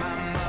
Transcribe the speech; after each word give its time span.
my 0.00 0.08
mind. 0.16 0.39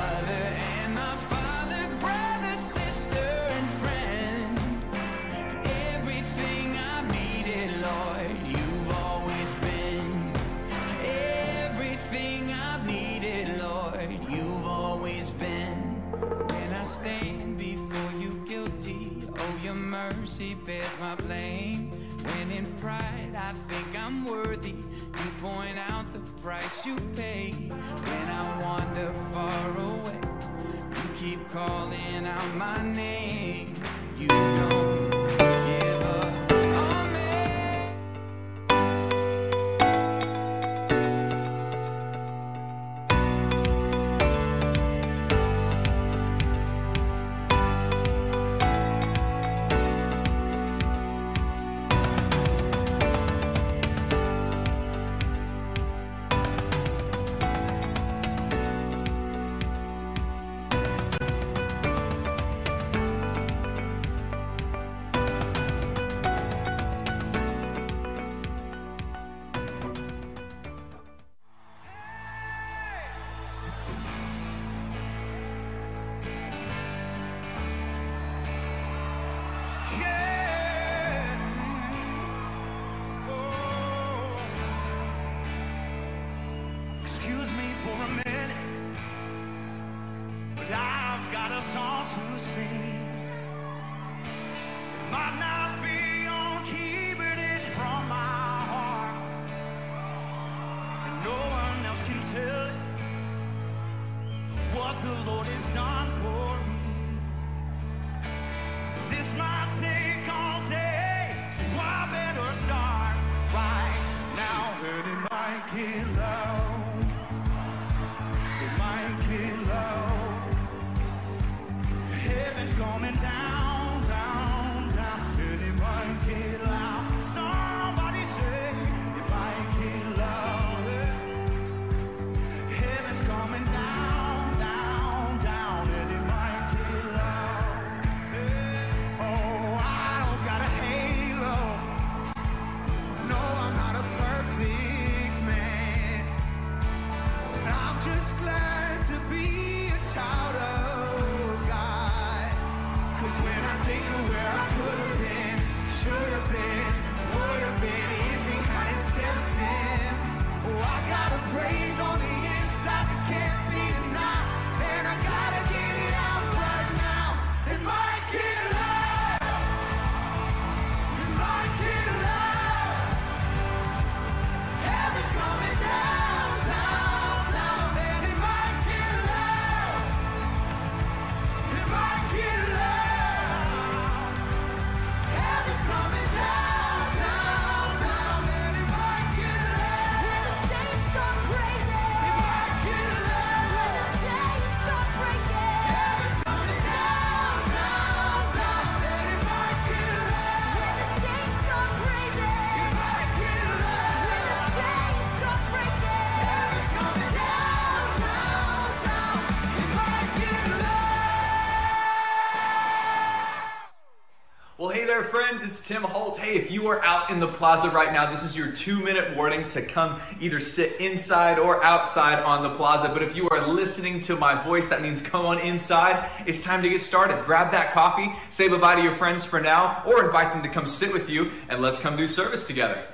Tim 215.82 216.04
Holt. 216.04 216.38
Hey, 216.38 216.54
if 216.54 216.70
you 216.70 216.86
are 216.86 217.04
out 217.04 217.30
in 217.30 217.40
the 217.40 217.48
plaza 217.48 217.90
right 217.90 218.12
now, 218.12 218.30
this 218.30 218.44
is 218.44 218.56
your 218.56 218.70
two 218.70 219.00
minute 219.02 219.36
warning 219.36 219.66
to 219.70 219.82
come 219.82 220.20
either 220.40 220.60
sit 220.60 221.00
inside 221.00 221.58
or 221.58 221.82
outside 221.82 222.40
on 222.44 222.62
the 222.62 222.70
plaza. 222.70 223.08
But 223.08 223.24
if 223.24 223.34
you 223.34 223.48
are 223.48 223.66
listening 223.66 224.20
to 224.20 224.36
my 224.36 224.54
voice, 224.62 224.86
that 224.88 225.02
means 225.02 225.20
come 225.20 225.44
on 225.44 225.58
inside. 225.58 226.30
It's 226.46 226.62
time 226.62 226.82
to 226.82 226.88
get 226.88 227.00
started. 227.00 227.44
Grab 227.44 227.72
that 227.72 227.92
coffee, 227.92 228.32
say 228.50 228.68
goodbye 228.68 228.94
to 228.94 229.02
your 229.02 229.14
friends 229.14 229.44
for 229.44 229.60
now, 229.60 230.04
or 230.06 230.24
invite 230.24 230.52
them 230.52 230.62
to 230.62 230.68
come 230.68 230.86
sit 230.86 231.12
with 231.12 231.28
you, 231.28 231.50
and 231.68 231.82
let's 231.82 231.98
come 231.98 232.16
do 232.16 232.28
service 232.28 232.64
together. 232.64 233.04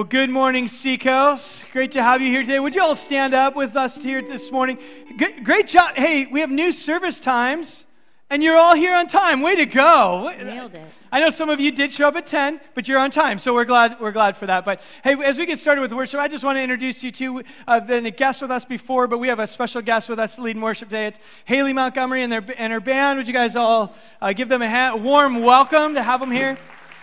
Well, 0.00 0.06
good 0.06 0.30
morning, 0.30 0.66
Seacoast. 0.66 1.66
Great 1.74 1.92
to 1.92 2.02
have 2.02 2.22
you 2.22 2.28
here 2.28 2.40
today. 2.40 2.58
Would 2.58 2.74
you 2.74 2.82
all 2.82 2.94
stand 2.94 3.34
up 3.34 3.54
with 3.54 3.76
us 3.76 4.02
here 4.02 4.22
this 4.22 4.50
morning? 4.50 4.78
Good, 5.18 5.44
great 5.44 5.68
job. 5.68 5.94
Hey, 5.94 6.24
we 6.24 6.40
have 6.40 6.48
new 6.48 6.72
service 6.72 7.20
times, 7.20 7.84
and 8.30 8.42
you're 8.42 8.56
all 8.56 8.74
here 8.74 8.94
on 8.94 9.08
time. 9.08 9.42
Way 9.42 9.56
to 9.56 9.66
go. 9.66 10.32
Nailed 10.38 10.72
it. 10.72 10.80
I 11.12 11.20
know 11.20 11.28
some 11.28 11.50
of 11.50 11.60
you 11.60 11.70
did 11.70 11.92
show 11.92 12.08
up 12.08 12.16
at 12.16 12.24
10, 12.24 12.62
but 12.72 12.88
you're 12.88 12.98
on 12.98 13.10
time, 13.10 13.38
so 13.38 13.52
we're 13.52 13.66
glad, 13.66 14.00
we're 14.00 14.10
glad 14.10 14.38
for 14.38 14.46
that. 14.46 14.64
But 14.64 14.80
hey, 15.04 15.22
as 15.22 15.36
we 15.36 15.44
get 15.44 15.58
started 15.58 15.82
with 15.82 15.92
worship, 15.92 16.18
I 16.18 16.28
just 16.28 16.44
want 16.44 16.56
to 16.56 16.62
introduce 16.62 17.04
you 17.04 17.12
to, 17.12 17.42
uh, 17.68 17.80
been 17.80 18.06
a 18.06 18.10
guest 18.10 18.40
with 18.40 18.50
us 18.50 18.64
before, 18.64 19.06
but 19.06 19.18
we 19.18 19.28
have 19.28 19.38
a 19.38 19.46
special 19.46 19.82
guest 19.82 20.08
with 20.08 20.18
us 20.18 20.38
leading 20.38 20.62
worship 20.62 20.88
today. 20.88 21.08
It's 21.08 21.18
Haley 21.44 21.74
Montgomery 21.74 22.22
and, 22.22 22.32
their, 22.32 22.42
and 22.56 22.72
her 22.72 22.80
band. 22.80 23.18
Would 23.18 23.28
you 23.28 23.34
guys 23.34 23.54
all 23.54 23.94
uh, 24.22 24.32
give 24.32 24.48
them 24.48 24.62
a 24.62 24.70
ha- 24.70 24.96
warm 24.96 25.42
welcome 25.42 25.92
to 25.92 26.02
have 26.02 26.20
them 26.20 26.30
here? 26.30 26.56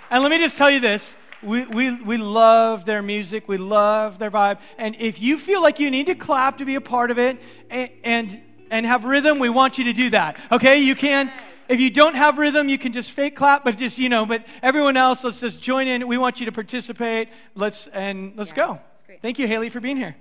And 0.10 0.24
let 0.24 0.32
me 0.32 0.40
just 0.40 0.58
tell 0.58 0.72
you 0.72 0.80
this. 0.80 1.14
We, 1.44 1.66
we, 1.66 2.02
we 2.02 2.18
love 2.18 2.86
their 2.86 3.02
music. 3.02 3.48
We 3.48 3.58
love 3.58 4.18
their 4.18 4.32
vibe. 4.32 4.58
And 4.78 4.96
if 5.00 5.22
you 5.22 5.38
feel 5.38 5.62
like 5.62 5.80
you 5.80 5.92
need 5.92 6.08
to 6.08 6.16
clap 6.16 6.58
to 6.58 6.66
be 6.66 6.76
a 6.76 6.82
part 6.82 7.12
of 7.12 7.20
it 7.20 7.38
and, 7.70 7.90
and, 8.04 8.42
and 8.72 8.86
have 8.86 9.06
rhythm, 9.06 9.38
we 9.40 9.50
want 9.50 9.78
you 9.78 9.84
to 9.86 9.94
do 9.94 10.10
that. 10.10 10.38
Okay? 10.52 10.80
You 10.80 10.96
can. 10.96 11.32
If 11.70 11.80
you 11.80 11.90
don't 11.90 12.16
have 12.16 12.38
rhythm, 12.38 12.70
you 12.70 12.78
can 12.78 12.94
just 12.94 13.12
fake 13.12 13.36
clap, 13.36 13.66
but 13.66 13.78
just, 13.78 13.98
you 13.98 14.10
know, 14.10 14.26
but 14.26 14.46
everyone 14.64 14.96
else, 14.98 15.24
let's 15.24 15.42
just 15.42 15.62
join 15.62 15.88
in. 15.88 16.08
We 16.08 16.18
want 16.18 16.40
you 16.40 16.46
to 16.46 16.52
participate. 16.52 17.30
Let's, 17.56 17.88
and 17.88 18.34
let's 18.36 18.52
Yeah, 18.52 18.56
go. 18.56 18.80
that's 18.92 19.04
great. 19.04 19.22
Thank 19.22 19.38
you, 19.38 19.48
Haley, 19.48 19.70
for 19.70 19.80
being 19.80 19.98
here. 19.98 20.16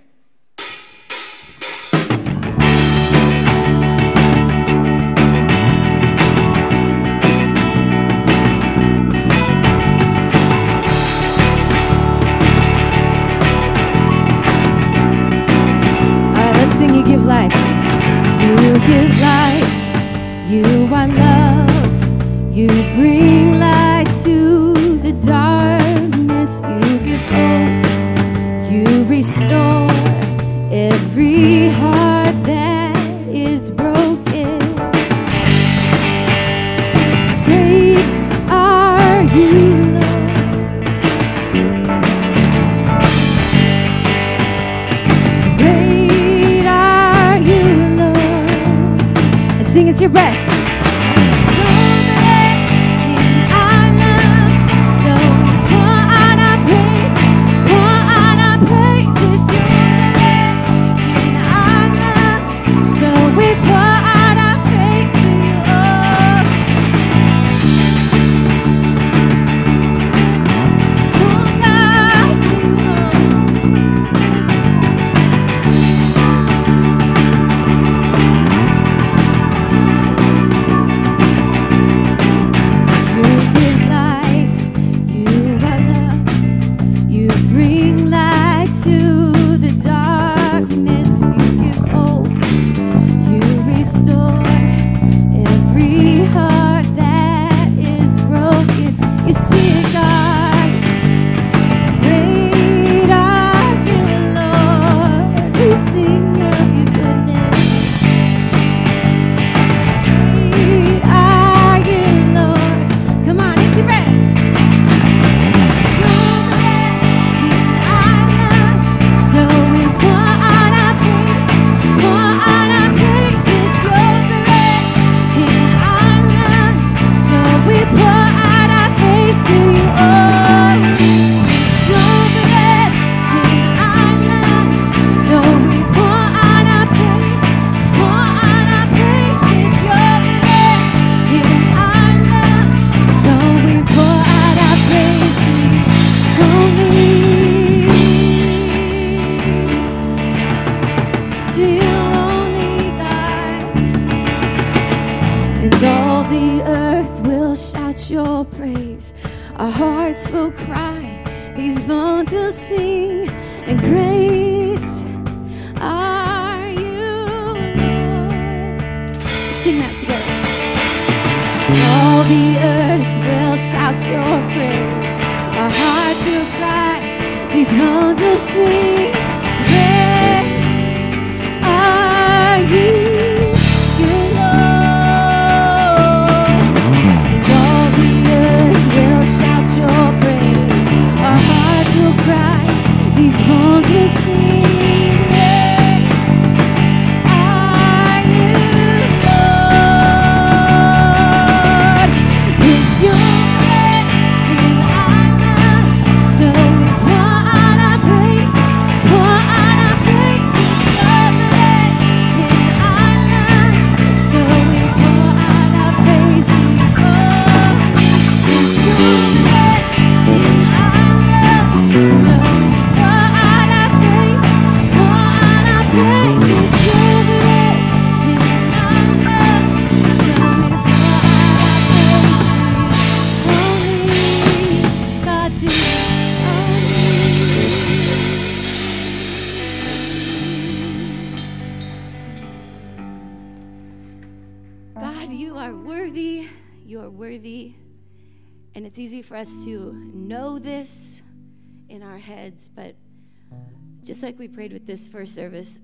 Like 254.26 254.38
we 254.40 254.48
prayed 254.48 254.72
with 254.72 254.88
this 254.88 255.06
first 255.06 255.36
service, 255.36 255.78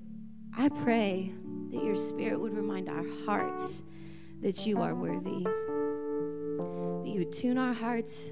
I 0.58 0.68
pray 0.68 1.30
that 1.70 1.84
your 1.84 1.94
spirit 1.94 2.40
would 2.40 2.56
remind 2.56 2.88
our 2.88 3.04
hearts 3.24 3.84
that 4.40 4.66
you 4.66 4.82
are 4.82 4.96
worthy. 4.96 5.44
That 5.44 7.08
you 7.08 7.20
would 7.20 7.30
tune 7.30 7.56
our 7.56 7.72
hearts 7.72 8.30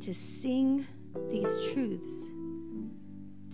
to 0.00 0.12
sing 0.12 0.88
these 1.30 1.70
truths, 1.72 2.32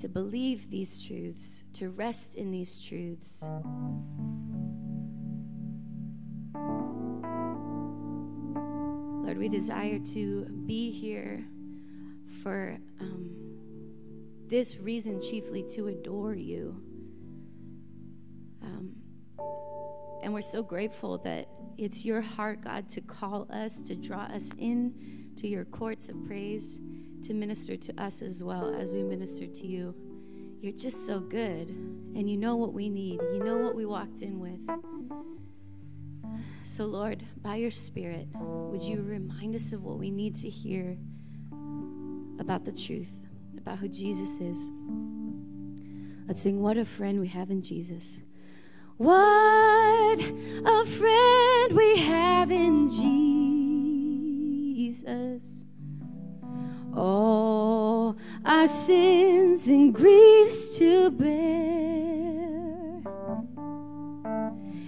to 0.01 0.09
believe 0.09 0.71
these 0.71 1.05
truths, 1.07 1.65
to 1.75 1.91
rest 1.91 2.35
in 2.35 2.51
these 2.51 2.81
truths. 2.81 3.45
Lord, 9.23 9.37
we 9.37 9.51
desire 9.51 9.99
to 10.15 10.47
be 10.65 10.91
here 10.91 11.45
for 12.43 12.79
um, 13.01 13.42
this 14.53 14.77
reason 14.77 15.19
chiefly 15.19 15.63
to 15.63 15.87
adore 15.87 16.35
you. 16.35 16.77
Um, 18.61 18.93
and 20.23 20.35
we're 20.35 20.43
so 20.43 20.63
grateful 20.63 21.17
that 21.25 21.49
it's 21.79 22.05
your 22.05 22.21
heart, 22.21 22.61
God, 22.61 22.87
to 22.91 23.01
call 23.01 23.49
us, 23.51 23.81
to 23.81 23.97
draw 23.97 24.25
us 24.25 24.53
in 24.59 25.31
to 25.37 25.49
your 25.49 25.65
courts 25.65 26.11
of 26.11 26.23
praise, 26.27 26.79
to 27.23 27.33
minister 27.33 27.79
to 27.79 27.99
us 27.99 28.21
as 28.21 28.45
well 28.45 28.75
as 28.75 28.93
we 28.93 29.03
minister 29.03 29.47
to 29.47 29.67
you. 29.67 29.95
You're 30.61 30.77
just 30.77 31.07
so 31.07 31.19
good, 31.19 31.69
and 31.71 32.29
you 32.29 32.37
know 32.37 32.57
what 32.57 32.75
we 32.75 32.91
need. 32.91 33.23
You 33.33 33.43
know 33.43 33.57
what 33.57 33.75
we 33.75 33.87
walked 33.87 34.21
in 34.21 34.39
with. 34.39 34.61
So, 36.63 36.85
Lord, 36.85 37.25
by 37.41 37.57
your 37.57 37.71
Spirit, 37.71 38.29
would 38.35 38.83
you 38.83 39.01
remind 39.01 39.55
us 39.55 39.73
of 39.73 39.83
what 39.83 39.99
we 39.99 40.11
need 40.11 40.37
to 40.37 40.51
hear 40.51 40.99
about 42.39 42.67
the 42.67 42.73
truth, 42.73 43.22
about 43.63 43.79
who 43.79 43.89
Jesus 43.89 44.41
is? 44.41 44.71
Let's 46.27 46.43
sing, 46.43 46.61
What 46.61 46.77
a 46.77 46.85
Friend 46.85 47.21
We 47.21 47.29
Have 47.29 47.51
in 47.51 47.63
Jesus. 47.63 48.23
What 48.97 50.21
a 50.21 50.85
friend 50.85 51.73
we 51.73 51.99
have 51.99 52.53
in 52.53 52.89
Jesus. 54.89 55.65
All 56.95 58.17
our 58.45 58.69
sins 58.69 59.69
and 59.69 59.93
griefs 59.95 60.77
to 60.79 61.11
bear. 61.11 62.53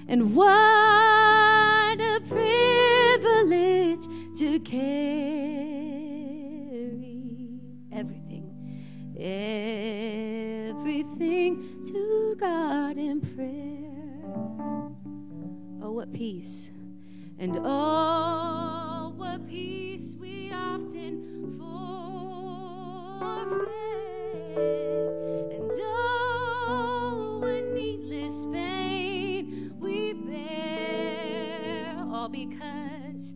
And 0.06 0.36
what 0.36 1.03
And 17.44 17.60
oh, 17.62 19.12
what 19.18 19.46
peace 19.46 20.16
we 20.18 20.50
often 20.50 21.52
forfeit. 21.58 21.82
And 25.52 25.70
oh, 25.74 27.40
what 27.42 27.64
needless 27.74 28.46
pain 28.46 29.74
we 29.78 30.14
bear. 30.14 31.98
All 32.10 32.30
because, 32.30 33.34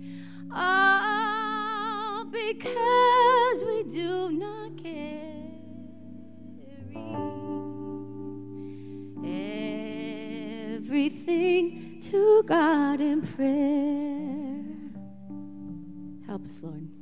all 0.57 2.25
because 2.25 3.65
we 3.67 3.83
do 3.93 4.31
not 4.31 4.83
carry 4.83 5.59
everything 10.79 11.89
to 12.01 12.43
God 12.45 13.03
in 13.03 13.21
prayer. 13.21 13.98
Help 16.61 16.98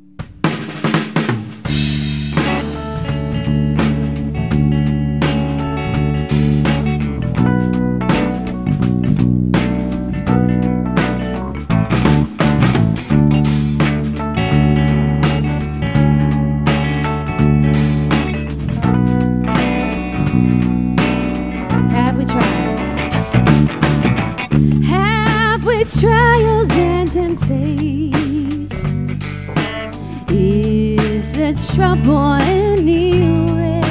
trouble 31.76 32.32
anywhere? 32.40 33.82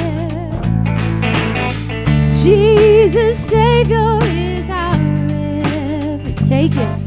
Jesus, 2.42 3.38
Savior, 3.38 4.18
is 4.22 4.68
our 4.68 4.92
every. 4.92 6.34
Take 6.48 6.72
it. 6.74 6.98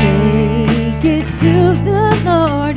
Take 0.00 1.04
it 1.04 1.26
to 1.38 1.52
the 1.84 2.02
Lord 2.24 2.76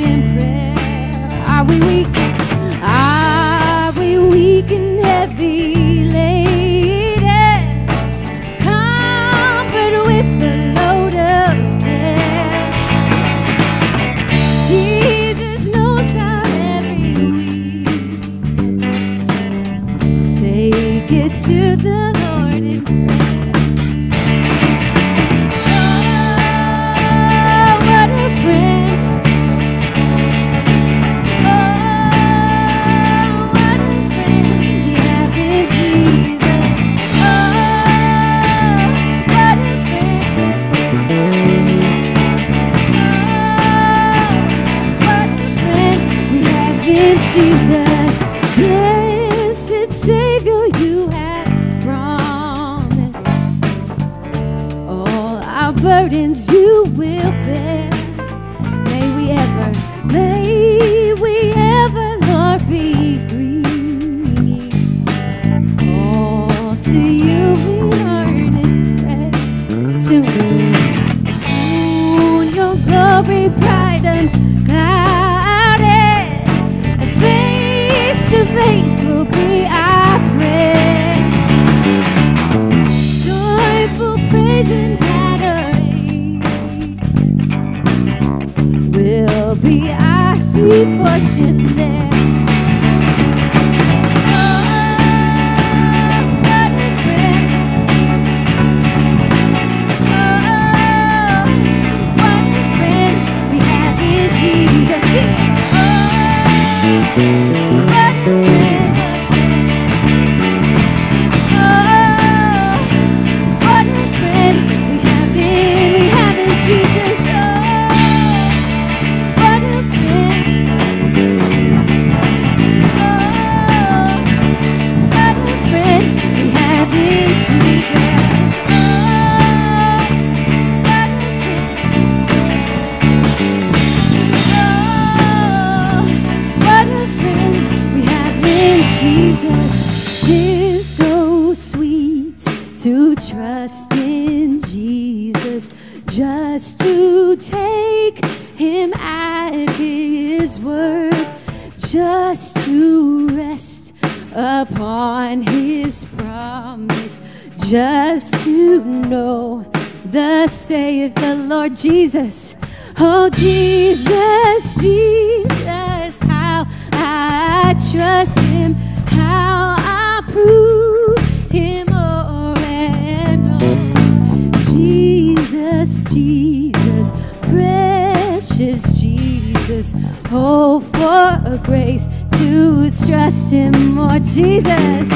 Jesus. 161.75 162.55
Oh, 162.97 163.29
Jesus, 163.29 164.75
Jesus, 164.75 166.19
how 166.21 166.65
I 166.93 167.75
trust 167.91 168.39
Him, 168.39 168.75
how 169.07 169.75
I 169.77 170.21
prove 170.29 171.17
Him 171.51 171.87
more 171.87 172.57
and 172.59 173.51
more. 173.51 174.51
Jesus, 174.71 176.01
Jesus, 176.13 177.11
precious 177.41 178.83
Jesus, 178.97 179.93
oh, 180.31 180.79
for 180.79 181.53
a 181.53 181.59
grace 181.61 182.07
to 182.39 182.89
trust 183.05 183.51
Him 183.51 183.95
more. 183.95 184.19
Jesus. 184.19 185.14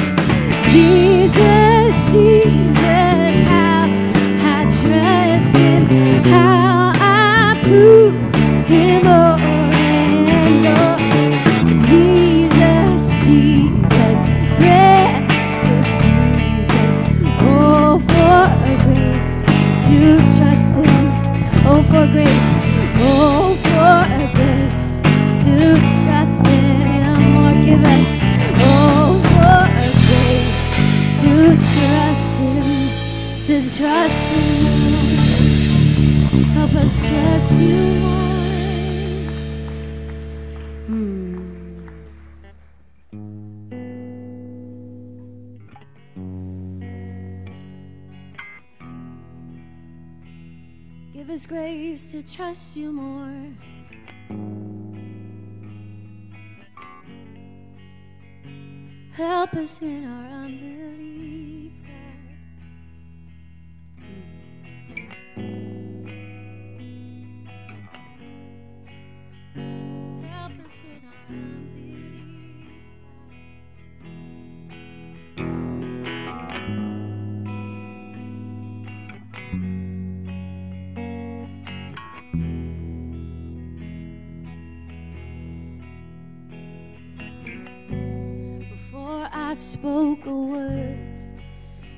I 89.49 89.55
spoke 89.55 90.27
a 90.27 90.35
word, 90.35 90.99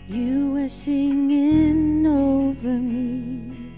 you 0.08 0.54
were 0.54 0.70
singing 0.70 2.08
over 2.08 2.80
me. 2.80 3.74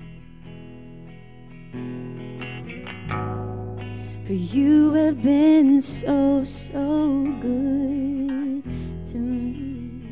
For 4.26 4.34
you 4.34 4.94
have 4.94 5.24
been 5.24 5.82
so, 5.82 6.44
so 6.44 7.24
good 7.42 8.64
to 9.08 9.18
me. 9.18 10.04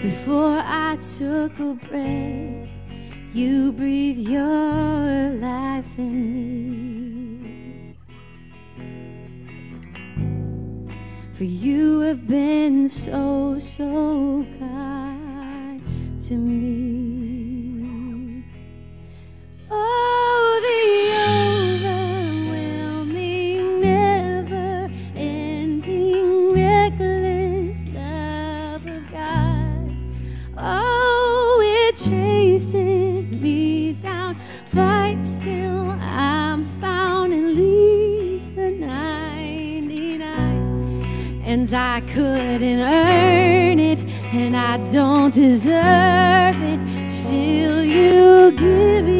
Before 0.00 0.62
I 0.64 0.96
took 0.96 1.60
a 1.60 1.74
breath, 1.74 2.70
you 3.34 3.70
breathed 3.72 4.20
your 4.20 5.30
life 5.34 5.98
in 5.98 6.32
me. 6.32 6.67
For 11.38 11.44
you 11.44 12.00
have 12.00 12.26
been 12.26 12.88
so, 12.88 13.60
so 13.60 14.44
kind 14.58 15.80
to 16.26 16.34
me. 16.34 16.97
I 44.78 44.84
don't 44.92 45.34
deserve 45.34 46.62
it, 46.62 47.10
still 47.10 47.84
you 47.84 48.52
give 48.52 49.08
it. 49.08 49.17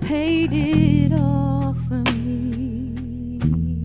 paid 0.00 0.52
it 0.52 1.12
all 1.18 1.74
for 1.88 2.02
me. 2.12 3.82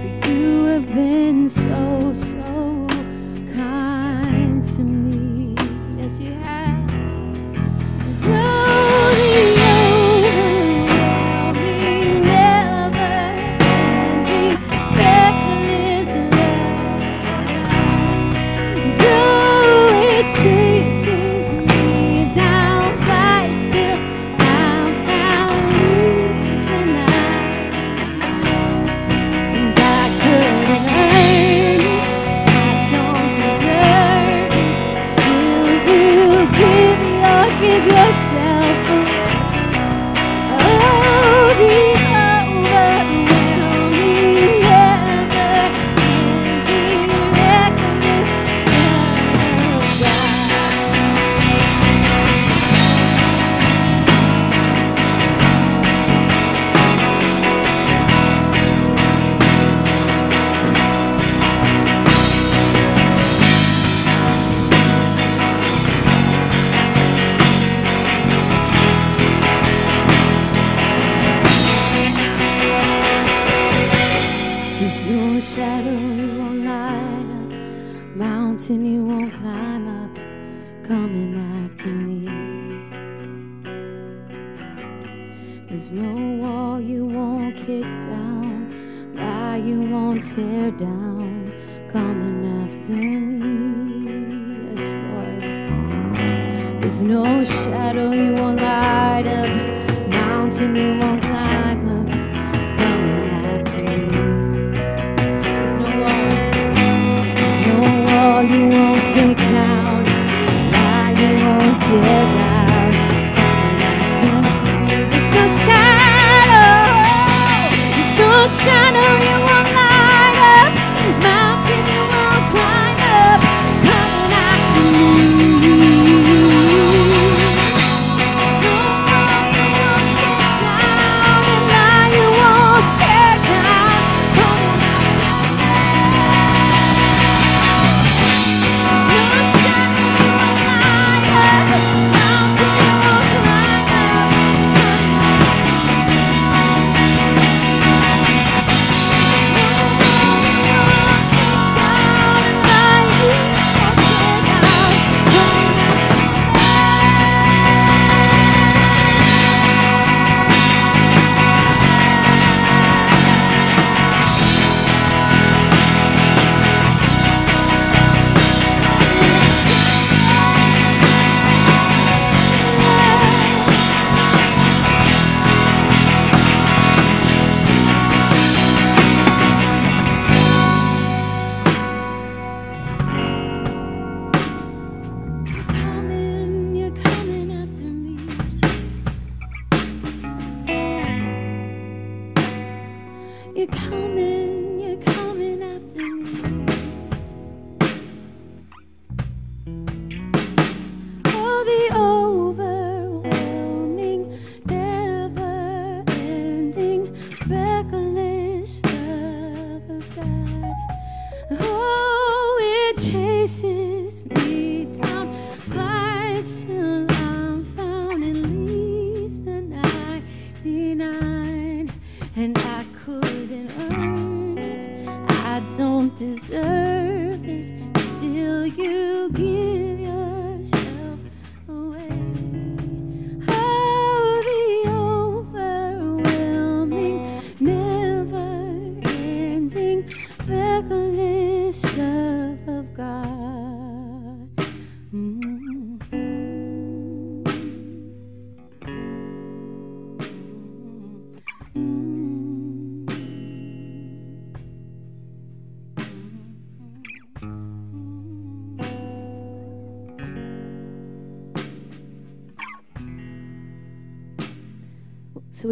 For 0.00 0.28
you 0.28 0.64
have 0.64 0.86
been 0.92 1.48
so. 1.48 1.87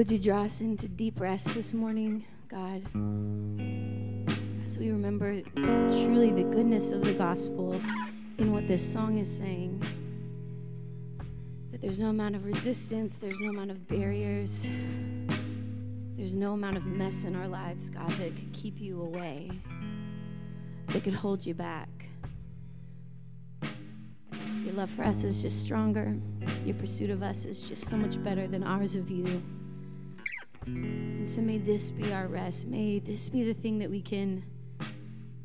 Would 0.06 0.12
you 0.12 0.30
draw 0.30 0.42
us 0.42 0.60
into 0.60 0.86
deep 0.86 1.18
rest 1.18 1.52
this 1.52 1.74
morning, 1.74 2.24
God? 2.46 2.80
As 4.64 4.78
we 4.78 4.92
remember 4.92 5.40
truly 5.42 6.30
the 6.30 6.44
goodness 6.44 6.92
of 6.92 7.02
the 7.02 7.12
gospel 7.14 7.74
in 8.38 8.52
what 8.52 8.68
this 8.68 8.92
song 8.92 9.18
is 9.18 9.36
saying. 9.36 9.82
That 11.72 11.80
there's 11.80 11.98
no 11.98 12.10
amount 12.10 12.36
of 12.36 12.44
resistance, 12.44 13.16
there's 13.16 13.40
no 13.40 13.48
amount 13.50 13.72
of 13.72 13.88
barriers, 13.88 14.68
there's 16.16 16.36
no 16.36 16.52
amount 16.52 16.76
of 16.76 16.86
mess 16.86 17.24
in 17.24 17.34
our 17.34 17.48
lives, 17.48 17.90
God, 17.90 18.08
that 18.08 18.36
could 18.36 18.52
keep 18.52 18.80
you 18.80 19.02
away, 19.02 19.50
that 20.86 21.02
could 21.02 21.14
hold 21.14 21.44
you 21.44 21.54
back. 21.54 21.88
Your 24.62 24.74
love 24.74 24.90
for 24.90 25.02
us 25.02 25.24
is 25.24 25.42
just 25.42 25.60
stronger. 25.60 26.16
Your 26.64 26.76
pursuit 26.76 27.10
of 27.10 27.24
us 27.24 27.44
is 27.44 27.60
just 27.60 27.86
so 27.86 27.96
much 27.96 28.22
better 28.22 28.46
than 28.46 28.62
ours 28.62 28.94
of 28.94 29.10
you. 29.10 29.42
And 30.66 31.28
so 31.28 31.40
may 31.40 31.58
this 31.58 31.90
be 31.90 32.12
our 32.12 32.26
rest. 32.26 32.66
May 32.66 32.98
this 32.98 33.28
be 33.28 33.44
the 33.44 33.54
thing 33.54 33.78
that 33.78 33.90
we 33.90 34.02
can 34.02 34.44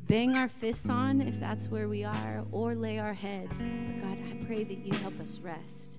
bang 0.06 0.36
our 0.36 0.48
fists 0.48 0.88
on 0.88 1.20
if 1.20 1.38
that's 1.38 1.70
where 1.70 1.88
we 1.88 2.04
are, 2.04 2.44
or 2.50 2.74
lay 2.74 2.98
our 2.98 3.14
head. 3.14 3.48
But 3.48 4.02
God, 4.02 4.18
I 4.18 4.44
pray 4.44 4.64
that 4.64 4.84
you 4.84 4.92
help 4.98 5.18
us 5.20 5.38
rest. 5.40 5.98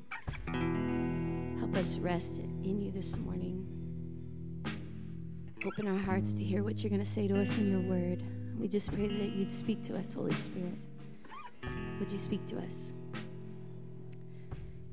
Help 1.59 1.75
us 1.77 1.97
rest 1.97 2.39
in 2.39 2.81
you 2.81 2.91
this 2.91 3.17
morning. 3.17 3.65
Open 5.65 5.87
our 5.87 5.97
hearts 5.97 6.33
to 6.33 6.43
hear 6.43 6.63
what 6.63 6.83
you're 6.83 6.89
going 6.89 6.99
to 6.99 7.09
say 7.09 7.27
to 7.27 7.39
us 7.39 7.57
in 7.57 7.71
your 7.71 7.79
word. 7.79 8.21
We 8.59 8.67
just 8.67 8.91
pray 8.91 9.07
that 9.07 9.31
you'd 9.33 9.51
speak 9.51 9.81
to 9.83 9.97
us, 9.97 10.13
Holy 10.13 10.33
Spirit. 10.33 10.77
Would 11.99 12.11
you 12.11 12.17
speak 12.17 12.45
to 12.47 12.57
us? 12.59 12.93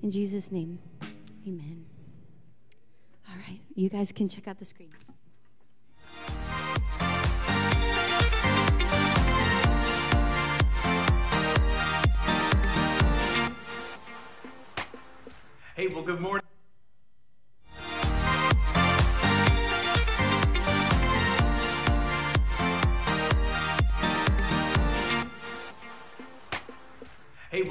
In 0.02 0.10
Jesus' 0.10 0.50
name, 0.52 0.78
amen. 1.46 1.89
Right, 3.48 3.60
you 3.74 3.88
guys 3.88 4.12
can 4.12 4.28
check 4.28 4.48
out 4.48 4.58
the 4.58 4.64
screen. 4.64 4.90
Hey, 15.74 15.86
well, 15.86 16.02
good 16.02 16.20
morning. 16.20 16.49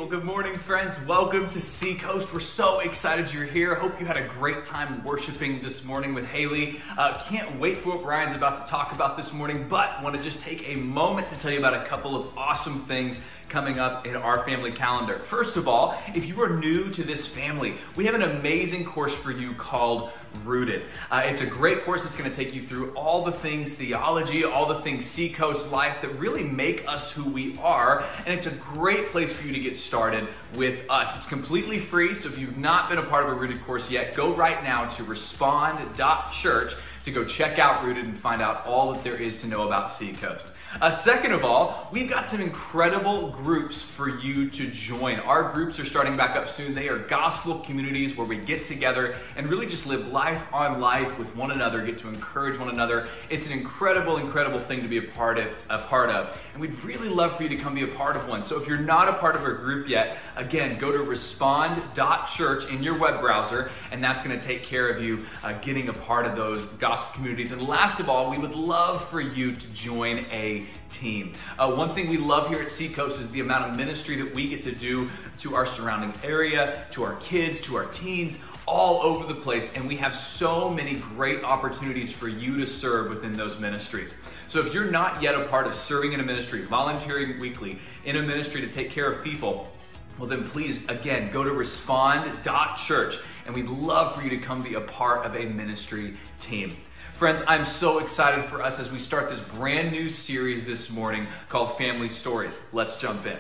Good 0.10 0.26
morning, 0.26 0.58
friends. 0.58 1.00
Welcome 1.06 1.52
to 1.52 1.60
Seacoast. 1.60 2.34
We're 2.34 2.40
so 2.40 2.80
excited 2.80 3.32
you're 3.32 3.46
here. 3.46 3.76
Hope 3.76 4.00
you 4.00 4.08
had 4.08 4.18
a 4.18 4.28
great 4.28 4.66
time 4.66 5.04
worshiping 5.04 5.62
this 5.62 5.84
morning 5.84 6.16
with 6.16 6.26
Haley. 6.26 6.82
Uh, 6.98 7.20
can't 7.20 7.60
wait 7.60 7.78
for 7.78 7.90
what 7.90 8.02
Brian's 8.02 8.34
about 8.34 8.66
to 8.66 8.72
talk 8.72 8.92
about 8.92 9.18
this 9.18 9.32
morning, 9.32 9.68
but 9.70 10.02
want 10.02 10.16
to 10.16 10.22
just 10.24 10.42
take 10.42 10.68
a 10.68 10.78
moment 10.78 11.30
to 11.30 11.38
tell 11.38 11.52
you 11.52 11.60
about 11.60 11.76
a 11.76 11.86
couple 11.86 12.16
of 12.16 12.36
awesome 12.36 12.86
things 12.86 13.20
coming 13.50 13.80
up 13.80 14.06
in 14.06 14.16
our 14.16 14.44
family 14.46 14.72
calendar. 14.72 15.20
First 15.20 15.58
of 15.58 15.68
all, 15.68 16.00
if 16.14 16.26
you 16.26 16.42
are 16.42 16.50
new 16.50 16.90
to 16.92 17.04
this 17.04 17.26
family, 17.26 17.76
we 17.96 18.06
have 18.06 18.16
an 18.16 18.22
amazing 18.22 18.86
course 18.86 19.14
for 19.14 19.32
you 19.32 19.54
called 19.54 20.12
Rooted. 20.46 20.84
Uh, 21.10 21.24
it's 21.26 21.42
a 21.42 21.46
great 21.46 21.84
course 21.84 22.04
that's 22.04 22.16
going 22.16 22.30
to 22.30 22.36
take 22.36 22.54
you 22.54 22.62
through 22.62 22.92
all 22.92 23.24
the 23.26 23.32
things 23.32 23.74
theology, 23.74 24.44
all 24.44 24.68
the 24.68 24.80
things 24.82 25.06
Seacoast 25.06 25.72
life 25.72 26.02
that 26.02 26.10
really 26.20 26.44
make 26.44 26.88
us 26.88 27.12
who 27.12 27.24
we 27.24 27.58
are. 27.58 28.04
And 28.26 28.34
it's 28.34 28.46
a 28.46 28.52
great 28.52 29.10
place 29.10 29.34
for 29.34 29.48
you 29.48 29.54
to 29.54 29.60
get 29.60 29.76
started 29.76 30.28
with 30.56 30.80
us. 30.90 31.16
It's 31.16 31.26
completely 31.26 31.80
free, 31.80 32.14
so 32.14 32.30
if 32.30 32.38
you've 32.38 32.58
not 32.58 32.90
been 32.90 33.00
a 33.00 33.04
part 33.04 33.26
of 33.26 33.32
a 33.32 33.34
Rooted 33.34 33.66
course 33.66 33.90
yet, 33.90 34.16
go 34.16 34.34
right 34.34 34.64
now 34.64 34.86
to 34.90 35.04
respond.church 35.04 36.74
to 37.06 37.12
go 37.12 37.26
check 37.26 37.58
out 37.58 37.84
Rooted 37.84 38.06
and 38.06 38.18
find 38.18 38.42
out 38.42 38.66
all 38.66 38.94
that 38.94 39.04
there 39.04 39.16
is 39.16 39.38
to 39.42 39.48
know 39.48 39.66
about 39.66 39.90
Seacoast. 39.90 40.46
Uh, 40.80 40.92
second 40.92 41.32
of 41.32 41.44
all, 41.44 41.90
we've 41.92 42.10
got 42.10 42.28
some 42.28 42.40
incredible 42.40 43.32
groups 43.32 43.82
for 43.82 44.08
you 44.20 44.48
to 44.52 44.68
join. 44.68 45.20
Our 45.20 45.52
groups 45.52 45.80
are 45.80 45.86
starting 45.86 46.16
back 46.16 46.36
up 46.36 46.48
soon. 46.48 46.76
They 46.76 46.90
are 46.90 47.00
gospel 47.00 47.60
communities 47.60 48.16
where 48.16 48.28
we 48.28 48.38
get 48.38 48.66
together 48.66 49.16
and 49.36 49.50
really 49.50 49.66
just 49.66 49.88
live 49.88 50.08
life 50.10 50.46
on 50.54 50.80
life 50.80 51.18
with 51.18 51.36
one 51.36 51.50
another, 51.50 51.84
get 51.84 51.98
to 52.00 52.08
encourage 52.08 52.60
one 52.60 52.70
another. 52.70 53.10
It's 53.32 53.48
an 53.48 53.52
incredible, 53.52 54.18
incredible 54.18 54.60
thing 54.60 54.84
to 54.84 54.88
be 54.88 55.00
a 55.00 55.12
part 55.12 55.40
of, 55.40 55.48
a 55.72 55.80
part 55.80 56.12
of. 56.12 56.38
And 56.54 56.62
we'd 56.62 56.82
really 56.84 57.10
love 57.10 57.36
for 57.36 57.44
you 57.44 57.50
to 57.50 57.58
come 57.58 57.74
be 57.74 57.84
a 57.84 57.88
part 57.88 58.16
of 58.16 58.28
one. 58.28 58.44
So 58.44 58.62
if 58.62 58.68
you're 58.68 58.78
not 58.78 59.10
a 59.10 59.14
part 59.14 59.36
of 59.36 59.44
a 59.46 59.54
group 59.54 59.90
yet, 59.90 60.18
again, 60.36 60.78
go 60.78 60.92
to 60.92 61.00
respond.church 61.00 62.70
in 62.70 62.84
your 62.84 62.98
web 62.98 63.22
browser, 63.22 63.72
and 63.92 64.04
that's 64.04 64.24
going 64.24 64.40
to 64.40 64.46
take 64.46 64.64
care 64.64 64.88
of 64.90 65.04
you 65.04 65.26
uh, 65.44 65.54
getting 65.54 65.90
a 65.90 65.94
part 65.94 66.28
of 66.28 66.36
those 66.36 66.66
gospel 66.66 67.12
communities. 67.16 67.52
And 67.52 67.68
last 67.68 68.00
of 68.00 68.08
all, 68.08 68.30
we 68.30 68.38
would 68.38 68.54
love 68.54 69.04
for 69.10 69.20
you 69.20 69.56
to 69.56 69.68
join 69.68 70.26
a 70.32 70.59
team. 70.90 71.34
Uh, 71.58 71.72
one 71.72 71.94
thing 71.94 72.10
we 72.10 72.18
love 72.18 72.50
here 72.50 72.62
at 72.62 72.72
Seacoast 72.72 73.20
is 73.20 73.30
the 73.32 73.40
amount 73.42 73.70
of 73.70 73.78
ministry 73.78 74.16
that 74.18 74.34
we 74.34 74.50
get 74.50 74.62
to 74.64 74.72
do 74.72 75.10
to 75.40 75.56
our 75.56 75.66
surrounding 75.66 76.14
area, 76.24 76.86
to 76.92 77.04
our 77.04 77.16
kids, 77.18 77.60
to 77.62 77.76
our 77.76 77.86
teens, 77.86 78.38
all 78.68 79.02
over 79.02 79.26
the 79.26 79.40
place. 79.40 79.74
And 79.76 79.88
we 79.88 79.96
have 79.98 80.16
so 80.16 80.70
many 80.70 80.96
great 80.96 81.44
opportunities 81.44 82.12
for 82.12 82.28
you 82.28 82.58
to 82.58 82.66
serve 82.66 83.10
within 83.10 83.36
those 83.36 83.60
ministries. 83.60 84.16
So 84.48 84.60
if 84.66 84.74
you're 84.74 84.92
not 84.92 85.22
yet 85.22 85.36
a 85.36 85.46
part 85.46 85.68
of 85.68 85.76
serving 85.76 86.14
in 86.14 86.20
a 86.20 86.24
ministry, 86.24 86.64
volunteering 86.64 87.40
weekly 87.40 87.80
in 88.06 88.16
a 88.16 88.22
ministry 88.22 88.62
to 88.62 88.68
take 88.68 88.92
care 88.92 89.12
of 89.12 89.24
people, 89.24 89.72
well, 90.20 90.28
then 90.28 90.48
please, 90.50 90.86
again, 90.90 91.32
go 91.32 91.44
to 91.44 91.52
respond.church 91.52 93.18
and 93.46 93.56
we'd 93.56 93.68
love 93.68 94.16
for 94.16 94.22
you 94.22 94.30
to 94.30 94.38
come 94.38 94.62
be 94.62 94.76
a 94.76 94.82
part 94.82 95.26
of 95.26 95.36
a 95.36 95.46
ministry 95.46 96.18
team. 96.40 96.76
Friends, 97.20 97.42
I'm 97.50 97.66
so 97.66 98.00
excited 98.00 98.46
for 98.46 98.62
us 98.62 98.80
as 98.80 98.90
we 98.90 98.98
start 98.98 99.30
this 99.30 99.42
brand 99.42 99.92
new 99.92 100.08
series 100.08 100.66
this 100.66 100.90
morning 100.90 101.28
called 101.50 101.78
Family 101.78 102.08
Stories. 102.08 102.58
Let's 102.72 102.96
jump 102.96 103.26
in. 103.26 103.38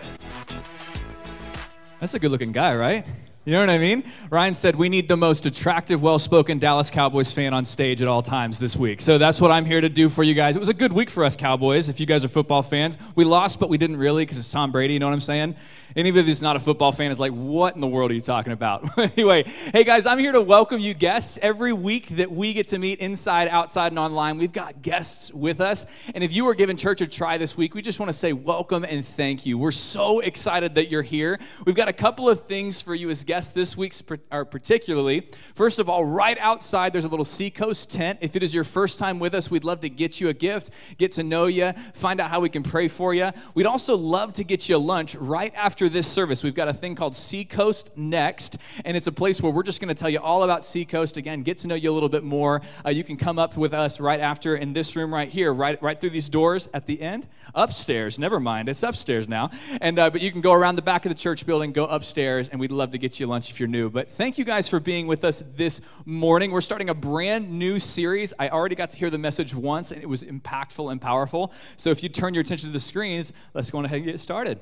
That's 2.02 2.14
a 2.14 2.20
good 2.20 2.30
looking 2.30 2.52
guy, 2.52 2.76
right? 2.76 3.06
You 3.50 3.56
know 3.56 3.62
what 3.62 3.72
I 3.72 3.80
mean? 3.80 4.04
Ryan 4.30 4.54
said 4.54 4.76
we 4.76 4.90
need 4.90 5.08
the 5.08 5.18
most 5.18 5.48
attractive, 5.48 6.04
well 6.04 6.20
spoken 6.20 6.60
Dallas 6.60 6.92
Cowboys 6.92 7.32
fan 7.32 7.52
on 7.52 7.66
stage 7.66 8.00
at 8.00 8.08
all 8.08 8.22
times 8.22 8.60
this 8.60 8.78
week. 8.78 9.02
So 9.02 9.18
that's 9.18 9.42
what 9.42 9.50
I'm 9.50 9.66
here 9.66 9.82
to 9.82 9.90
do 9.90 10.08
for 10.08 10.22
you 10.22 10.36
guys. 10.36 10.56
It 10.56 10.60
was 10.60 10.70
a 10.70 10.74
good 10.76 10.94
week 10.94 11.10
for 11.10 11.26
us 11.26 11.36
Cowboys, 11.36 11.90
if 11.90 12.00
you 12.00 12.06
guys 12.06 12.24
are 12.24 12.28
football 12.28 12.62
fans. 12.62 13.00
We 13.16 13.26
lost, 13.26 13.60
but 13.60 13.68
we 13.68 13.80
didn't 13.80 13.98
really 13.98 14.24
because 14.24 14.38
it's 14.38 14.52
Tom 14.52 14.72
Brady, 14.72 14.94
you 14.94 15.00
know 15.00 15.08
what 15.08 15.14
I'm 15.14 15.20
saying? 15.20 15.56
Anybody 15.96 16.28
who's 16.28 16.44
not 16.44 16.58
a 16.58 16.60
football 16.60 16.92
fan 16.92 17.10
is 17.10 17.20
like, 17.20 17.32
what 17.32 17.74
in 17.74 17.82
the 17.82 17.88
world 17.88 18.12
are 18.12 18.14
you 18.14 18.22
talking 18.22 18.54
about? 18.54 18.88
anyway, 19.18 19.46
hey 19.74 19.84
guys, 19.84 20.06
I'm 20.06 20.20
here 20.20 20.32
to 20.32 20.42
welcome 20.42 20.80
you 20.80 20.94
guests. 20.94 21.40
Every 21.42 21.74
week 21.74 22.10
that 22.10 22.32
we 22.32 22.54
get 22.54 22.68
to 22.68 22.78
meet 22.78 23.00
inside, 23.00 23.48
outside, 23.48 23.92
and 23.92 23.98
online, 23.98 24.38
we've 24.38 24.54
got 24.54 24.84
guests 24.84 25.34
with 25.34 25.60
us. 25.60 25.88
And 26.14 26.24
if 26.24 26.32
you 26.34 26.48
are 26.48 26.54
giving 26.54 26.78
church 26.78 27.02
a 27.02 27.08
try 27.08 27.40
this 27.40 27.58
week, 27.58 27.74
we 27.74 27.82
just 27.82 28.00
want 28.00 28.10
to 28.10 28.14
say 28.14 28.32
welcome 28.32 28.86
and 28.88 29.04
thank 29.04 29.48
you. 29.48 29.58
We're 29.58 29.72
so 29.72 30.20
excited 30.20 30.76
that 30.76 30.92
you're 30.92 31.02
here. 31.02 31.40
We've 31.66 31.74
got 31.74 31.88
a 31.88 31.94
couple 31.94 32.30
of 32.30 32.44
things 32.44 32.80
for 32.80 32.94
you 32.94 33.10
as 33.10 33.24
guests 33.24 33.39
this 33.48 33.78
week, 33.78 33.94
are 34.32 34.46
particularly. 34.46 35.30
First 35.56 35.80
of 35.80 35.90
all, 35.90 36.04
right 36.04 36.38
outside, 36.40 36.92
there's 36.94 37.06
a 37.06 37.08
little 37.08 37.26
Seacoast 37.26 37.90
tent. 37.90 38.20
If 38.22 38.36
it 38.36 38.44
is 38.44 38.54
your 38.54 38.64
first 38.64 39.00
time 39.00 39.20
with 39.20 39.34
us, 39.34 39.50
we'd 39.50 39.64
love 39.64 39.80
to 39.82 39.90
get 39.90 40.20
you 40.20 40.28
a 40.28 40.34
gift, 40.34 40.70
get 40.98 41.14
to 41.14 41.24
know 41.24 41.46
you, 41.46 41.72
find 41.94 42.20
out 42.20 42.30
how 42.30 42.40
we 42.42 42.50
can 42.50 42.62
pray 42.64 42.88
for 42.88 43.14
you. 43.14 43.32
We'd 43.54 43.66
also 43.66 43.96
love 43.96 44.34
to 44.34 44.44
get 44.44 44.68
you 44.68 44.78
lunch 44.78 45.16
right 45.16 45.54
after 45.56 45.88
this 45.88 46.08
service. 46.08 46.44
We've 46.44 46.54
got 46.54 46.68
a 46.68 46.74
thing 46.74 46.96
called 46.96 47.16
Seacoast 47.16 47.98
Next, 47.98 48.58
and 48.84 48.98
it's 48.98 49.08
a 49.08 49.12
place 49.12 49.42
where 49.42 49.52
we're 49.52 49.64
just 49.64 49.80
going 49.82 49.94
to 49.94 50.00
tell 50.00 50.10
you 50.10 50.20
all 50.20 50.44
about 50.44 50.66
Seacoast. 50.66 51.18
Again, 51.18 51.44
get 51.44 51.58
to 51.60 51.68
know 51.68 51.76
you 51.76 51.92
a 51.92 51.96
little 51.96 52.10
bit 52.10 52.24
more. 52.24 52.62
Uh, 52.86 52.90
you 52.90 53.04
can 53.04 53.18
come 53.18 53.40
up 53.40 53.56
with 53.56 53.74
us 53.74 54.00
right 54.00 54.20
after 54.20 54.56
in 54.56 54.74
this 54.74 54.96
room 54.96 55.14
right 55.14 55.30
here, 55.30 55.54
right, 55.54 55.82
right 55.82 56.00
through 56.00 56.10
these 56.10 56.30
doors 56.30 56.68
at 56.74 56.86
the 56.86 57.02
end. 57.02 57.28
Upstairs, 57.56 58.20
never 58.20 58.40
mind, 58.40 58.70
it's 58.70 58.84
upstairs 58.84 59.28
now. 59.28 59.50
And 59.82 59.98
uh, 59.98 60.10
but 60.10 60.22
you 60.22 60.32
can 60.32 60.42
go 60.42 60.54
around 60.54 60.76
the 60.76 60.82
back 60.82 61.06
of 61.06 61.10
the 61.10 61.16
church 61.16 61.46
building, 61.46 61.72
go 61.72 61.86
upstairs, 61.86 62.50
and 62.50 62.60
we'd 62.60 62.72
love 62.72 62.92
to 62.92 62.98
get 62.98 63.19
you 63.19 63.19
lunch 63.28 63.50
if 63.50 63.60
you're 63.60 63.68
new. 63.68 63.90
But 63.90 64.10
thank 64.10 64.38
you 64.38 64.46
guys 64.46 64.70
for 64.70 64.80
being 64.80 65.08
with 65.08 65.24
us 65.24 65.44
this 65.56 65.82
morning. 66.06 66.52
We're 66.52 66.62
starting 66.62 66.90
a 66.90 66.94
brand 66.94 67.50
new 67.52 67.80
series. 67.80 68.34
I 68.40 68.50
already 68.50 68.76
got 68.76 68.92
to 68.92 68.98
hear 68.98 69.10
the 69.10 69.18
message 69.18 69.54
once, 69.54 69.92
and 69.92 70.02
it 70.02 70.08
was 70.08 70.24
impactful 70.24 70.92
and 70.92 71.02
powerful. 71.02 71.52
So 71.76 71.90
if 71.90 72.04
you 72.04 72.10
turn 72.10 72.34
your 72.34 72.42
attention 72.42 72.70
to 72.70 72.74
the 72.74 72.80
screens, 72.80 73.34
let's 73.54 73.72
go 73.72 73.80
ahead 73.84 73.98
and 73.98 74.06
get 74.06 74.20
started. 74.20 74.60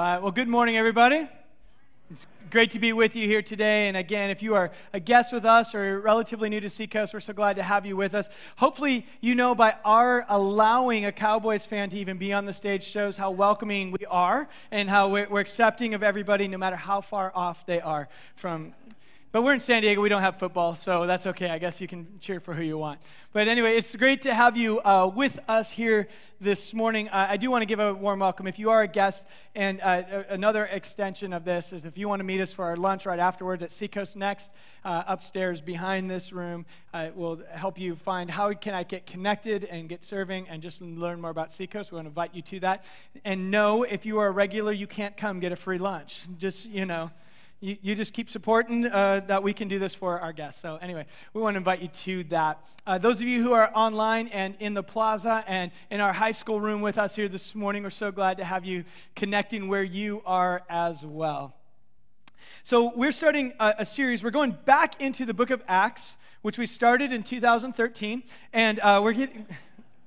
Right. 0.00 0.22
Well, 0.22 0.32
good 0.32 0.48
morning, 0.48 0.76
everybody. 0.76 1.28
It's 2.10 2.26
great 2.50 2.70
to 2.70 2.78
be 2.78 2.92
with 2.92 3.14
you 3.14 3.26
here 3.26 3.42
today. 3.42 3.86
And 3.86 3.96
again, 3.96 4.30
if 4.30 4.42
you 4.42 4.54
are 4.54 4.70
a 4.94 5.00
guest 5.00 5.32
with 5.32 5.44
us 5.44 5.74
or 5.74 6.00
relatively 6.00 6.48
new 6.48 6.60
to 6.60 6.70
Seacoast, 6.70 7.12
we're 7.12 7.20
so 7.20 7.34
glad 7.34 7.56
to 7.56 7.62
have 7.62 7.84
you 7.84 7.96
with 7.96 8.14
us. 8.14 8.30
Hopefully, 8.56 9.06
you 9.20 9.34
know 9.34 9.54
by 9.54 9.76
our 9.84 10.24
allowing 10.28 11.04
a 11.04 11.12
Cowboys 11.12 11.66
fan 11.66 11.90
to 11.90 11.98
even 11.98 12.16
be 12.16 12.32
on 12.32 12.46
the 12.46 12.52
stage 12.52 12.84
shows 12.84 13.16
how 13.18 13.30
welcoming 13.30 13.90
we 13.90 14.06
are 14.06 14.48
and 14.70 14.88
how 14.88 15.08
we're, 15.08 15.28
we're 15.28 15.40
accepting 15.40 15.92
of 15.92 16.02
everybody, 16.02 16.48
no 16.48 16.56
matter 16.56 16.76
how 16.76 17.02
far 17.02 17.30
off 17.34 17.66
they 17.66 17.80
are 17.80 18.08
from 18.36 18.72
but 19.32 19.42
we're 19.44 19.52
in 19.52 19.60
San 19.60 19.82
Diego. 19.82 20.00
We 20.00 20.08
don't 20.08 20.22
have 20.22 20.40
football, 20.40 20.74
so 20.74 21.06
that's 21.06 21.24
okay. 21.24 21.50
I 21.50 21.58
guess 21.58 21.80
you 21.80 21.86
can 21.86 22.18
cheer 22.18 22.40
for 22.40 22.52
who 22.52 22.62
you 22.62 22.76
want. 22.76 22.98
But 23.32 23.46
anyway, 23.46 23.76
it's 23.76 23.94
great 23.94 24.22
to 24.22 24.34
have 24.34 24.56
you 24.56 24.80
uh, 24.80 25.06
with 25.06 25.38
us 25.46 25.70
here 25.70 26.08
this 26.40 26.74
morning. 26.74 27.08
Uh, 27.08 27.28
I 27.30 27.36
do 27.36 27.48
want 27.48 27.62
to 27.62 27.66
give 27.66 27.78
a 27.78 27.94
warm 27.94 28.18
welcome. 28.18 28.48
If 28.48 28.58
you 28.58 28.70
are 28.70 28.82
a 28.82 28.88
guest, 28.88 29.24
and 29.54 29.80
uh, 29.82 30.24
another 30.30 30.64
extension 30.64 31.32
of 31.32 31.44
this 31.44 31.72
is 31.72 31.84
if 31.84 31.96
you 31.96 32.08
want 32.08 32.18
to 32.18 32.24
meet 32.24 32.40
us 32.40 32.50
for 32.50 32.64
our 32.64 32.76
lunch 32.76 33.06
right 33.06 33.20
afterwards 33.20 33.62
at 33.62 33.70
Seacoast 33.70 34.16
Next, 34.16 34.50
uh, 34.84 35.04
upstairs 35.06 35.60
behind 35.60 36.10
this 36.10 36.32
room, 36.32 36.66
uh, 36.92 37.10
will 37.14 37.40
help 37.52 37.78
you 37.78 37.94
find 37.94 38.28
how 38.28 38.52
can 38.52 38.74
I 38.74 38.82
get 38.82 39.06
connected 39.06 39.62
and 39.62 39.88
get 39.88 40.02
serving 40.02 40.48
and 40.48 40.60
just 40.60 40.82
learn 40.82 41.20
more 41.20 41.30
about 41.30 41.52
Seacoast. 41.52 41.92
We 41.92 41.96
want 41.96 42.06
to 42.06 42.10
invite 42.10 42.34
you 42.34 42.42
to 42.42 42.60
that. 42.60 42.84
And 43.24 43.52
no, 43.52 43.84
if 43.84 44.04
you 44.04 44.18
are 44.18 44.26
a 44.26 44.32
regular, 44.32 44.72
you 44.72 44.88
can't 44.88 45.16
come 45.16 45.38
get 45.38 45.52
a 45.52 45.56
free 45.56 45.78
lunch. 45.78 46.26
Just, 46.36 46.66
you 46.66 46.84
know 46.84 47.12
you, 47.60 47.76
you 47.82 47.94
just 47.94 48.12
keep 48.12 48.30
supporting 48.30 48.86
uh, 48.86 49.20
that 49.26 49.42
we 49.42 49.52
can 49.52 49.68
do 49.68 49.78
this 49.78 49.94
for 49.94 50.18
our 50.18 50.32
guests. 50.32 50.60
So, 50.60 50.78
anyway, 50.80 51.06
we 51.34 51.42
want 51.42 51.54
to 51.54 51.58
invite 51.58 51.82
you 51.82 51.88
to 51.88 52.24
that. 52.30 52.64
Uh, 52.86 52.98
those 52.98 53.16
of 53.16 53.26
you 53.26 53.42
who 53.42 53.52
are 53.52 53.70
online 53.74 54.28
and 54.28 54.56
in 54.60 54.74
the 54.74 54.82
plaza 54.82 55.44
and 55.46 55.70
in 55.90 56.00
our 56.00 56.12
high 56.12 56.30
school 56.30 56.60
room 56.60 56.80
with 56.80 56.96
us 56.96 57.14
here 57.14 57.28
this 57.28 57.54
morning, 57.54 57.82
we're 57.82 57.90
so 57.90 58.10
glad 58.10 58.38
to 58.38 58.44
have 58.44 58.64
you 58.64 58.84
connecting 59.14 59.68
where 59.68 59.82
you 59.82 60.22
are 60.24 60.62
as 60.70 61.04
well. 61.04 61.54
So, 62.62 62.92
we're 62.96 63.12
starting 63.12 63.52
a, 63.60 63.74
a 63.78 63.84
series. 63.84 64.24
We're 64.24 64.30
going 64.30 64.56
back 64.64 65.00
into 65.00 65.26
the 65.26 65.34
book 65.34 65.50
of 65.50 65.62
Acts, 65.68 66.16
which 66.42 66.56
we 66.56 66.66
started 66.66 67.12
in 67.12 67.22
2013, 67.22 68.22
and 68.52 68.80
uh, 68.80 69.00
we're 69.02 69.12
getting. 69.12 69.46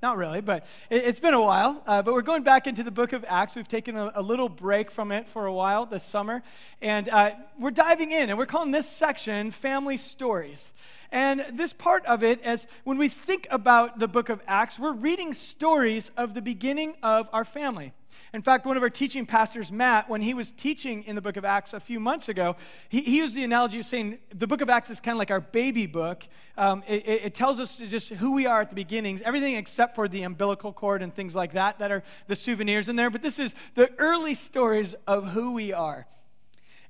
Not 0.04 0.18
really, 0.18 0.42
but 0.42 0.66
it, 0.90 1.02
has 1.06 1.18
been 1.18 1.32
a 1.32 1.40
while. 1.40 1.82
Uh, 1.86 2.02
but 2.02 2.12
we're 2.12 2.20
going 2.20 2.42
back 2.42 2.66
into 2.66 2.82
the 2.82 2.90
book 2.90 3.14
of 3.14 3.24
Acts. 3.26 3.56
We've 3.56 3.66
taken 3.66 3.96
a, 3.96 4.12
a 4.16 4.20
little 4.20 4.50
break 4.50 4.90
from 4.90 5.10
it 5.10 5.26
for 5.26 5.46
a 5.46 5.52
while 5.52 5.86
this 5.86 6.04
summer. 6.04 6.42
And 6.82 7.08
uh, 7.08 7.30
we're 7.58 7.70
diving 7.70 8.12
in, 8.12 8.28
and 8.28 8.36
we're 8.36 8.44
calling 8.44 8.70
this 8.70 8.86
section 8.86 9.50
Family 9.50 9.96
Stories. 9.96 10.74
And 11.10 11.46
this 11.54 11.72
part 11.72 12.04
of 12.04 12.22
it, 12.22 12.42
as 12.42 12.66
when 12.82 12.98
we 12.98 13.08
think 13.08 13.46
about 13.50 13.98
the 13.98 14.06
book 14.06 14.28
of 14.28 14.42
Acts, 14.46 14.78
we're 14.78 14.92
reading 14.92 15.32
stories 15.32 16.10
of 16.18 16.34
the 16.34 16.42
beginning 16.42 16.96
of 17.02 17.30
our 17.32 17.46
family. 17.46 17.94
In 18.34 18.42
fact, 18.42 18.66
one 18.66 18.76
of 18.76 18.82
our 18.82 18.90
teaching 18.90 19.26
pastors, 19.26 19.70
Matt, 19.70 20.10
when 20.10 20.20
he 20.20 20.34
was 20.34 20.50
teaching 20.50 21.04
in 21.04 21.14
the 21.14 21.22
book 21.22 21.36
of 21.36 21.44
Acts 21.44 21.72
a 21.72 21.78
few 21.78 22.00
months 22.00 22.28
ago, 22.28 22.56
he, 22.88 23.00
he 23.00 23.18
used 23.18 23.36
the 23.36 23.44
analogy 23.44 23.78
of 23.78 23.86
saying 23.86 24.18
the 24.34 24.48
book 24.48 24.60
of 24.60 24.68
Acts 24.68 24.90
is 24.90 25.00
kind 25.00 25.14
of 25.14 25.20
like 25.20 25.30
our 25.30 25.38
baby 25.40 25.86
book. 25.86 26.26
Um, 26.58 26.82
it, 26.88 27.06
it- 27.06 27.34
tells 27.34 27.60
us 27.60 27.76
just 27.78 28.08
who 28.10 28.32
we 28.32 28.44
are 28.46 28.60
at 28.60 28.70
the 28.70 28.74
beginnings, 28.74 29.20
everything 29.22 29.54
except 29.54 29.94
for 29.94 30.08
the 30.08 30.24
umbilical 30.24 30.72
cord 30.72 31.00
and 31.00 31.14
things 31.14 31.36
like 31.36 31.52
that, 31.52 31.78
that 31.78 31.92
are 31.92 32.02
the 32.26 32.34
souvenirs 32.34 32.88
in 32.88 32.96
there. 32.96 33.08
But 33.08 33.22
this 33.22 33.38
is 33.38 33.54
the 33.76 33.92
early 33.98 34.34
stories 34.34 34.96
of 35.06 35.28
who 35.28 35.52
we 35.52 35.72
are. 35.72 36.06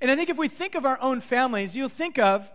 And 0.00 0.10
I 0.10 0.16
think 0.16 0.30
if 0.30 0.38
we 0.38 0.48
think 0.48 0.74
of 0.74 0.86
our 0.86 0.98
own 1.02 1.20
families, 1.20 1.76
you'll 1.76 1.90
think 1.90 2.18
of 2.18 2.50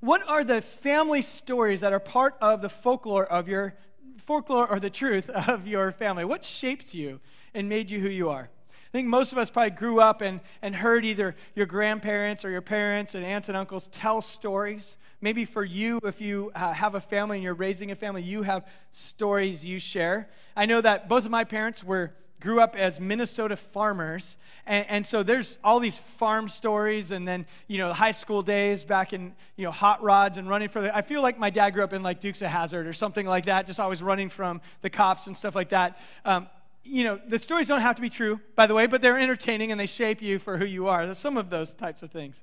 what 0.00 0.28
are 0.28 0.42
the 0.42 0.60
family 0.60 1.22
stories 1.22 1.80
that 1.82 1.92
are 1.92 2.00
part 2.00 2.34
of 2.40 2.62
the 2.62 2.68
folklore 2.68 3.26
of 3.26 3.46
your 3.46 3.74
folklore 4.18 4.68
or 4.68 4.80
the 4.80 4.90
truth 4.90 5.30
of 5.48 5.68
your 5.68 5.92
family? 5.92 6.24
What 6.24 6.44
shapes 6.44 6.96
you 6.96 7.20
and 7.54 7.68
made 7.68 7.90
you 7.90 8.00
who 8.00 8.08
you 8.08 8.30
are? 8.30 8.48
I 8.92 8.92
think 8.92 9.08
most 9.08 9.32
of 9.32 9.38
us 9.38 9.48
probably 9.48 9.70
grew 9.70 10.00
up 10.00 10.20
and, 10.20 10.40
and 10.60 10.76
heard 10.76 11.06
either 11.06 11.34
your 11.54 11.64
grandparents 11.64 12.44
or 12.44 12.50
your 12.50 12.60
parents 12.60 13.14
and 13.14 13.24
aunts 13.24 13.48
and 13.48 13.56
uncles 13.56 13.88
tell 13.88 14.20
stories. 14.20 14.98
Maybe 15.22 15.46
for 15.46 15.64
you, 15.64 15.98
if 16.04 16.20
you 16.20 16.52
uh, 16.54 16.74
have 16.74 16.94
a 16.94 17.00
family 17.00 17.38
and 17.38 17.44
you're 17.44 17.54
raising 17.54 17.90
a 17.90 17.96
family, 17.96 18.22
you 18.22 18.42
have 18.42 18.66
stories 18.90 19.64
you 19.64 19.78
share. 19.78 20.28
I 20.54 20.66
know 20.66 20.82
that 20.82 21.08
both 21.08 21.24
of 21.24 21.30
my 21.30 21.44
parents 21.44 21.82
were 21.82 22.12
grew 22.42 22.60
up 22.60 22.76
as 22.76 22.98
Minnesota 23.00 23.56
farmers. 23.56 24.36
And, 24.66 24.84
and, 24.88 25.06
so 25.06 25.22
there's 25.22 25.58
all 25.62 25.78
these 25.78 25.96
farm 25.96 26.48
stories 26.48 27.12
and 27.12 27.26
then, 27.26 27.46
you 27.68 27.78
know, 27.78 27.92
high 27.92 28.10
school 28.10 28.42
days 28.42 28.84
back 28.84 29.12
in, 29.12 29.32
you 29.56 29.64
know, 29.64 29.70
hot 29.70 30.02
rods 30.02 30.36
and 30.36 30.48
running 30.48 30.68
for 30.68 30.82
the. 30.82 30.94
I 30.94 31.02
feel 31.02 31.22
like 31.22 31.38
my 31.38 31.50
dad 31.50 31.70
grew 31.70 31.84
up 31.84 31.92
in 31.92 32.02
like 32.02 32.20
Dukes 32.20 32.42
of 32.42 32.48
Hazzard 32.48 32.86
or 32.86 32.92
something 32.92 33.26
like 33.26 33.46
that, 33.46 33.66
just 33.68 33.78
always 33.78 34.02
running 34.02 34.28
from 34.28 34.60
the 34.82 34.90
cops 34.90 35.28
and 35.28 35.36
stuff 35.36 35.54
like 35.54 35.68
that. 35.68 35.98
Um, 36.24 36.48
you 36.84 37.04
know, 37.04 37.20
the 37.26 37.38
stories 37.38 37.68
don't 37.68 37.80
have 37.80 37.96
to 37.96 38.02
be 38.02 38.10
true, 38.10 38.40
by 38.56 38.66
the 38.66 38.74
way, 38.74 38.86
but 38.86 39.02
they're 39.02 39.18
entertaining 39.18 39.70
and 39.70 39.80
they 39.80 39.86
shape 39.86 40.20
you 40.20 40.38
for 40.38 40.58
who 40.58 40.64
you 40.64 40.88
are. 40.88 41.06
There's 41.06 41.18
some 41.18 41.36
of 41.36 41.50
those 41.50 41.72
types 41.74 42.02
of 42.02 42.10
things. 42.10 42.42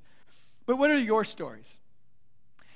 But 0.66 0.78
what 0.78 0.92
are 0.92 0.98
your 0.98 1.24
stories? 1.24 1.76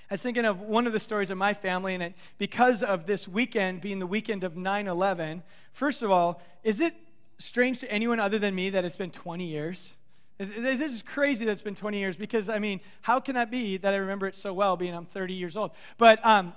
I 0.10 0.16
was 0.16 0.22
thinking 0.22 0.46
of 0.46 0.60
one 0.60 0.86
of 0.86 0.94
the 0.94 1.00
stories 1.00 1.30
of 1.30 1.38
my 1.38 1.54
family, 1.54 1.94
and 1.94 2.04
it, 2.04 2.14
because 2.38 2.84
of 2.84 3.06
this 3.06 3.28
weekend 3.28 3.82
being 3.82 4.00
the 4.00 4.08
weekend 4.08 4.44
of 4.44 4.58
9 4.58 4.88
11, 4.88 5.44
first 5.72 6.04
of 6.04 6.12
all, 6.12 6.42
is 6.64 6.82
it 6.82 6.94
strange 7.38 7.80
to 7.80 7.92
anyone 7.92 8.20
other 8.20 8.40
than 8.40 8.54
me 8.54 8.70
that 8.70 8.86
it's 8.86 8.98
been 8.98 9.12
20 9.12 9.46
years? 9.46 9.94
This 10.38 10.82
is 10.82 11.02
crazy 11.02 11.46
that 11.46 11.52
it's 11.52 11.62
been 11.62 11.76
20 11.76 11.98
years 11.98 12.18
because, 12.18 12.50
I 12.50 12.60
mean, 12.60 12.82
how 13.02 13.20
can 13.20 13.36
that 13.36 13.50
be 13.50 13.78
that 13.78 13.94
I 13.94 13.98
remember 13.98 14.28
it 14.28 14.36
so 14.36 14.54
well 14.54 14.76
being 14.76 14.94
I'm 14.94 15.06
30 15.06 15.34
years 15.34 15.56
old? 15.56 15.72
But, 15.98 16.24
um, 16.26 16.54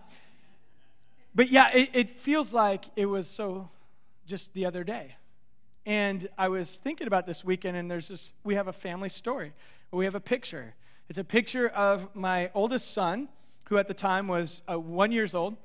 but 1.34 1.50
yeah, 1.50 1.70
it, 1.72 1.90
it 1.92 2.20
feels 2.20 2.52
like 2.52 2.86
it 2.96 3.06
was 3.06 3.28
so 3.28 3.68
just 4.26 4.52
the 4.54 4.66
other 4.66 4.84
day. 4.84 5.16
And 5.84 6.28
I 6.36 6.48
was 6.48 6.76
thinking 6.76 7.06
about 7.06 7.26
this 7.26 7.44
weekend, 7.44 7.76
and 7.76 7.90
there's 7.90 8.08
this, 8.08 8.32
we 8.44 8.56
have 8.56 8.66
a 8.66 8.72
family 8.72 9.08
story. 9.08 9.52
We 9.92 10.04
have 10.04 10.16
a 10.16 10.20
picture. 10.20 10.74
It's 11.08 11.18
a 11.18 11.24
picture 11.24 11.68
of 11.68 12.14
my 12.14 12.50
oldest 12.54 12.92
son, 12.92 13.28
who 13.68 13.78
at 13.78 13.88
the 13.88 13.94
time 13.94 14.26
was 14.28 14.62
uh, 14.68 14.78
one 14.78 15.12
years 15.12 15.34
old, 15.34 15.56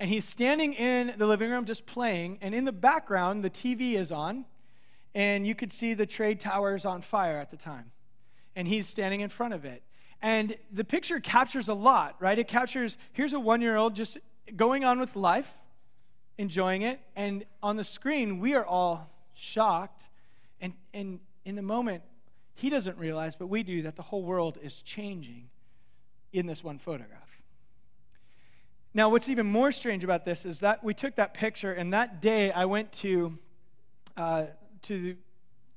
and 0.00 0.08
he's 0.10 0.24
standing 0.24 0.74
in 0.74 1.14
the 1.16 1.26
living 1.26 1.50
room 1.50 1.64
just 1.64 1.86
playing, 1.86 2.38
and 2.40 2.54
in 2.54 2.64
the 2.64 2.72
background, 2.72 3.44
the 3.44 3.50
TV 3.50 3.94
is 3.94 4.10
on, 4.12 4.44
and 5.14 5.46
you 5.46 5.54
could 5.54 5.72
see 5.72 5.94
the 5.94 6.06
trade 6.06 6.40
towers 6.40 6.84
on 6.84 7.02
fire 7.02 7.38
at 7.38 7.50
the 7.50 7.56
time. 7.56 7.90
And 8.54 8.66
he's 8.66 8.88
standing 8.88 9.20
in 9.20 9.28
front 9.28 9.54
of 9.54 9.64
it. 9.64 9.82
And 10.20 10.56
the 10.72 10.84
picture 10.84 11.20
captures 11.20 11.68
a 11.68 11.74
lot, 11.74 12.16
right? 12.18 12.38
It 12.38 12.48
captures 12.48 12.96
here's 13.12 13.32
a 13.32 13.40
one 13.40 13.60
year 13.60 13.76
old 13.76 13.94
just 13.94 14.18
going 14.56 14.84
on 14.84 14.98
with 14.98 15.14
life, 15.14 15.52
enjoying 16.38 16.82
it. 16.82 17.00
And 17.14 17.44
on 17.62 17.76
the 17.76 17.84
screen, 17.84 18.38
we 18.38 18.54
are 18.54 18.64
all 18.64 19.10
shocked. 19.34 20.04
And, 20.60 20.72
and 20.94 21.20
in 21.44 21.56
the 21.56 21.62
moment, 21.62 22.02
he 22.54 22.70
doesn't 22.70 22.96
realize, 22.98 23.36
but 23.36 23.48
we 23.48 23.62
do, 23.62 23.82
that 23.82 23.96
the 23.96 24.02
whole 24.02 24.22
world 24.22 24.58
is 24.62 24.80
changing 24.82 25.48
in 26.32 26.46
this 26.46 26.64
one 26.64 26.78
photograph. 26.78 27.22
Now, 28.94 29.10
what's 29.10 29.28
even 29.28 29.46
more 29.46 29.70
strange 29.70 30.02
about 30.02 30.24
this 30.24 30.44
is 30.44 30.60
that 30.60 30.82
we 30.82 30.94
took 30.94 31.16
that 31.16 31.34
picture, 31.34 31.72
and 31.72 31.92
that 31.92 32.20
day 32.20 32.50
I 32.50 32.64
went 32.64 32.90
to, 32.94 33.38
uh, 34.16 34.46
to 34.82 35.16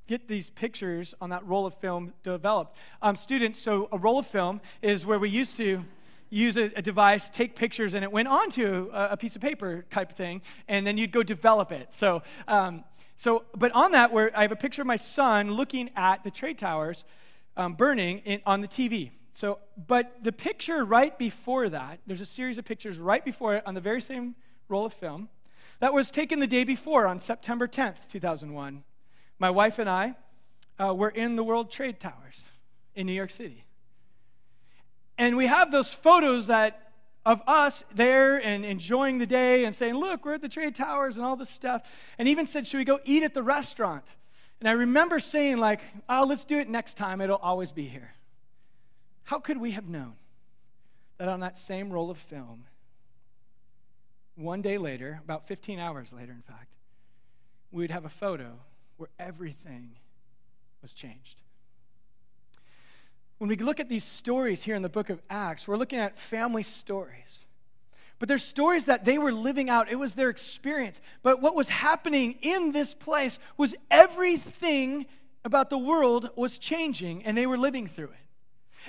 get 0.08 0.28
these 0.28 0.50
pictures 0.50 1.14
on 1.22 1.30
that 1.30 1.46
roll 1.46 1.66
of 1.66 1.76
film 1.76 2.14
developed. 2.24 2.76
Um, 3.02 3.16
students, 3.16 3.60
so 3.60 3.90
a 3.92 3.98
roll 3.98 4.20
of 4.20 4.28
film 4.28 4.60
is 4.82 5.06
where 5.06 5.20
we 5.20 5.30
used 5.30 5.58
to 5.58 5.84
use 6.32 6.58
a, 6.58 6.72
a 6.76 6.82
device, 6.82 7.30
take 7.30 7.56
pictures, 7.56 7.94
and 7.94 8.04
it 8.04 8.12
went 8.12 8.28
onto 8.28 8.90
a, 8.92 9.10
a, 9.12 9.18
piece 9.18 9.36
of 9.36 9.42
paper 9.42 9.86
type 9.92 10.14
thing, 10.14 10.42
and 10.68 10.88
then 10.88 10.98
you'd 10.98 11.12
go 11.12 11.22
develop 11.22 11.72
it. 11.72 11.94
So, 11.94 12.24
um, 12.48 12.84
so, 13.18 13.44
but 13.56 13.72
on 13.74 13.92
that, 13.92 14.12
where 14.12 14.32
I 14.36 14.42
have 14.42 14.52
a 14.52 14.56
picture 14.56 14.82
of 14.82 14.88
my 14.88 14.96
son 14.96 15.52
looking 15.52 15.92
at 15.96 16.24
the 16.24 16.32
trade 16.32 16.58
towers 16.58 17.06
um, 17.56 17.74
burning 17.74 18.20
in, 18.20 18.42
on 18.48 18.62
the 18.62 18.68
TV. 18.68 19.12
So, 19.34 19.60
but 19.88 20.24
the 20.24 20.32
picture 20.32 20.84
right 20.84 21.16
before 21.18 21.70
that, 21.70 22.00
there's 22.08 22.22
a 22.22 22.26
series 22.26 22.58
of 22.58 22.66
pictures 22.66 22.98
right 22.98 23.24
before 23.24 23.56
it 23.56 23.64
on 23.68 23.76
the 23.76 23.82
very 23.82 24.02
same 24.02 24.36
roll 24.68 24.86
of 24.86 24.94
film 24.94 25.30
that 25.80 25.94
was 25.94 26.12
taken 26.12 26.40
the 26.40 26.48
day 26.48 26.64
before 26.64 27.08
on 27.08 27.20
September 27.20 27.68
10th, 27.68 28.08
2001. 28.10 28.84
My 29.40 29.50
wife 29.50 29.80
and 29.80 29.90
I 29.90 30.16
uh, 30.80 30.94
were 30.94 31.10
in 31.10 31.36
the 31.36 31.44
World 31.44 31.72
Trade 31.72 32.00
Towers 32.00 32.46
in 32.96 33.08
New 33.08 33.14
York 33.14 33.32
City. 33.32 33.66
And 35.22 35.38
we 35.38 35.46
have 35.46 35.72
those 35.72 35.94
photos 35.94 36.48
that 36.48 36.94
of 37.28 37.44
us 37.46 37.84
there 37.94 38.38
and 38.38 38.66
enjoying 38.66 39.20
the 39.20 39.28
day 39.28 39.66
and 39.66 39.76
saying, 39.76 39.94
Look, 39.94 40.26
we're 40.26 40.34
at 40.34 40.42
the 40.42 40.50
trade 40.50 40.74
towers 40.74 41.16
and 41.16 41.24
all 41.24 41.36
this 41.36 41.52
stuff. 41.52 41.84
And 42.18 42.28
even 42.28 42.48
said, 42.48 42.66
Should 42.66 42.80
we 42.80 42.86
go 42.86 43.00
eat 43.06 43.22
at 43.22 43.36
the 43.36 43.44
restaurant? 43.44 44.16
And 44.60 44.68
I 44.68 44.72
remember 44.72 45.20
saying, 45.20 45.58
like, 45.58 45.82
oh, 46.10 46.26
let's 46.28 46.44
do 46.44 46.58
it 46.58 46.68
next 46.68 46.98
time. 46.98 47.22
It'll 47.22 47.36
always 47.36 47.72
be 47.72 47.88
here. 47.88 48.14
How 49.26 49.38
could 49.38 49.58
we 49.58 49.72
have 49.72 49.88
known 49.88 50.14
that 51.20 51.28
on 51.28 51.42
that 51.42 51.56
same 51.56 51.92
roll 51.92 52.10
of 52.10 52.18
film, 52.18 52.66
one 54.34 54.64
day 54.64 54.80
later, 54.80 55.20
about 55.24 55.48
15 55.48 55.78
hours 55.78 56.12
later, 56.12 56.32
in 56.32 56.42
fact, 56.42 56.74
we 57.72 57.84
would 57.84 57.92
have 57.92 58.06
a 58.06 58.10
photo 58.10 58.54
where 58.98 59.10
everything 59.20 59.92
was 60.82 60.96
changed? 60.96 61.42
When 63.42 63.50
we 63.50 63.56
look 63.56 63.80
at 63.80 63.90
these 63.90 64.04
stories 64.04 64.62
here 64.62 64.76
in 64.76 64.84
the 64.84 64.88
book 64.88 65.10
of 65.10 65.20
Acts, 65.28 65.68
we're 65.68 65.76
looking 65.76 65.98
at 65.98 66.16
family 66.16 66.62
stories. 66.62 67.46
But 68.20 68.30
they're 68.30 68.38
stories 68.38 68.86
that 68.86 69.04
they 69.04 69.18
were 69.18 69.34
living 69.34 69.68
out. 69.68 69.92
It 69.92 69.96
was 69.96 70.14
their 70.14 70.30
experience. 70.30 71.02
But 71.24 71.42
what 71.42 71.56
was 71.56 71.68
happening 71.68 72.36
in 72.44 72.72
this 72.72 72.94
place 72.94 73.40
was 73.58 73.74
everything 73.90 75.08
about 75.44 75.72
the 75.72 75.78
world 75.80 76.30
was 76.36 76.60
changing, 76.60 77.24
and 77.24 77.36
they 77.36 77.48
were 77.48 77.58
living 77.58 77.88
through 77.88 78.10
it. 78.10 78.21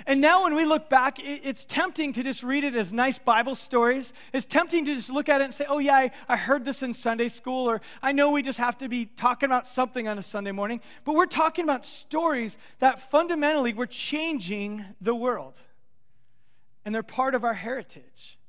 And 0.07 0.21
now, 0.21 0.43
when 0.43 0.55
we 0.55 0.65
look 0.65 0.89
back, 0.89 1.17
it's 1.19 1.65
tempting 1.65 2.13
to 2.13 2.23
just 2.23 2.43
read 2.43 2.63
it 2.63 2.73
as 2.73 2.91
nice 2.91 3.19
Bible 3.19 3.53
stories. 3.53 4.11
It's 4.33 4.45
tempting 4.45 4.85
to 4.85 4.95
just 4.95 5.09
look 5.09 5.29
at 5.29 5.39
it 5.39 5.45
and 5.45 5.53
say, 5.53 5.65
oh, 5.69 5.77
yeah, 5.77 5.95
I, 5.95 6.11
I, 6.27 6.35
heard 6.35 6.65
this 6.65 6.81
in 6.81 6.93
Sunday 6.93 7.29
school, 7.29 7.69
or 7.69 7.79
I 8.01 8.11
know 8.11 8.31
we 8.31 8.41
just 8.41 8.57
have 8.57 8.77
to 8.79 8.89
be 8.89 9.05
talking 9.05 9.47
about 9.47 9.67
something 9.67 10.07
on 10.07 10.17
a 10.17 10.23
Sunday 10.23 10.51
morning. 10.51 10.81
But 11.05 11.13
we're 11.13 11.27
talking 11.27 11.63
about 11.63 11.85
stories 11.85 12.57
that 12.79 13.11
fundamentally 13.11 13.73
were 13.73 13.85
changing 13.85 14.83
the 14.99 15.13
world. 15.13 15.59
And 16.85 16.93
they're 16.93 17.03
part 17.03 17.35
of 17.35 17.43
our 17.43 17.53
heritage. 17.53 18.39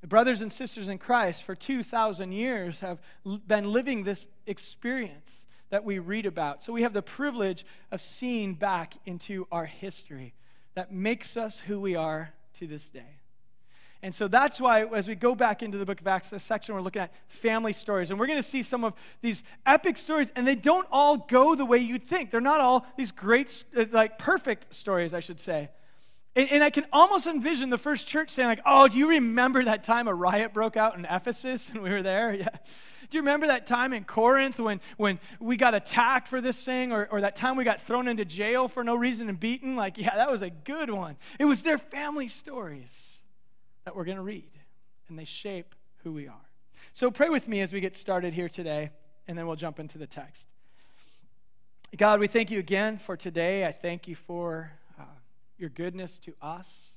The 0.00 0.08
brothers 0.08 0.42
and 0.42 0.52
sisters 0.52 0.88
in 0.88 0.98
Christ 0.98 1.42
for 1.42 1.56
2,000 1.56 2.30
years 2.30 2.80
have 2.80 3.00
been 3.46 3.72
living 3.72 4.04
this 4.04 4.28
experience 4.46 5.44
that 5.70 5.84
we 5.84 5.98
read 5.98 6.24
about. 6.24 6.62
So 6.62 6.72
we 6.72 6.82
have 6.82 6.92
the 6.92 7.02
privilege 7.02 7.66
of 7.90 8.00
seeing 8.00 8.54
back 8.54 8.94
into 9.06 9.48
our 9.50 9.66
history 9.66 10.34
that 10.74 10.92
makes 10.92 11.36
us 11.36 11.60
who 11.60 11.80
we 11.80 11.94
are 11.94 12.32
to 12.58 12.66
this 12.66 12.90
day. 12.90 13.18
And 14.04 14.14
so 14.14 14.28
that's 14.28 14.60
why, 14.60 14.84
as 14.84 15.08
we 15.08 15.14
go 15.14 15.34
back 15.34 15.62
into 15.62 15.78
the 15.78 15.86
book 15.86 15.98
of 15.98 16.06
Acts, 16.06 16.28
this 16.28 16.44
section, 16.44 16.74
we're 16.74 16.82
looking 16.82 17.00
at 17.00 17.10
family 17.26 17.72
stories. 17.72 18.10
And 18.10 18.20
we're 18.20 18.26
going 18.26 18.38
to 18.38 18.42
see 18.42 18.62
some 18.62 18.84
of 18.84 18.92
these 19.22 19.42
epic 19.64 19.96
stories, 19.96 20.30
and 20.36 20.46
they 20.46 20.56
don't 20.56 20.86
all 20.92 21.16
go 21.16 21.54
the 21.54 21.64
way 21.64 21.78
you'd 21.78 22.04
think. 22.04 22.30
They're 22.30 22.42
not 22.42 22.60
all 22.60 22.84
these 22.98 23.12
great, 23.12 23.64
uh, 23.74 23.86
like 23.92 24.18
perfect 24.18 24.74
stories, 24.74 25.14
I 25.14 25.20
should 25.20 25.40
say. 25.40 25.70
And, 26.36 26.50
and 26.50 26.62
I 26.62 26.68
can 26.68 26.84
almost 26.92 27.26
envision 27.26 27.70
the 27.70 27.78
first 27.78 28.06
church 28.06 28.28
saying, 28.28 28.46
like, 28.46 28.60
oh, 28.66 28.88
do 28.88 28.98
you 28.98 29.08
remember 29.08 29.64
that 29.64 29.84
time 29.84 30.06
a 30.06 30.14
riot 30.14 30.52
broke 30.52 30.76
out 30.76 30.98
in 30.98 31.06
Ephesus 31.06 31.70
and 31.70 31.82
we 31.82 31.88
were 31.90 32.02
there? 32.02 32.34
Yeah. 32.38 32.48
Do 33.10 33.18
you 33.18 33.22
remember 33.22 33.46
that 33.48 33.66
time 33.66 33.92
in 33.92 34.04
Corinth 34.04 34.58
when, 34.58 34.80
when 34.96 35.18
we 35.40 35.56
got 35.56 35.74
attacked 35.74 36.28
for 36.28 36.40
this 36.40 36.62
thing, 36.64 36.92
or, 36.92 37.08
or 37.10 37.20
that 37.20 37.36
time 37.36 37.56
we 37.56 37.64
got 37.64 37.82
thrown 37.82 38.08
into 38.08 38.24
jail 38.24 38.68
for 38.68 38.82
no 38.84 38.94
reason 38.94 39.28
and 39.28 39.38
beaten? 39.38 39.76
Like, 39.76 39.98
yeah, 39.98 40.14
that 40.16 40.30
was 40.30 40.42
a 40.42 40.50
good 40.50 40.90
one. 40.90 41.16
It 41.38 41.44
was 41.44 41.62
their 41.62 41.78
family 41.78 42.28
stories 42.28 43.18
that 43.84 43.94
we're 43.94 44.04
going 44.04 44.16
to 44.16 44.22
read, 44.22 44.50
and 45.08 45.18
they 45.18 45.24
shape 45.24 45.74
who 46.02 46.12
we 46.12 46.28
are. 46.28 46.34
So 46.92 47.10
pray 47.10 47.28
with 47.28 47.48
me 47.48 47.60
as 47.60 47.72
we 47.72 47.80
get 47.80 47.94
started 47.94 48.34
here 48.34 48.48
today, 48.48 48.90
and 49.26 49.36
then 49.36 49.46
we'll 49.46 49.56
jump 49.56 49.80
into 49.80 49.98
the 49.98 50.06
text. 50.06 50.48
God, 51.96 52.18
we 52.18 52.26
thank 52.26 52.50
you 52.50 52.58
again 52.58 52.98
for 52.98 53.16
today. 53.16 53.66
I 53.66 53.72
thank 53.72 54.08
you 54.08 54.16
for 54.16 54.72
uh, 54.98 55.04
your 55.58 55.70
goodness 55.70 56.18
to 56.20 56.34
us. 56.42 56.93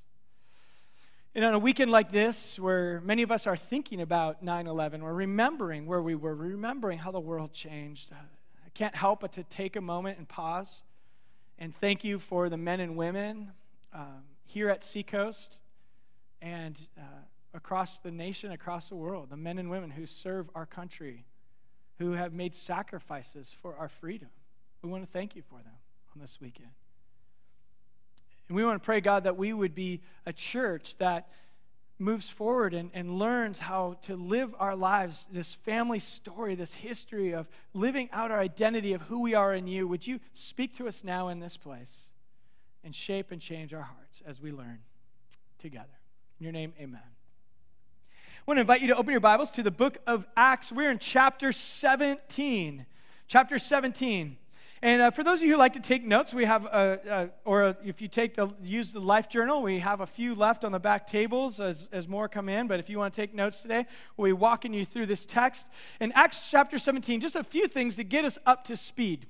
And 1.37 1.45
on 1.45 1.53
a 1.53 1.59
weekend 1.59 1.91
like 1.91 2.11
this, 2.11 2.57
where 2.57 2.99
many 3.01 3.21
of 3.21 3.31
us 3.31 3.45
are 3.45 3.55
thinking 3.55 4.01
about 4.01 4.41
9 4.41 4.65
11, 4.65 5.03
we're 5.03 5.13
remembering 5.13 5.85
where 5.85 6.01
we 6.01 6.15
were, 6.15 6.33
remembering 6.33 6.97
how 6.97 7.11
the 7.11 7.19
world 7.19 7.53
changed. 7.53 8.09
I 8.11 8.69
can't 8.73 8.95
help 8.95 9.19
but 9.19 9.33
to 9.33 9.43
take 9.43 9.75
a 9.75 9.81
moment 9.81 10.17
and 10.17 10.27
pause 10.27 10.81
and 11.59 11.75
thank 11.75 12.03
you 12.03 12.17
for 12.17 12.49
the 12.49 12.57
men 12.57 12.79
and 12.79 12.97
women 12.97 13.51
um, 13.93 14.23
here 14.47 14.71
at 14.71 14.81
Seacoast 14.81 15.59
and 16.41 16.87
uh, 16.97 17.03
across 17.53 17.99
the 17.99 18.09
nation, 18.09 18.51
across 18.51 18.89
the 18.89 18.95
world, 18.95 19.29
the 19.29 19.37
men 19.37 19.59
and 19.59 19.69
women 19.69 19.91
who 19.91 20.07
serve 20.07 20.49
our 20.55 20.65
country, 20.65 21.23
who 21.99 22.13
have 22.13 22.33
made 22.33 22.55
sacrifices 22.55 23.55
for 23.61 23.75
our 23.75 23.89
freedom. 23.89 24.29
We 24.81 24.89
want 24.89 25.05
to 25.05 25.11
thank 25.11 25.35
you 25.35 25.43
for 25.43 25.59
them 25.59 25.77
on 26.15 26.19
this 26.19 26.41
weekend. 26.41 26.71
And 28.47 28.55
we 28.55 28.63
want 28.63 28.81
to 28.81 28.85
pray, 28.85 29.01
God, 29.01 29.23
that 29.25 29.37
we 29.37 29.53
would 29.53 29.75
be 29.75 30.01
a 30.25 30.33
church 30.33 30.95
that 30.99 31.27
moves 31.99 32.29
forward 32.29 32.73
and, 32.73 32.91
and 32.93 33.17
learns 33.17 33.59
how 33.59 33.97
to 34.03 34.15
live 34.15 34.53
our 34.59 34.75
lives, 34.75 35.27
this 35.31 35.53
family 35.53 35.99
story, 35.99 36.55
this 36.55 36.73
history 36.73 37.33
of 37.33 37.47
living 37.73 38.07
out 38.13 38.31
our 38.31 38.39
identity 38.39 38.93
of 38.93 39.01
who 39.03 39.21
we 39.21 39.33
are 39.33 39.53
in 39.53 39.67
you. 39.67 39.87
Would 39.87 40.05
you 40.05 40.19
speak 40.33 40.75
to 40.77 40.87
us 40.87 41.03
now 41.03 41.29
in 41.29 41.39
this 41.39 41.57
place 41.57 42.09
and 42.83 42.95
shape 42.95 43.31
and 43.31 43.41
change 43.41 43.73
our 43.73 43.81
hearts 43.81 44.21
as 44.25 44.39
we 44.39 44.51
learn 44.51 44.79
together? 45.57 45.85
In 46.39 46.43
your 46.43 46.53
name, 46.53 46.73
amen. 46.79 47.01
I 47.01 48.43
want 48.45 48.57
to 48.57 48.61
invite 48.61 48.81
you 48.81 48.87
to 48.89 48.95
open 48.95 49.11
your 49.11 49.19
Bibles 49.19 49.51
to 49.51 49.63
the 49.63 49.71
book 49.71 49.97
of 50.05 50.25
Acts. 50.37 50.71
We're 50.71 50.91
in 50.91 50.99
chapter 50.99 51.51
17. 51.51 52.85
Chapter 53.27 53.59
17. 53.59 54.37
And 54.81 55.01
uh, 55.01 55.11
for 55.11 55.23
those 55.23 55.39
of 55.39 55.47
you 55.47 55.53
who 55.53 55.57
like 55.57 55.73
to 55.73 55.79
take 55.79 56.05
notes, 56.05 56.33
we 56.33 56.45
have, 56.45 56.65
a, 56.65 56.99
a, 57.09 57.29
or 57.45 57.63
a, 57.63 57.77
if 57.83 57.99
you 57.99 58.07
take 58.07 58.35
the 58.35 58.49
use 58.61 58.91
the 58.91 58.99
life 58.99 59.27
journal, 59.27 59.63
we 59.63 59.79
have 59.79 60.01
a 60.01 60.05
few 60.05 60.35
left 60.35 60.63
on 60.63 60.71
the 60.71 60.79
back 60.79 61.07
tables 61.07 61.59
as, 61.59 61.89
as 61.91 62.07
more 62.07 62.29
come 62.29 62.47
in. 62.47 62.67
But 62.67 62.79
if 62.79 62.89
you 62.89 62.99
want 62.99 63.13
to 63.13 63.21
take 63.21 63.33
notes 63.33 63.63
today, 63.63 63.87
we'll 64.17 64.29
be 64.29 64.33
walking 64.33 64.73
you 64.73 64.85
through 64.85 65.07
this 65.07 65.25
text. 65.25 65.67
In 65.99 66.11
Acts 66.11 66.49
chapter 66.51 66.77
17, 66.77 67.21
just 67.21 67.35
a 67.35 67.43
few 67.43 67.67
things 67.67 67.95
to 67.95 68.03
get 68.03 68.23
us 68.23 68.37
up 68.45 68.65
to 68.65 68.77
speed. 68.77 69.25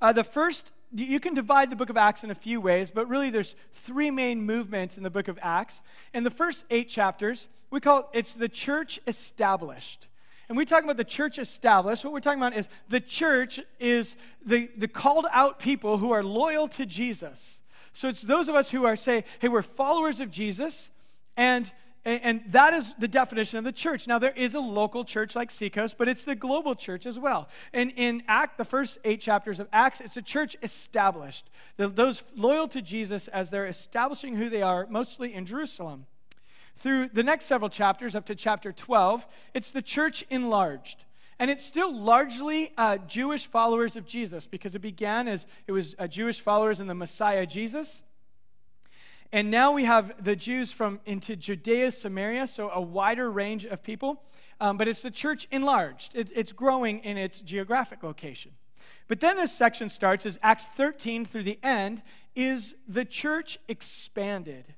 Uh, 0.00 0.12
the 0.12 0.24
first, 0.24 0.72
you 0.94 1.20
can 1.20 1.34
divide 1.34 1.68
the 1.68 1.76
book 1.76 1.90
of 1.90 1.98
Acts 1.98 2.24
in 2.24 2.30
a 2.30 2.34
few 2.34 2.62
ways, 2.62 2.90
but 2.90 3.08
really 3.08 3.28
there's 3.28 3.54
three 3.72 4.10
main 4.10 4.40
movements 4.40 4.96
in 4.96 5.02
the 5.02 5.10
book 5.10 5.28
of 5.28 5.38
Acts. 5.42 5.82
In 6.14 6.24
the 6.24 6.30
first 6.30 6.64
eight 6.70 6.88
chapters, 6.88 7.48
we 7.70 7.78
call 7.80 7.98
it, 7.98 8.06
it's 8.14 8.32
the 8.32 8.48
church 8.48 9.00
established. 9.06 10.06
And 10.48 10.58
we 10.58 10.64
talk 10.64 10.84
about 10.84 10.96
the 10.96 11.04
church 11.04 11.38
established. 11.38 12.04
What 12.04 12.12
we're 12.12 12.20
talking 12.20 12.40
about 12.40 12.56
is 12.56 12.68
the 12.88 13.00
church 13.00 13.60
is 13.80 14.16
the, 14.44 14.70
the 14.76 14.88
called 14.88 15.26
out 15.32 15.58
people 15.58 15.98
who 15.98 16.12
are 16.12 16.22
loyal 16.22 16.68
to 16.68 16.84
Jesus. 16.86 17.60
So 17.92 18.08
it's 18.08 18.22
those 18.22 18.48
of 18.48 18.54
us 18.54 18.70
who 18.70 18.84
are 18.84 18.96
say, 18.96 19.24
hey, 19.38 19.48
we're 19.48 19.62
followers 19.62 20.20
of 20.20 20.30
Jesus, 20.30 20.90
and 21.36 21.72
and 22.06 22.42
that 22.48 22.74
is 22.74 22.92
the 22.98 23.08
definition 23.08 23.58
of 23.58 23.64
the 23.64 23.72
church. 23.72 24.06
Now, 24.06 24.18
there 24.18 24.34
is 24.36 24.54
a 24.54 24.60
local 24.60 25.06
church 25.06 25.34
like 25.34 25.50
Seacoast, 25.50 25.96
but 25.96 26.06
it's 26.06 26.26
the 26.26 26.34
global 26.34 26.74
church 26.74 27.06
as 27.06 27.18
well. 27.18 27.48
And 27.72 27.94
in 27.96 28.22
Act, 28.28 28.58
the 28.58 28.64
first 28.66 28.98
eight 29.04 29.22
chapters 29.22 29.58
of 29.58 29.68
Acts, 29.72 30.02
it's 30.02 30.18
a 30.18 30.22
church 30.22 30.54
established. 30.62 31.48
Those 31.78 32.22
loyal 32.36 32.68
to 32.68 32.82
Jesus 32.82 33.26
as 33.28 33.48
they're 33.48 33.66
establishing 33.66 34.36
who 34.36 34.50
they 34.50 34.60
are, 34.60 34.86
mostly 34.90 35.32
in 35.32 35.46
Jerusalem. 35.46 36.04
Through 36.76 37.08
the 37.08 37.22
next 37.22 37.46
several 37.46 37.70
chapters, 37.70 38.14
up 38.14 38.26
to 38.26 38.34
chapter 38.34 38.72
12, 38.72 39.26
it's 39.54 39.70
the 39.70 39.82
church 39.82 40.24
enlarged. 40.30 41.04
And 41.38 41.50
it's 41.50 41.64
still 41.64 41.92
largely 41.92 42.72
uh, 42.76 42.98
Jewish 42.98 43.46
followers 43.46 43.96
of 43.96 44.06
Jesus 44.06 44.46
because 44.46 44.74
it 44.74 44.80
began 44.80 45.26
as 45.26 45.46
it 45.66 45.72
was 45.72 45.94
uh, 45.98 46.06
Jewish 46.06 46.40
followers 46.40 46.80
in 46.80 46.86
the 46.86 46.94
Messiah 46.94 47.46
Jesus. 47.46 48.02
And 49.32 49.50
now 49.50 49.72
we 49.72 49.84
have 49.84 50.22
the 50.22 50.36
Jews 50.36 50.70
from 50.70 51.00
into 51.06 51.34
Judea, 51.34 51.90
Samaria, 51.90 52.46
so 52.46 52.70
a 52.70 52.80
wider 52.80 53.30
range 53.30 53.64
of 53.64 53.82
people. 53.82 54.22
Um, 54.60 54.76
but 54.76 54.86
it's 54.86 55.02
the 55.02 55.10
church 55.10 55.48
enlarged, 55.50 56.14
it, 56.14 56.30
it's 56.34 56.52
growing 56.52 57.00
in 57.00 57.16
its 57.16 57.40
geographic 57.40 58.02
location. 58.02 58.52
But 59.08 59.20
then 59.20 59.36
this 59.36 59.52
section 59.52 59.88
starts 59.88 60.24
as 60.24 60.38
Acts 60.42 60.66
13 60.76 61.26
through 61.26 61.42
the 61.42 61.58
end 61.62 62.02
is 62.34 62.74
the 62.88 63.04
church 63.04 63.58
expanded. 63.68 64.74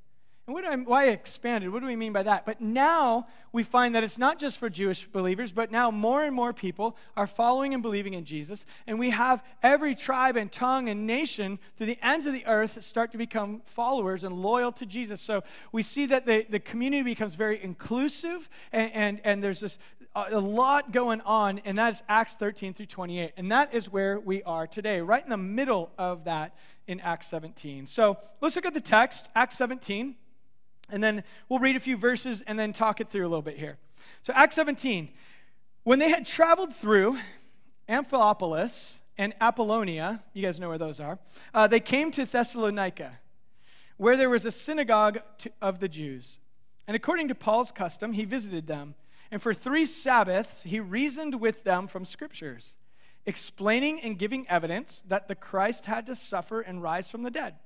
And 0.47 0.55
what 0.55 0.63
do 0.63 0.71
I, 0.71 0.77
why 0.77 1.09
expanded? 1.09 1.73
What 1.73 1.81
do 1.81 1.87
we 1.87 1.97
mean 1.97 2.13
by 2.13 2.23
that? 2.23 2.47
But 2.47 2.61
now 2.61 3.27
we 3.53 3.65
find 3.65 3.97
that 3.97 4.05
it's 4.05 4.17
not 4.17 4.39
just 4.39 4.59
for 4.59 4.71
Jewish 4.71 5.05
believers, 5.07 5.51
but 5.51 5.73
now 5.73 5.91
more 5.91 6.23
and 6.23 6.33
more 6.33 6.53
people 6.53 6.97
are 7.17 7.27
following 7.27 7.75
and 7.75 7.83
believing 7.83 8.15
in 8.15 8.25
Jesus. 8.25 8.65
And 8.87 8.97
we 8.97 9.11
have 9.11 9.43
every 9.61 9.97
tribe 9.97 10.37
and 10.37 10.53
tongue 10.53 10.89
and 10.89 11.05
nation 11.05 11.59
to 11.79 11.85
the 11.85 11.99
ends 12.01 12.27
of 12.27 12.33
the 12.33 12.47
earth 12.47 12.85
start 12.85 13.11
to 13.11 13.19
become 13.19 13.61
followers 13.65 14.23
and 14.23 14.41
loyal 14.41 14.71
to 14.73 14.87
Jesus. 14.87 15.21
So 15.21 15.43
we 15.73 15.83
see 15.83 16.07
that 16.07 16.27
the, 16.27 16.47
the 16.49 16.61
community 16.61 17.03
becomes 17.03 17.35
very 17.35 17.61
inclusive, 17.61 18.49
and, 18.71 18.93
and, 18.93 19.21
and 19.25 19.43
there's 19.43 19.61
this 19.61 19.79
a 20.15 20.41
lot 20.41 20.93
going 20.93 21.21
on, 21.23 21.61
and 21.65 21.77
that 21.77 21.93
is 21.93 22.03
Acts 22.09 22.37
13 22.37 22.73
through 22.73 22.87
28. 22.87 23.33
And 23.37 23.51
that 23.51 23.75
is 23.75 23.93
where 23.93 24.19
we 24.19 24.43
are 24.45 24.67
today, 24.67 25.01
right 25.01 25.23
in 25.23 25.29
the 25.29 25.37
middle 25.37 25.91
of 25.99 26.25
that 26.25 26.57
in 26.87 27.01
Acts 27.01 27.27
17. 27.27 27.87
So 27.87 28.17
let's 28.41 28.57
look 28.57 28.65
at 28.65 28.75
the 28.75 28.81
text, 28.81 29.29
Acts 29.35 29.57
17. 29.57 30.15
And 30.91 31.03
then 31.03 31.25
we'll 31.49 31.59
read 31.59 31.77
a 31.77 31.81
few 31.81 31.97
verses 31.97 32.43
and 32.47 32.59
then 32.59 32.73
talk 32.73 33.01
it 33.01 33.09
through 33.09 33.23
a 33.23 33.29
little 33.29 33.43
bit 33.43 33.59
here. 33.59 33.79
So, 34.23 34.33
Acts 34.35 34.55
17. 34.55 35.09
When 35.85 35.99
they 35.99 36.11
had 36.11 36.27
traveled 36.27 36.75
through 36.75 37.19
Amphipolis 37.89 38.99
and 39.17 39.35
Apollonia, 39.41 40.23
you 40.33 40.43
guys 40.43 40.59
know 40.59 40.69
where 40.69 40.79
those 40.79 40.99
are, 40.99 41.19
uh, 41.55 41.67
they 41.67 41.81
came 41.81 42.11
to 42.13 42.27
Thessalonica, 42.27 43.19
where 43.97 44.17
there 44.17 44.31
was 44.31 44.45
a 44.45 44.51
synagogue 44.51 45.21
to, 45.39 45.51
of 45.63 45.79
the 45.79 45.89
Jews. 45.89 46.39
And 46.87 46.97
according 46.97 47.29
to 47.29 47.35
Paul's 47.35 47.73
custom, 47.73 48.13
he 48.13 48.25
visited 48.25 48.67
them. 48.67 48.95
And 49.31 49.43
for 49.43 49.55
three 49.55 49.87
Sabbaths, 49.87 50.65
he 50.65 50.79
reasoned 50.81 51.41
with 51.41 51.65
them 51.65 51.89
from 51.89 52.05
scriptures, 52.05 52.77
explaining 53.25 54.01
and 54.01 54.19
giving 54.19 54.49
evidence 54.49 55.03
that 55.09 55.27
the 55.27 55.35
Christ 55.35 55.87
had 55.87 56.07
to 56.07 56.15
suffer 56.15 56.61
and 56.61 56.83
rise 56.83 57.09
from 57.09 57.23
the 57.23 57.31
dead 57.31 57.57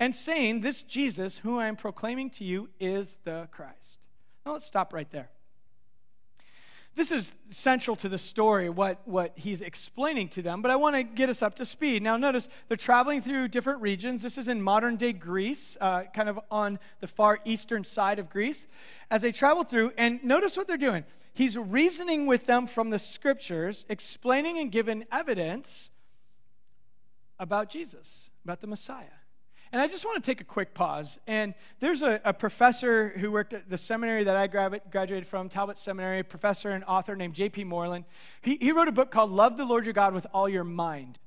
and 0.00 0.16
saying, 0.16 0.62
This 0.62 0.82
Jesus, 0.82 1.38
who 1.38 1.60
I 1.60 1.68
am 1.68 1.76
proclaiming 1.76 2.30
to 2.30 2.44
you, 2.44 2.70
is 2.80 3.18
the 3.22 3.48
Christ. 3.52 3.98
Now 4.44 4.52
let's 4.52 4.66
stop 4.66 4.92
right 4.92 5.08
there. 5.10 5.28
This 6.96 7.12
is 7.12 7.34
central 7.50 7.94
to 7.96 8.08
the 8.08 8.18
story, 8.18 8.68
what, 8.68 9.00
what 9.06 9.32
he's 9.36 9.60
explaining 9.60 10.28
to 10.30 10.42
them, 10.42 10.60
but 10.60 10.72
I 10.72 10.76
want 10.76 10.96
to 10.96 11.04
get 11.04 11.28
us 11.28 11.40
up 11.40 11.54
to 11.56 11.64
speed. 11.64 12.02
Now, 12.02 12.16
notice 12.16 12.48
they're 12.66 12.76
traveling 12.76 13.22
through 13.22 13.48
different 13.48 13.80
regions. 13.80 14.22
This 14.22 14.36
is 14.36 14.48
in 14.48 14.60
modern 14.60 14.96
day 14.96 15.12
Greece, 15.12 15.76
uh, 15.80 16.02
kind 16.12 16.28
of 16.28 16.40
on 16.50 16.80
the 16.98 17.06
far 17.06 17.38
eastern 17.44 17.84
side 17.84 18.18
of 18.18 18.28
Greece. 18.28 18.66
As 19.08 19.22
they 19.22 19.30
travel 19.30 19.62
through, 19.62 19.92
and 19.96 20.22
notice 20.24 20.56
what 20.56 20.66
they're 20.66 20.76
doing. 20.76 21.04
He's 21.32 21.56
reasoning 21.56 22.26
with 22.26 22.46
them 22.46 22.66
from 22.66 22.90
the 22.90 22.98
scriptures, 22.98 23.84
explaining 23.88 24.58
and 24.58 24.72
giving 24.72 25.04
evidence 25.12 25.90
about 27.38 27.70
Jesus, 27.70 28.30
about 28.44 28.60
the 28.60 28.66
Messiah. 28.66 29.19
And 29.72 29.80
I 29.80 29.86
just 29.86 30.04
want 30.04 30.22
to 30.22 30.28
take 30.28 30.40
a 30.40 30.44
quick 30.44 30.74
pause. 30.74 31.18
And 31.26 31.54
there's 31.78 32.02
a, 32.02 32.20
a 32.24 32.32
professor 32.32 33.10
who 33.10 33.30
worked 33.30 33.52
at 33.52 33.70
the 33.70 33.78
seminary 33.78 34.24
that 34.24 34.36
I 34.36 34.46
graduated 34.48 35.28
from, 35.28 35.48
Talbot 35.48 35.78
Seminary, 35.78 36.22
professor 36.24 36.70
and 36.70 36.82
author 36.84 37.14
named 37.14 37.34
J.P. 37.34 37.64
Moreland. 37.64 38.04
He, 38.40 38.56
he 38.60 38.72
wrote 38.72 38.88
a 38.88 38.92
book 38.92 39.10
called 39.12 39.30
Love 39.30 39.56
the 39.56 39.64
Lord 39.64 39.84
Your 39.84 39.94
God 39.94 40.12
with 40.12 40.26
All 40.32 40.48
Your 40.48 40.64
Mind. 40.64 41.18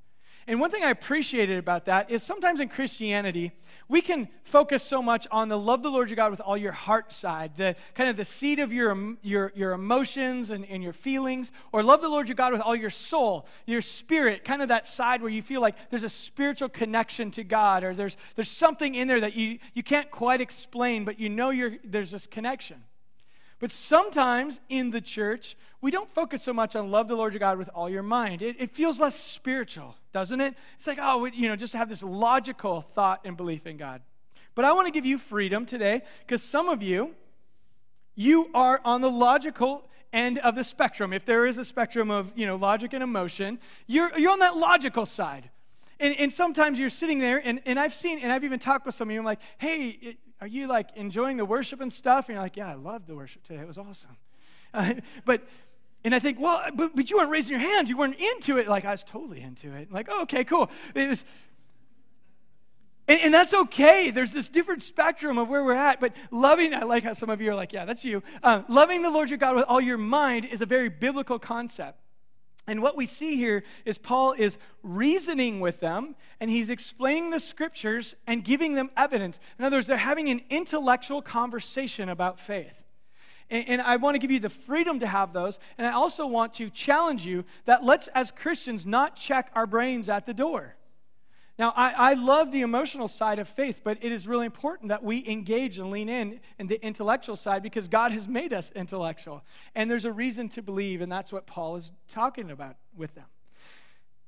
And 0.46 0.60
one 0.60 0.70
thing 0.70 0.84
I 0.84 0.90
appreciated 0.90 1.58
about 1.58 1.86
that 1.86 2.10
is 2.10 2.22
sometimes 2.22 2.60
in 2.60 2.68
Christianity, 2.68 3.52
we 3.88 4.00
can 4.00 4.28
focus 4.42 4.82
so 4.82 5.02
much 5.02 5.26
on 5.30 5.48
the 5.48 5.58
love 5.58 5.82
the 5.82 5.90
Lord 5.90 6.08
your 6.08 6.16
God 6.16 6.30
with 6.30 6.40
all 6.40 6.56
your 6.56 6.72
heart 6.72 7.12
side, 7.12 7.56
the 7.56 7.76
kind 7.94 8.08
of 8.08 8.16
the 8.16 8.24
seed 8.24 8.58
of 8.58 8.72
your, 8.72 9.16
your, 9.22 9.52
your 9.54 9.72
emotions 9.72 10.50
and, 10.50 10.64
and 10.66 10.82
your 10.82 10.92
feelings, 10.92 11.52
or 11.72 11.82
love 11.82 12.00
the 12.00 12.08
Lord 12.08 12.28
your 12.28 12.34
God 12.34 12.52
with 12.52 12.62
all 12.62 12.76
your 12.76 12.90
soul, 12.90 13.46
your 13.66 13.82
spirit, 13.82 14.44
kind 14.44 14.62
of 14.62 14.68
that 14.68 14.86
side 14.86 15.20
where 15.20 15.30
you 15.30 15.42
feel 15.42 15.60
like 15.60 15.76
there's 15.90 16.02
a 16.02 16.08
spiritual 16.08 16.68
connection 16.68 17.30
to 17.32 17.44
God, 17.44 17.84
or 17.84 17.94
there's, 17.94 18.16
there's 18.36 18.50
something 18.50 18.94
in 18.94 19.08
there 19.08 19.20
that 19.20 19.34
you, 19.34 19.58
you 19.74 19.82
can't 19.82 20.10
quite 20.10 20.40
explain, 20.40 21.04
but 21.04 21.18
you 21.18 21.28
know 21.28 21.50
you're, 21.50 21.72
there's 21.84 22.10
this 22.10 22.26
connection. 22.26 22.82
But 23.58 23.72
sometimes 23.72 24.60
in 24.68 24.90
the 24.90 25.00
church, 25.00 25.56
we 25.80 25.90
don't 25.90 26.10
focus 26.10 26.42
so 26.42 26.52
much 26.52 26.76
on 26.76 26.90
love 26.90 27.08
the 27.08 27.14
Lord 27.14 27.32
your 27.32 27.40
God 27.40 27.58
with 27.58 27.70
all 27.74 27.88
your 27.88 28.02
mind. 28.02 28.42
It, 28.42 28.56
it 28.58 28.70
feels 28.70 28.98
less 28.98 29.14
spiritual, 29.14 29.96
doesn't 30.12 30.40
it? 30.40 30.54
It's 30.76 30.86
like, 30.86 30.98
oh, 31.00 31.26
you 31.26 31.48
know, 31.48 31.56
just 31.56 31.74
have 31.74 31.88
this 31.88 32.02
logical 32.02 32.80
thought 32.80 33.20
and 33.24 33.36
belief 33.36 33.66
in 33.66 33.76
God. 33.76 34.00
But 34.54 34.64
I 34.64 34.72
want 34.72 34.86
to 34.86 34.92
give 34.92 35.04
you 35.04 35.18
freedom 35.18 35.66
today 35.66 36.02
because 36.20 36.42
some 36.42 36.68
of 36.68 36.82
you, 36.82 37.14
you 38.14 38.50
are 38.54 38.80
on 38.84 39.00
the 39.00 39.10
logical 39.10 39.88
end 40.12 40.38
of 40.38 40.54
the 40.54 40.64
spectrum. 40.64 41.12
If 41.12 41.24
there 41.24 41.44
is 41.44 41.58
a 41.58 41.64
spectrum 41.64 42.10
of, 42.10 42.32
you 42.36 42.46
know, 42.46 42.56
logic 42.56 42.92
and 42.92 43.02
emotion, 43.02 43.58
you're, 43.86 44.16
you're 44.16 44.32
on 44.32 44.38
that 44.38 44.56
logical 44.56 45.06
side. 45.06 45.50
And, 46.00 46.14
and 46.16 46.32
sometimes 46.32 46.78
you're 46.78 46.88
sitting 46.88 47.18
there, 47.18 47.40
and, 47.44 47.60
and 47.66 47.78
I've 47.78 47.94
seen, 47.94 48.18
and 48.18 48.32
I've 48.32 48.44
even 48.44 48.58
talked 48.58 48.86
with 48.86 48.94
some 48.94 49.08
of 49.08 49.12
you, 49.12 49.18
I'm 49.18 49.24
like, 49.24 49.40
hey, 49.58 50.16
are 50.44 50.46
you 50.46 50.66
like 50.66 50.90
enjoying 50.94 51.38
the 51.38 51.44
worship 51.46 51.80
and 51.80 51.90
stuff? 51.90 52.28
And 52.28 52.34
you're 52.34 52.42
like, 52.42 52.58
yeah, 52.58 52.68
I 52.68 52.74
loved 52.74 53.06
the 53.06 53.14
worship 53.14 53.44
today. 53.44 53.62
It 53.62 53.66
was 53.66 53.78
awesome. 53.78 54.16
Uh, 54.74 54.94
but, 55.24 55.40
and 56.02 56.12
I 56.12 56.18
think, 56.18 56.40
well, 56.40 56.60
but, 56.74 56.96
but 56.96 57.08
you 57.08 57.18
weren't 57.18 57.30
raising 57.30 57.52
your 57.52 57.60
hands. 57.60 57.88
You 57.88 57.96
weren't 57.96 58.18
into 58.18 58.58
it. 58.58 58.66
Like, 58.66 58.84
I 58.84 58.90
was 58.90 59.04
totally 59.04 59.40
into 59.40 59.72
it. 59.72 59.92
Like, 59.92 60.08
oh, 60.10 60.22
okay, 60.22 60.42
cool. 60.42 60.68
It 60.96 61.08
was, 61.08 61.24
and, 63.06 63.20
and, 63.20 63.32
that's 63.32 63.54
okay. 63.54 64.10
There's 64.10 64.32
this 64.32 64.48
different 64.48 64.82
spectrum 64.82 65.38
of 65.38 65.48
where 65.48 65.62
we're 65.62 65.74
at. 65.74 66.00
But 66.00 66.12
loving, 66.32 66.74
I 66.74 66.82
like 66.82 67.04
how 67.04 67.12
some 67.12 67.30
of 67.30 67.40
you 67.40 67.52
are 67.52 67.54
like, 67.54 67.72
yeah, 67.72 67.84
that's 67.84 68.04
you. 68.04 68.24
Uh, 68.42 68.62
loving 68.68 69.02
the 69.02 69.10
Lord 69.10 69.30
your 69.30 69.38
God 69.38 69.54
with 69.54 69.66
all 69.68 69.80
your 69.80 69.96
mind 69.96 70.46
is 70.46 70.60
a 70.60 70.66
very 70.66 70.88
biblical 70.88 71.38
concept. 71.38 72.00
And 72.66 72.82
what 72.82 72.96
we 72.96 73.06
see 73.06 73.36
here 73.36 73.62
is 73.84 73.98
Paul 73.98 74.32
is 74.32 74.56
reasoning 74.82 75.60
with 75.60 75.80
them 75.80 76.14
and 76.40 76.50
he's 76.50 76.70
explaining 76.70 77.30
the 77.30 77.40
scriptures 77.40 78.16
and 78.26 78.42
giving 78.42 78.74
them 78.74 78.90
evidence. 78.96 79.38
In 79.58 79.64
other 79.64 79.76
words, 79.76 79.86
they're 79.86 79.96
having 79.98 80.30
an 80.30 80.40
intellectual 80.48 81.20
conversation 81.20 82.08
about 82.08 82.40
faith. 82.40 82.82
And, 83.50 83.68
and 83.68 83.82
I 83.82 83.96
want 83.96 84.14
to 84.14 84.18
give 84.18 84.30
you 84.30 84.40
the 84.40 84.48
freedom 84.48 85.00
to 85.00 85.06
have 85.06 85.32
those. 85.32 85.58
And 85.76 85.86
I 85.86 85.92
also 85.92 86.26
want 86.26 86.54
to 86.54 86.70
challenge 86.70 87.26
you 87.26 87.44
that 87.66 87.84
let's, 87.84 88.08
as 88.08 88.30
Christians, 88.30 88.86
not 88.86 89.16
check 89.16 89.50
our 89.54 89.66
brains 89.66 90.08
at 90.08 90.24
the 90.24 90.34
door. 90.34 90.74
Now, 91.56 91.72
I, 91.76 91.92
I 91.92 92.14
love 92.14 92.50
the 92.50 92.62
emotional 92.62 93.06
side 93.06 93.38
of 93.38 93.48
faith, 93.48 93.82
but 93.84 93.98
it 94.00 94.10
is 94.10 94.26
really 94.26 94.46
important 94.46 94.88
that 94.88 95.04
we 95.04 95.24
engage 95.28 95.78
and 95.78 95.90
lean 95.90 96.08
in 96.08 96.40
in 96.58 96.66
the 96.66 96.84
intellectual 96.84 97.36
side 97.36 97.62
because 97.62 97.86
God 97.86 98.10
has 98.10 98.26
made 98.26 98.52
us 98.52 98.72
intellectual. 98.74 99.44
And 99.74 99.88
there's 99.88 100.04
a 100.04 100.12
reason 100.12 100.48
to 100.50 100.62
believe, 100.62 101.00
and 101.00 101.12
that's 101.12 101.32
what 101.32 101.46
Paul 101.46 101.76
is 101.76 101.92
talking 102.08 102.50
about 102.50 102.76
with 102.96 103.14
them. 103.14 103.26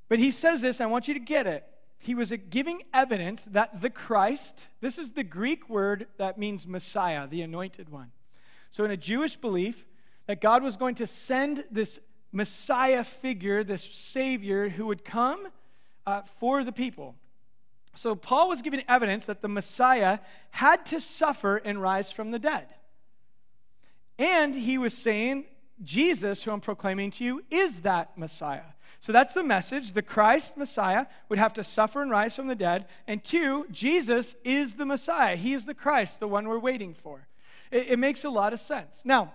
But 0.09 0.21
he 0.21 0.31
says 0.31 0.61
this, 0.61 0.81
I 0.81 0.87
want 0.87 1.09
you 1.09 1.15
to 1.15 1.21
get 1.21 1.49
it. 1.49 1.65
He 1.99 2.15
was 2.15 2.33
giving 2.49 2.83
evidence 2.95 3.45
that 3.51 3.81
the 3.81 3.91
Christ, 3.91 4.69
this 4.81 4.97
is 4.97 5.13
the 5.13 5.25
Greek 5.25 5.69
word 5.69 6.07
that 6.19 6.39
means 6.39 6.67
Messiah, 6.67 7.27
the 7.27 7.43
anointed 7.43 7.89
one. 7.89 8.13
So, 8.71 8.85
in 8.85 8.93
a 8.93 8.97
Jewish 8.97 9.35
belief, 9.35 9.87
that 10.27 10.41
God 10.41 10.63
was 10.63 10.77
going 10.77 10.97
to 10.97 11.07
send 11.07 11.65
this 11.71 11.99
Messiah 12.31 13.03
figure, 13.03 13.65
this 13.65 13.83
Savior 13.83 14.69
who 14.69 14.87
would 14.87 15.05
come 15.05 15.49
uh, 16.07 16.23
for 16.39 16.65
the 16.65 16.73
people. 16.73 17.15
So, 17.95 18.15
Paul 18.15 18.49
was 18.49 18.61
giving 18.61 18.83
evidence 18.89 19.27
that 19.27 19.41
the 19.41 19.49
Messiah 19.49 20.19
had 20.51 20.85
to 20.87 21.01
suffer 21.01 21.57
and 21.57 21.81
rise 21.81 22.13
from 22.13 22.31
the 22.31 22.39
dead. 22.39 22.67
And 24.19 24.55
he 24.55 24.79
was 24.79 24.95
saying, 24.97 25.45
Jesus, 25.83 26.43
who 26.43 26.51
I'm 26.51 26.61
proclaiming 26.61 27.11
to 27.13 27.25
you, 27.25 27.43
is 27.51 27.81
that 27.81 28.17
Messiah. 28.17 28.63
So 29.01 29.13
that's 29.13 29.35
the 29.35 29.45
message. 29.45 29.93
The 29.93 30.03
Christ, 30.03 30.57
Messiah, 30.57 31.07
would 31.29 31.39
have 31.39 31.53
to 31.55 31.65
suffer 31.65 32.03
and 32.03 32.11
rise 32.11 32.35
from 32.35 32.49
the 32.49 32.55
dead. 32.55 32.87
And 33.07 33.23
two, 33.23 33.67
Jesus 33.71 34.35
is 34.43 34.75
the 34.75 34.87
Messiah. 34.87 35.37
He 35.37 35.53
is 35.53 35.65
the 35.65 35.75
Christ, 35.75 36.19
the 36.19 36.29
one 36.29 36.49
we're 36.49 36.59
waiting 36.59 36.95
for. 36.95 37.29
It, 37.71 37.89
it 37.91 37.99
makes 37.99 38.25
a 38.25 38.31
lot 38.31 38.53
of 38.53 38.61
sense. 38.61 39.03
Now, 39.05 39.33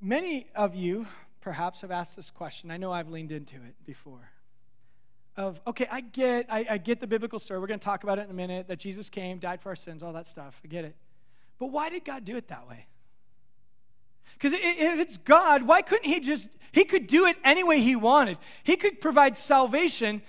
many 0.00 0.48
of 0.54 0.74
you 0.74 1.06
perhaps 1.44 1.82
have 1.82 1.90
asked 1.90 2.16
this 2.16 2.30
question. 2.30 2.70
I 2.70 2.78
know 2.78 2.90
I've 2.90 3.10
leaned 3.10 3.30
into 3.30 3.56
it 3.56 3.74
before. 3.84 4.30
Of, 5.36 5.60
okay, 5.66 5.86
I 5.90 6.00
get, 6.00 6.46
I, 6.48 6.64
I 6.70 6.78
get 6.78 7.00
the 7.00 7.06
biblical 7.06 7.38
story. 7.38 7.60
We're 7.60 7.66
going 7.66 7.78
to 7.78 7.84
talk 7.84 8.02
about 8.02 8.18
it 8.18 8.22
in 8.22 8.30
a 8.30 8.34
minute 8.34 8.66
that 8.68 8.78
Jesus 8.78 9.10
came, 9.10 9.38
died 9.38 9.60
for 9.60 9.68
our 9.68 9.76
sins, 9.76 10.02
all 10.02 10.14
that 10.14 10.26
stuff. 10.26 10.58
I 10.64 10.68
get 10.68 10.86
it. 10.86 10.96
But 11.58 11.66
why 11.66 11.90
did 11.90 12.04
God 12.04 12.24
do 12.24 12.34
it 12.36 12.48
that 12.48 12.66
way? 12.66 12.86
Because 14.32 14.54
if 14.54 14.98
it's 14.98 15.18
God, 15.18 15.64
why 15.64 15.82
couldn't 15.82 16.08
He 16.08 16.18
just, 16.18 16.48
He 16.72 16.84
could 16.84 17.06
do 17.06 17.26
it 17.26 17.36
any 17.44 17.62
way 17.62 17.80
He 17.80 17.94
wanted. 17.94 18.38
He 18.62 18.76
could 18.76 19.00
provide 19.02 19.36
salvation 19.36 20.22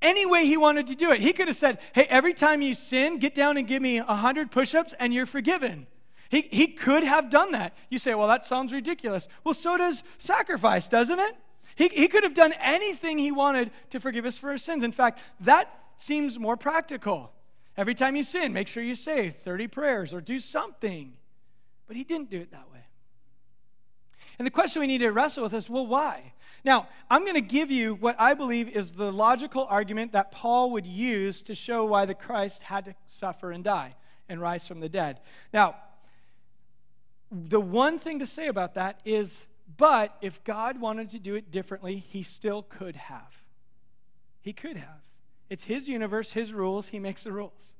any 0.00 0.24
way 0.24 0.46
He 0.46 0.56
wanted 0.56 0.86
to 0.86 0.94
do 0.94 1.10
it. 1.10 1.20
He 1.20 1.32
could 1.32 1.48
have 1.48 1.56
said, 1.56 1.78
hey, 1.94 2.04
every 2.04 2.32
time 2.32 2.62
you 2.62 2.74
sin, 2.74 3.18
get 3.18 3.34
down 3.34 3.56
and 3.56 3.66
give 3.66 3.82
me 3.82 4.00
100 4.00 4.52
push 4.52 4.76
ups 4.76 4.94
and 5.00 5.12
you're 5.12 5.26
forgiven. 5.26 5.88
He, 6.30 6.42
he 6.52 6.68
could 6.68 7.02
have 7.02 7.28
done 7.28 7.52
that. 7.52 7.76
You 7.90 7.98
say, 7.98 8.14
well, 8.14 8.28
that 8.28 8.46
sounds 8.46 8.72
ridiculous. 8.72 9.26
Well, 9.42 9.52
so 9.52 9.76
does 9.76 10.04
sacrifice, 10.16 10.88
doesn't 10.88 11.18
it? 11.18 11.34
He, 11.74 11.88
he 11.88 12.08
could 12.08 12.22
have 12.22 12.34
done 12.34 12.52
anything 12.60 13.18
he 13.18 13.32
wanted 13.32 13.72
to 13.90 14.00
forgive 14.00 14.24
us 14.24 14.38
for 14.38 14.50
our 14.50 14.56
sins. 14.56 14.84
In 14.84 14.92
fact, 14.92 15.20
that 15.40 15.74
seems 15.96 16.38
more 16.38 16.56
practical. 16.56 17.32
Every 17.76 17.96
time 17.96 18.14
you 18.14 18.22
sin, 18.22 18.52
make 18.52 18.68
sure 18.68 18.82
you 18.82 18.94
say 18.94 19.30
30 19.30 19.66
prayers 19.68 20.14
or 20.14 20.20
do 20.20 20.38
something. 20.38 21.14
But 21.88 21.96
he 21.96 22.04
didn't 22.04 22.30
do 22.30 22.38
it 22.38 22.52
that 22.52 22.70
way. 22.72 22.84
And 24.38 24.46
the 24.46 24.52
question 24.52 24.80
we 24.80 24.86
need 24.86 24.98
to 24.98 25.10
wrestle 25.10 25.42
with 25.42 25.52
is 25.52 25.68
well, 25.68 25.86
why? 25.86 26.32
Now, 26.64 26.88
I'm 27.10 27.22
going 27.22 27.34
to 27.34 27.40
give 27.40 27.72
you 27.72 27.94
what 27.94 28.14
I 28.20 28.34
believe 28.34 28.68
is 28.68 28.92
the 28.92 29.12
logical 29.12 29.66
argument 29.68 30.12
that 30.12 30.30
Paul 30.30 30.70
would 30.72 30.86
use 30.86 31.42
to 31.42 31.54
show 31.54 31.84
why 31.84 32.04
the 32.04 32.14
Christ 32.14 32.62
had 32.62 32.84
to 32.84 32.94
suffer 33.08 33.50
and 33.50 33.64
die 33.64 33.96
and 34.28 34.40
rise 34.40 34.66
from 34.68 34.80
the 34.80 34.88
dead. 34.88 35.20
Now, 35.52 35.76
the 37.30 37.60
one 37.60 37.98
thing 37.98 38.18
to 38.18 38.26
say 38.26 38.48
about 38.48 38.74
that 38.74 39.00
is, 39.04 39.42
but 39.76 40.16
if 40.20 40.42
God 40.44 40.80
wanted 40.80 41.10
to 41.10 41.18
do 41.18 41.34
it 41.34 41.50
differently, 41.50 41.96
he 41.96 42.22
still 42.22 42.62
could 42.62 42.96
have. 42.96 43.42
He 44.40 44.52
could 44.52 44.76
have. 44.76 45.02
It's 45.48 45.64
his 45.64 45.88
universe, 45.88 46.32
his 46.32 46.52
rules, 46.52 46.88
he 46.88 46.98
makes 46.98 47.24
the 47.24 47.32
rules. 47.32 47.74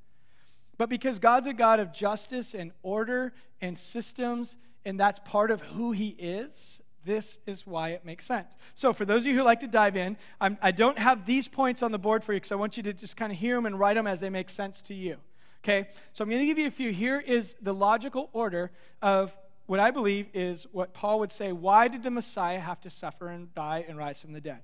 But 0.77 0.89
because 0.89 1.19
God's 1.19 1.47
a 1.47 1.53
God 1.53 1.79
of 1.79 1.93
justice 1.93 2.55
and 2.55 2.73
order 2.83 3.33
and 3.61 3.77
systems, 3.77 4.57
and 4.85 4.99
that's 4.99 5.19
part 5.21 5.51
of 5.51 5.61
who 5.61 5.93
he 5.93 6.17
is, 6.19 6.81
this 7.05 7.39
is 7.47 7.67
why 7.67 7.91
it 7.91 8.05
makes 8.05 8.27
sense. 8.27 8.57
So, 8.75 8.93
for 8.93 9.05
those 9.05 9.21
of 9.21 9.27
you 9.27 9.35
who 9.35 9.43
like 9.43 9.61
to 9.61 9.67
dive 9.67 9.97
in, 9.97 10.17
I'm, 10.41 10.59
I 10.61 10.71
do 10.71 10.85
not 10.85 10.99
have 10.99 11.27
these 11.27 11.49
points 11.49 11.83
on 11.83 11.93
the 11.93 11.99
board 11.99 12.23
for 12.23 12.33
you 12.33 12.41
because 12.41 12.53
I 12.53 12.57
want 12.57 12.77
you 12.77 12.83
to 12.85 12.93
just 12.93 13.17
kind 13.17 13.33
of 13.33 13.39
hear 13.39 13.57
them 13.57 13.67
and 13.67 13.79
write 13.79 13.95
them 13.95 14.07
as 14.07 14.21
they 14.21 14.31
make 14.31 14.51
sense 14.51 14.83
to 14.83 14.95
you. 14.95 15.17
Okay? 15.63 15.89
So, 16.13 16.23
I'm 16.23 16.31
going 16.31 16.41
to 16.41 16.47
give 16.47 16.59
you 16.59 16.67
a 16.67 16.71
few. 16.71 16.93
Here 16.93 17.21
is 17.21 17.55
the 17.61 17.75
logical 17.75 18.31
order 18.33 18.71
of 19.03 19.37
what 19.67 19.79
I 19.81 19.91
believe 19.91 20.29
is 20.35 20.67
what 20.73 20.93
Paul 20.95 21.21
would 21.21 21.33
say 21.33 21.53
why 21.53 21.89
did 21.89 22.03
the 22.03 22.11
Messiah 22.11 22.61
have 22.61 22.81
to 22.83 22.91
suffer 22.91 23.29
and 23.29 23.55
die 23.55 23.85
and 23.89 23.97
rise 23.97 24.21
from 24.21 24.33
the 24.33 24.41
dead? 24.41 24.61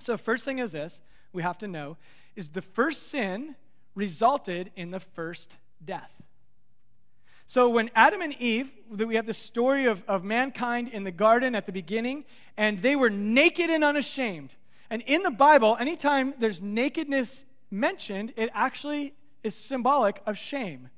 So, 0.00 0.16
first 0.16 0.44
thing 0.44 0.58
is 0.58 0.72
this 0.72 1.00
we 1.32 1.42
have 1.42 1.58
to 1.58 1.68
know 1.68 1.96
is 2.36 2.50
the 2.50 2.62
first 2.62 3.08
sin 3.08 3.56
resulted 3.94 4.70
in 4.76 4.90
the 4.90 5.00
first 5.00 5.56
death. 5.84 6.22
So 7.48 7.70
when 7.70 7.90
Adam 7.94 8.20
and 8.20 8.34
Eve, 8.34 8.70
we 8.90 9.14
have 9.14 9.24
the 9.24 9.32
story 9.32 9.86
of, 9.86 10.04
of 10.06 10.22
mankind 10.22 10.88
in 10.88 11.02
the 11.02 11.10
garden 11.10 11.54
at 11.54 11.64
the 11.64 11.72
beginning, 11.72 12.26
and 12.58 12.80
they 12.80 12.94
were 12.94 13.08
naked 13.08 13.70
and 13.70 13.82
unashamed. 13.82 14.54
And 14.90 15.00
in 15.06 15.22
the 15.22 15.30
Bible, 15.30 15.76
anytime 15.80 16.34
there's 16.38 16.60
nakedness 16.60 17.46
mentioned, 17.70 18.34
it 18.36 18.50
actually 18.52 19.14
is 19.42 19.54
symbolic 19.54 20.20
of 20.26 20.36
shame. 20.36 20.90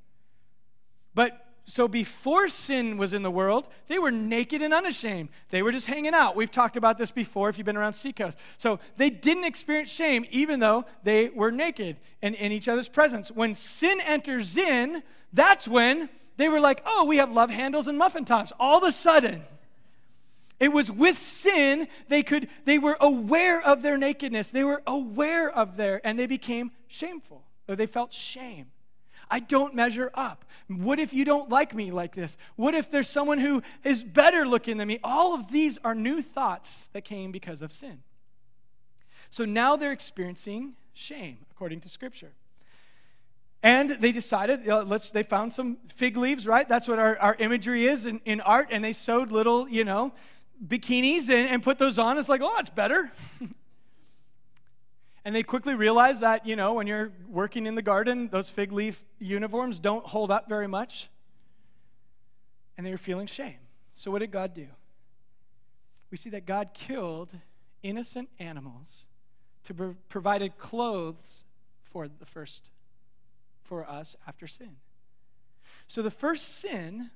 But 1.14 1.46
so 1.64 1.86
before 1.86 2.48
sin 2.48 2.96
was 2.96 3.12
in 3.12 3.22
the 3.22 3.30
world, 3.30 3.68
they 3.86 3.98
were 3.98 4.10
naked 4.10 4.60
and 4.60 4.74
unashamed. 4.74 5.28
They 5.50 5.62
were 5.62 5.70
just 5.70 5.86
hanging 5.86 6.14
out. 6.14 6.34
We've 6.34 6.50
talked 6.50 6.76
about 6.76 6.98
this 6.98 7.10
before 7.10 7.48
if 7.48 7.58
you've 7.58 7.64
been 7.64 7.76
around 7.76 7.92
Seacoast. 7.92 8.36
So 8.58 8.80
they 8.96 9.08
didn't 9.08 9.44
experience 9.44 9.90
shame 9.90 10.26
even 10.30 10.58
though 10.58 10.84
they 11.04 11.28
were 11.28 11.52
naked 11.52 11.96
and 12.22 12.34
in 12.34 12.50
each 12.50 12.66
other's 12.66 12.88
presence. 12.88 13.30
When 13.30 13.54
sin 13.54 14.00
enters 14.00 14.56
in, 14.56 15.02
that's 15.32 15.68
when 15.68 16.08
they 16.38 16.48
were 16.48 16.60
like, 16.60 16.82
oh, 16.86 17.04
we 17.04 17.18
have 17.18 17.30
love 17.30 17.50
handles 17.50 17.86
and 17.86 17.96
muffin 17.96 18.24
tops. 18.24 18.52
All 18.58 18.78
of 18.78 18.84
a 18.84 18.92
sudden, 18.92 19.42
it 20.58 20.72
was 20.72 20.90
with 20.90 21.22
sin 21.22 21.86
they 22.08 22.22
could 22.22 22.48
they 22.64 22.78
were 22.78 22.96
aware 23.00 23.60
of 23.60 23.82
their 23.82 23.96
nakedness. 23.96 24.50
They 24.50 24.64
were 24.64 24.82
aware 24.86 25.48
of 25.48 25.76
their 25.76 26.04
and 26.04 26.18
they 26.18 26.26
became 26.26 26.72
shameful. 26.88 27.44
Or 27.70 27.76
they 27.76 27.86
felt 27.86 28.12
shame. 28.12 28.66
I 29.30 29.38
don't 29.38 29.76
measure 29.76 30.10
up. 30.14 30.44
What 30.66 30.98
if 30.98 31.14
you 31.14 31.24
don't 31.24 31.48
like 31.48 31.72
me 31.72 31.92
like 31.92 32.16
this? 32.16 32.36
What 32.56 32.74
if 32.74 32.90
there's 32.90 33.08
someone 33.08 33.38
who 33.38 33.62
is 33.84 34.02
better 34.02 34.44
looking 34.44 34.76
than 34.76 34.88
me? 34.88 34.98
All 35.04 35.34
of 35.34 35.52
these 35.52 35.78
are 35.84 35.94
new 35.94 36.20
thoughts 36.20 36.88
that 36.92 37.04
came 37.04 37.30
because 37.30 37.62
of 37.62 37.70
sin. 37.70 38.02
So 39.30 39.44
now 39.44 39.76
they're 39.76 39.92
experiencing 39.92 40.74
shame, 40.94 41.38
according 41.52 41.80
to 41.82 41.88
Scripture. 41.88 42.32
And 43.62 43.90
they 43.90 44.10
decided, 44.10 44.66
let's, 44.66 45.12
they 45.12 45.22
found 45.22 45.52
some 45.52 45.78
fig 45.94 46.16
leaves, 46.16 46.48
right? 46.48 46.68
That's 46.68 46.88
what 46.88 46.98
our, 46.98 47.16
our 47.18 47.36
imagery 47.38 47.86
is 47.86 48.06
in, 48.06 48.20
in 48.24 48.40
art. 48.40 48.68
And 48.72 48.82
they 48.82 48.94
sewed 48.94 49.30
little, 49.30 49.68
you 49.68 49.84
know, 49.84 50.12
bikinis 50.66 51.28
and, 51.28 51.48
and 51.48 51.62
put 51.62 51.78
those 51.78 51.98
on. 51.98 52.18
It's 52.18 52.28
like, 52.28 52.40
oh, 52.42 52.56
it's 52.58 52.70
better. 52.70 53.12
and 55.24 55.34
they 55.34 55.42
quickly 55.42 55.74
realized 55.74 56.20
that, 56.20 56.46
you 56.46 56.56
know, 56.56 56.74
when 56.74 56.86
you're 56.86 57.12
working 57.28 57.66
in 57.66 57.74
the 57.74 57.82
garden, 57.82 58.28
those 58.28 58.48
fig 58.48 58.72
leaf 58.72 59.04
uniforms 59.18 59.78
don't 59.78 60.04
hold 60.04 60.30
up 60.30 60.48
very 60.48 60.66
much. 60.66 61.10
And 62.76 62.86
they 62.86 62.90
were 62.90 62.98
feeling 62.98 63.26
shame. 63.26 63.58
So 63.92 64.10
what 64.10 64.20
did 64.20 64.30
God 64.30 64.54
do? 64.54 64.66
We 66.10 66.16
see 66.16 66.30
that 66.30 66.46
God 66.46 66.70
killed 66.72 67.32
innocent 67.82 68.30
animals 68.38 69.06
to 69.64 69.74
pro- 69.74 69.96
provided 70.08 70.56
clothes 70.56 71.44
for 71.82 72.08
the 72.08 72.26
first 72.26 72.70
for 73.62 73.88
us 73.88 74.16
after 74.26 74.46
sin. 74.46 74.76
So 75.86 76.02
the 76.02 76.10
first 76.10 76.56
sin 76.60 77.10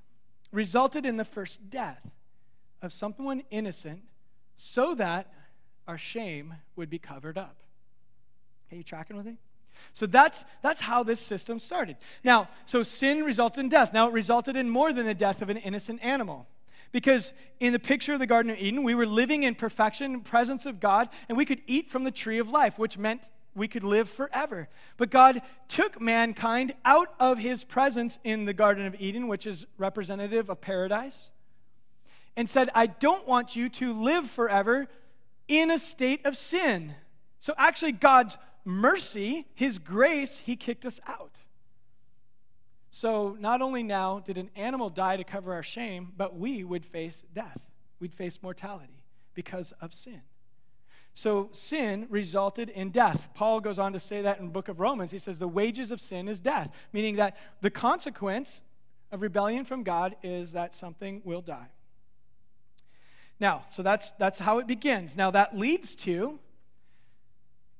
resulted 0.51 1.05
in 1.05 1.17
the 1.17 1.25
first 1.25 1.69
death 1.69 2.11
of 2.81 2.93
someone 2.93 3.43
innocent 3.49 4.03
so 4.57 4.93
that 4.95 5.33
our 5.87 5.97
shame 5.97 6.55
would 6.75 6.89
be 6.89 6.99
covered 6.99 7.37
up. 7.37 7.57
Are 8.75 8.77
you 8.77 8.83
tracking 8.83 9.15
with 9.15 9.25
me? 9.25 9.37
So 9.93 10.05
that's, 10.05 10.43
that's 10.61 10.81
how 10.81 11.03
this 11.03 11.21
system 11.21 11.59
started. 11.59 11.95
Now, 12.25 12.49
so 12.65 12.83
sin 12.83 13.23
resulted 13.23 13.63
in 13.63 13.69
death. 13.69 13.93
Now, 13.93 14.09
it 14.09 14.13
resulted 14.13 14.57
in 14.57 14.69
more 14.69 14.91
than 14.91 15.05
the 15.05 15.13
death 15.13 15.41
of 15.41 15.49
an 15.49 15.55
innocent 15.57 16.03
animal. 16.03 16.45
Because 16.91 17.31
in 17.61 17.71
the 17.71 17.79
picture 17.79 18.13
of 18.13 18.19
the 18.19 18.27
Garden 18.27 18.51
of 18.51 18.57
Eden, 18.57 18.83
we 18.83 18.93
were 18.93 19.05
living 19.05 19.43
in 19.43 19.55
perfection, 19.55 20.19
presence 20.21 20.65
of 20.65 20.81
God, 20.81 21.07
and 21.29 21.37
we 21.37 21.45
could 21.45 21.61
eat 21.67 21.89
from 21.89 22.03
the 22.03 22.11
tree 22.11 22.37
of 22.37 22.49
life, 22.49 22.77
which 22.77 22.97
meant 22.97 23.31
we 23.53 23.69
could 23.69 23.85
live 23.85 24.09
forever. 24.09 24.67
But 24.97 25.09
God 25.09 25.41
took 25.69 26.01
mankind 26.01 26.73
out 26.83 27.13
of 27.17 27.37
his 27.37 27.63
presence 27.63 28.19
in 28.25 28.43
the 28.43 28.53
Garden 28.53 28.85
of 28.85 28.95
Eden, 28.99 29.29
which 29.29 29.47
is 29.47 29.65
representative 29.77 30.49
of 30.49 30.59
paradise, 30.59 31.31
and 32.35 32.49
said, 32.49 32.69
I 32.75 32.87
don't 32.87 33.25
want 33.25 33.55
you 33.55 33.69
to 33.69 33.93
live 33.93 34.29
forever 34.29 34.87
in 35.47 35.71
a 35.71 35.79
state 35.79 36.25
of 36.25 36.35
sin. 36.35 36.95
So, 37.39 37.53
actually, 37.57 37.91
God's 37.91 38.37
mercy, 38.65 39.47
His 39.53 39.77
grace, 39.77 40.37
He 40.37 40.55
kicked 40.55 40.85
us 40.85 40.99
out. 41.07 41.37
So, 42.89 43.35
not 43.39 43.61
only 43.61 43.83
now 43.83 44.19
did 44.19 44.37
an 44.37 44.49
animal 44.55 44.89
die 44.89 45.17
to 45.17 45.23
cover 45.23 45.53
our 45.53 45.63
shame, 45.63 46.13
but 46.15 46.37
we 46.37 46.63
would 46.63 46.85
face 46.85 47.23
death. 47.33 47.59
We'd 47.99 48.13
face 48.13 48.39
mortality 48.41 49.03
because 49.33 49.73
of 49.81 49.93
sin. 49.93 50.21
So, 51.13 51.49
sin 51.51 52.07
resulted 52.09 52.69
in 52.69 52.91
death. 52.91 53.29
Paul 53.33 53.61
goes 53.61 53.79
on 53.79 53.93
to 53.93 53.99
say 53.99 54.21
that 54.21 54.39
in 54.39 54.45
the 54.45 54.51
book 54.51 54.67
of 54.67 54.79
Romans. 54.79 55.11
He 55.11 55.19
says, 55.19 55.39
The 55.39 55.47
wages 55.47 55.91
of 55.91 56.01
sin 56.01 56.27
is 56.27 56.39
death, 56.39 56.71
meaning 56.91 57.17
that 57.17 57.37
the 57.61 57.69
consequence 57.69 58.61
of 59.11 59.21
rebellion 59.21 59.65
from 59.65 59.83
God 59.83 60.15
is 60.23 60.53
that 60.53 60.73
something 60.73 61.21
will 61.23 61.41
die. 61.41 61.67
Now, 63.39 63.63
so 63.67 63.83
that's, 63.83 64.11
that's 64.11 64.39
how 64.39 64.59
it 64.59 64.67
begins. 64.67 65.17
Now, 65.17 65.31
that 65.31 65.57
leads 65.57 65.95
to, 65.97 66.39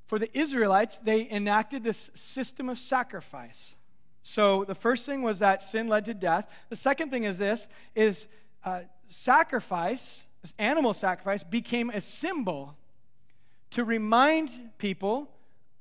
for 0.06 0.18
the 0.18 0.36
Israelites, 0.38 0.98
they 0.98 1.28
enacted 1.30 1.84
this 1.84 2.10
system 2.14 2.68
of 2.68 2.78
sacrifice. 2.78 3.74
So 4.22 4.64
the 4.64 4.74
first 4.74 5.06
thing 5.06 5.22
was 5.22 5.40
that 5.40 5.62
sin 5.62 5.88
led 5.88 6.04
to 6.06 6.14
death. 6.14 6.48
The 6.68 6.76
second 6.76 7.10
thing 7.10 7.24
is 7.24 7.38
this, 7.38 7.68
is 7.94 8.26
uh, 8.64 8.82
sacrifice, 9.08 10.24
animal 10.58 10.94
sacrifice, 10.94 11.42
became 11.42 11.90
a 11.90 12.00
symbol 12.00 12.76
to 13.70 13.84
remind 13.84 14.70
people 14.78 15.30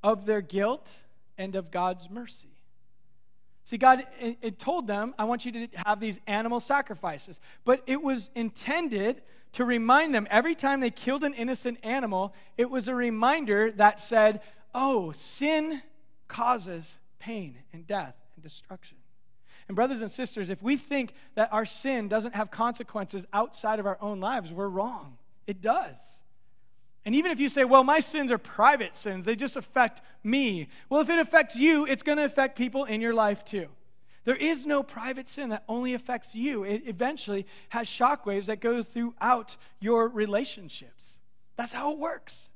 of 0.03 0.25
their 0.25 0.41
guilt 0.41 1.03
and 1.37 1.55
of 1.55 1.71
God's 1.71 2.09
mercy. 2.09 2.49
See, 3.63 3.77
God 3.77 4.05
it, 4.19 4.37
it 4.41 4.59
told 4.59 4.85
them, 4.85 5.15
I 5.17 5.23
want 5.23 5.45
you 5.45 5.51
to 5.51 5.67
have 5.85 5.99
these 5.99 6.19
animal 6.27 6.59
sacrifices. 6.59 7.39
But 7.63 7.81
it 7.87 8.01
was 8.01 8.29
intended 8.35 9.23
to 9.55 9.63
remind 9.63 10.13
them 10.13 10.27
every 10.29 10.53
time 10.53 10.81
they 10.81 10.91
killed 10.91 11.23
an 11.23 11.33
innocent 11.33 11.79
animal, 11.81 12.33
it 12.57 12.69
was 12.69 12.89
a 12.89 12.95
reminder 12.95 13.71
that 13.71 14.01
said, 14.01 14.41
oh, 14.73 15.13
sin 15.13 15.81
causes 16.27 16.99
pain 17.19 17.57
and 17.71 17.87
death 17.87 18.15
and 18.35 18.43
destruction. 18.43 18.97
And, 19.69 19.75
brothers 19.75 20.01
and 20.01 20.11
sisters, 20.11 20.49
if 20.49 20.61
we 20.61 20.75
think 20.75 21.13
that 21.35 21.53
our 21.53 21.65
sin 21.65 22.09
doesn't 22.09 22.35
have 22.35 22.51
consequences 22.51 23.25
outside 23.31 23.79
of 23.79 23.85
our 23.85 23.97
own 24.01 24.19
lives, 24.19 24.51
we're 24.51 24.67
wrong. 24.67 25.17
It 25.47 25.61
does. 25.61 25.99
And 27.05 27.15
even 27.15 27.31
if 27.31 27.39
you 27.39 27.47
say, 27.47 27.63
well, 27.63 27.85
my 27.85 28.01
sins 28.01 28.33
are 28.33 28.37
private 28.37 28.93
sins, 28.93 29.23
they 29.23 29.37
just 29.37 29.55
affect 29.55 30.01
me. 30.21 30.67
Well, 30.89 30.99
if 30.99 31.09
it 31.09 31.17
affects 31.17 31.55
you, 31.55 31.85
it's 31.85 32.03
going 32.03 32.17
to 32.17 32.25
affect 32.25 32.57
people 32.57 32.83
in 32.83 32.99
your 32.99 33.13
life 33.13 33.45
too. 33.45 33.67
There 34.25 34.35
is 34.35 34.65
no 34.65 34.83
private 34.83 35.29
sin 35.29 35.49
that 35.49 35.63
only 35.69 35.93
affects 35.93 36.35
you. 36.35 36.63
It 36.63 36.83
eventually 36.87 37.45
has 37.69 37.87
shockwaves 37.87 38.45
that 38.45 38.59
go 38.59 38.83
throughout 38.83 39.55
your 39.79 40.07
relationships. 40.07 41.19
That's 41.55 41.71
how 41.71 41.91
it 41.91 41.99
works. 41.99 42.49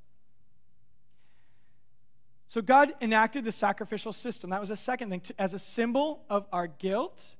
So 2.47 2.63
God 2.63 2.91
enacted 2.99 3.45
the 3.45 3.51
sacrificial 3.51 4.11
system. 4.11 4.49
That 4.49 4.59
was 4.59 4.71
a 4.71 4.75
second 4.75 5.11
thing, 5.11 5.21
as 5.37 5.53
a 5.53 5.59
symbol 5.59 6.25
of 6.27 6.47
our 6.51 6.65
guilt 6.65 7.35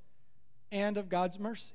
and 0.71 0.97
of 0.97 1.09
God's 1.09 1.39
mercy. 1.39 1.73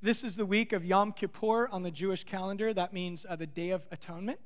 This 0.00 0.22
is 0.22 0.36
the 0.36 0.46
week 0.46 0.72
of 0.72 0.84
Yom 0.84 1.12
Kippur 1.12 1.68
on 1.72 1.82
the 1.82 1.90
Jewish 1.90 2.22
calendar. 2.22 2.72
That 2.72 2.92
means 2.92 3.26
uh, 3.28 3.34
the 3.34 3.46
Day 3.46 3.70
of 3.70 3.84
Atonement. 3.90 4.38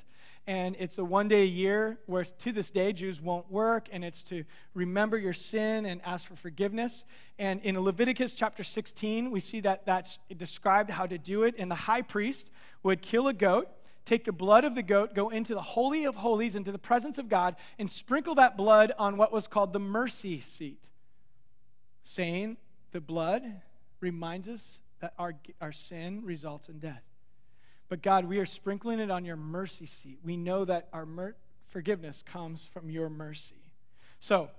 And 0.47 0.77
it's 0.79 0.99
a 0.99 1.05
one 1.05 1.27
day 1.27 1.43
a 1.43 1.47
year 1.47 1.99
where 2.07 2.25
to 2.25 2.53
this 2.53 2.71
day 2.71 2.93
Jews 2.93 3.21
won't 3.21 3.51
work, 3.51 3.89
and 3.91 4.05
it's 4.05 4.23
to 4.25 4.45
remember 4.75 5.19
your 5.19 5.33
sin 5.33 5.87
and 5.87 6.01
ask 6.05 6.27
for 6.29 6.37
forgiveness. 6.37 7.05
And 7.37 7.61
in 7.63 7.79
Leviticus 7.81 8.33
chapter 8.33 8.63
16, 8.63 9.33
we 9.33 9.41
see 9.41 9.61
that 9.61 9.87
that's 9.87 10.19
described 10.37 10.91
how 10.91 11.07
to 11.07 11.19
do 11.19 11.43
it. 11.43 11.57
And 11.59 11.69
the 11.69 11.75
high 11.75 12.03
priest 12.03 12.51
would 12.85 13.03
kill 13.03 13.27
a 13.27 13.33
goat, 13.33 13.69
take 14.05 14.25
the 14.25 14.33
blood 14.33 14.65
of 14.65 14.77
the 14.77 14.85
goat, 14.85 15.15
go 15.15 15.31
into 15.31 15.53
the 15.53 15.63
Holy 15.63 16.05
of 16.05 16.15
Holies, 16.15 16.55
into 16.55 16.71
the 16.71 16.79
presence 16.79 17.19
of 17.19 17.29
God, 17.29 17.57
and 17.77 17.91
sprinkle 17.91 18.37
that 18.37 18.57
blood 18.57 18.93
on 19.01 19.17
what 19.17 19.33
was 19.33 19.49
called 19.49 19.73
the 19.73 19.81
mercy 19.81 20.41
seat, 20.41 20.89
saying 22.05 22.57
the 22.93 23.01
blood 23.01 23.63
reminds 23.99 24.47
us 24.47 24.81
that 25.01 25.13
our, 25.19 25.35
our 25.61 25.73
sin 25.73 26.25
results 26.25 26.69
in 26.69 26.79
death. 26.79 27.03
But 27.89 28.03
God, 28.03 28.25
we 28.25 28.39
are 28.39 28.47
sprinkling 28.47 28.99
it 28.99 29.11
on 29.11 29.25
your 29.25 29.37
mercy 29.37 29.87
seat. 29.87 30.19
We 30.25 30.37
know 30.37 30.65
that 30.65 30.89
our 30.93 31.07
mer- 31.07 31.37
forgiveness 31.67 32.23
comes 32.27 32.69
from 32.73 32.91
your 32.91 33.09
mercy. 33.09 33.63
So, 34.19 34.51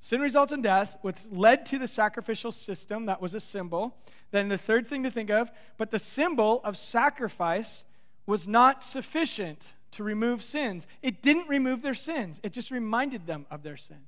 sin 0.00 0.20
results 0.20 0.52
in 0.52 0.62
death, 0.62 0.96
which 1.02 1.16
led 1.30 1.66
to 1.66 1.78
the 1.78 1.88
sacrificial 1.88 2.52
system. 2.52 3.06
That 3.06 3.20
was 3.20 3.34
a 3.34 3.40
symbol. 3.40 3.96
Then 4.30 4.48
the 4.48 4.58
third 4.58 4.86
thing 4.86 5.02
to 5.02 5.10
think 5.10 5.30
of, 5.30 5.50
but 5.76 5.90
the 5.90 5.98
symbol 5.98 6.60
of 6.64 6.76
sacrifice 6.76 7.84
was 8.26 8.46
not 8.46 8.84
sufficient 8.84 9.72
to 9.92 10.04
remove 10.04 10.42
sins. 10.42 10.86
It 11.02 11.20
didn't 11.20 11.48
remove 11.48 11.82
their 11.82 11.94
sins, 11.94 12.40
it 12.42 12.52
just 12.52 12.70
reminded 12.70 13.26
them 13.26 13.46
of 13.50 13.62
their 13.62 13.76
sin. 13.76 13.98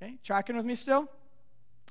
Okay, 0.00 0.18
tracking 0.22 0.56
with 0.56 0.66
me 0.66 0.74
still? 0.74 1.08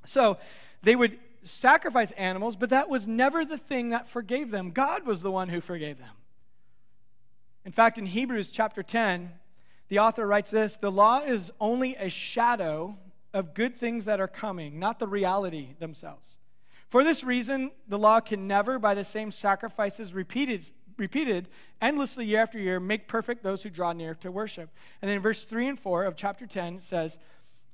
So, 0.05 0.37
they 0.83 0.95
would 0.95 1.17
sacrifice 1.43 2.11
animals, 2.11 2.55
but 2.55 2.69
that 2.71 2.89
was 2.89 3.07
never 3.07 3.45
the 3.45 3.57
thing 3.57 3.89
that 3.89 4.07
forgave 4.07 4.51
them. 4.51 4.71
God 4.71 5.05
was 5.05 5.21
the 5.21 5.31
one 5.31 5.49
who 5.49 5.61
forgave 5.61 5.97
them. 5.97 6.15
In 7.65 7.71
fact, 7.71 7.97
in 7.97 8.05
Hebrews 8.05 8.49
chapter 8.49 8.81
10, 8.81 9.31
the 9.89 9.99
author 9.99 10.25
writes 10.25 10.51
this 10.51 10.75
The 10.77 10.91
law 10.91 11.19
is 11.19 11.51
only 11.59 11.95
a 11.95 12.09
shadow 12.09 12.97
of 13.33 13.53
good 13.53 13.75
things 13.75 14.05
that 14.05 14.19
are 14.19 14.27
coming, 14.27 14.79
not 14.79 14.99
the 14.99 15.07
reality 15.07 15.75
themselves. 15.79 16.37
For 16.89 17.03
this 17.03 17.23
reason, 17.23 17.71
the 17.87 17.99
law 17.99 18.19
can 18.19 18.47
never, 18.47 18.79
by 18.79 18.95
the 18.95 19.03
same 19.03 19.31
sacrifices 19.31 20.13
repeated, 20.13 20.71
repeated 20.97 21.49
endlessly 21.81 22.25
year 22.25 22.41
after 22.41 22.57
year, 22.57 22.79
make 22.79 23.07
perfect 23.07 23.43
those 23.43 23.63
who 23.63 23.69
draw 23.69 23.91
near 23.91 24.15
to 24.15 24.31
worship. 24.31 24.69
And 25.01 25.11
then 25.11 25.19
verse 25.19 25.43
3 25.43 25.67
and 25.67 25.79
4 25.79 26.05
of 26.05 26.15
chapter 26.15 26.47
10 26.47 26.79
says, 26.79 27.19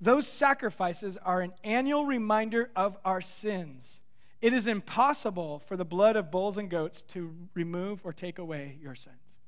those 0.04 0.28
sacrifices 0.28 1.18
are 1.18 1.42
an 1.42 1.54
annual 1.64 2.06
reminder 2.06 2.70
of 2.76 2.98
our 3.06 3.22
sins. 3.22 4.02
It 4.42 4.52
is 4.52 4.68
impossible 4.68 5.60
for 5.60 5.78
the 5.78 5.86
blood 5.86 6.18
of 6.18 6.30
bulls 6.30 6.58
and 6.58 6.70
goats 6.70 7.02
to 7.14 7.34
remove 7.54 8.02
or 8.04 8.12
take 8.12 8.38
away 8.38 8.78
your 8.82 8.96
sins. 8.96 9.40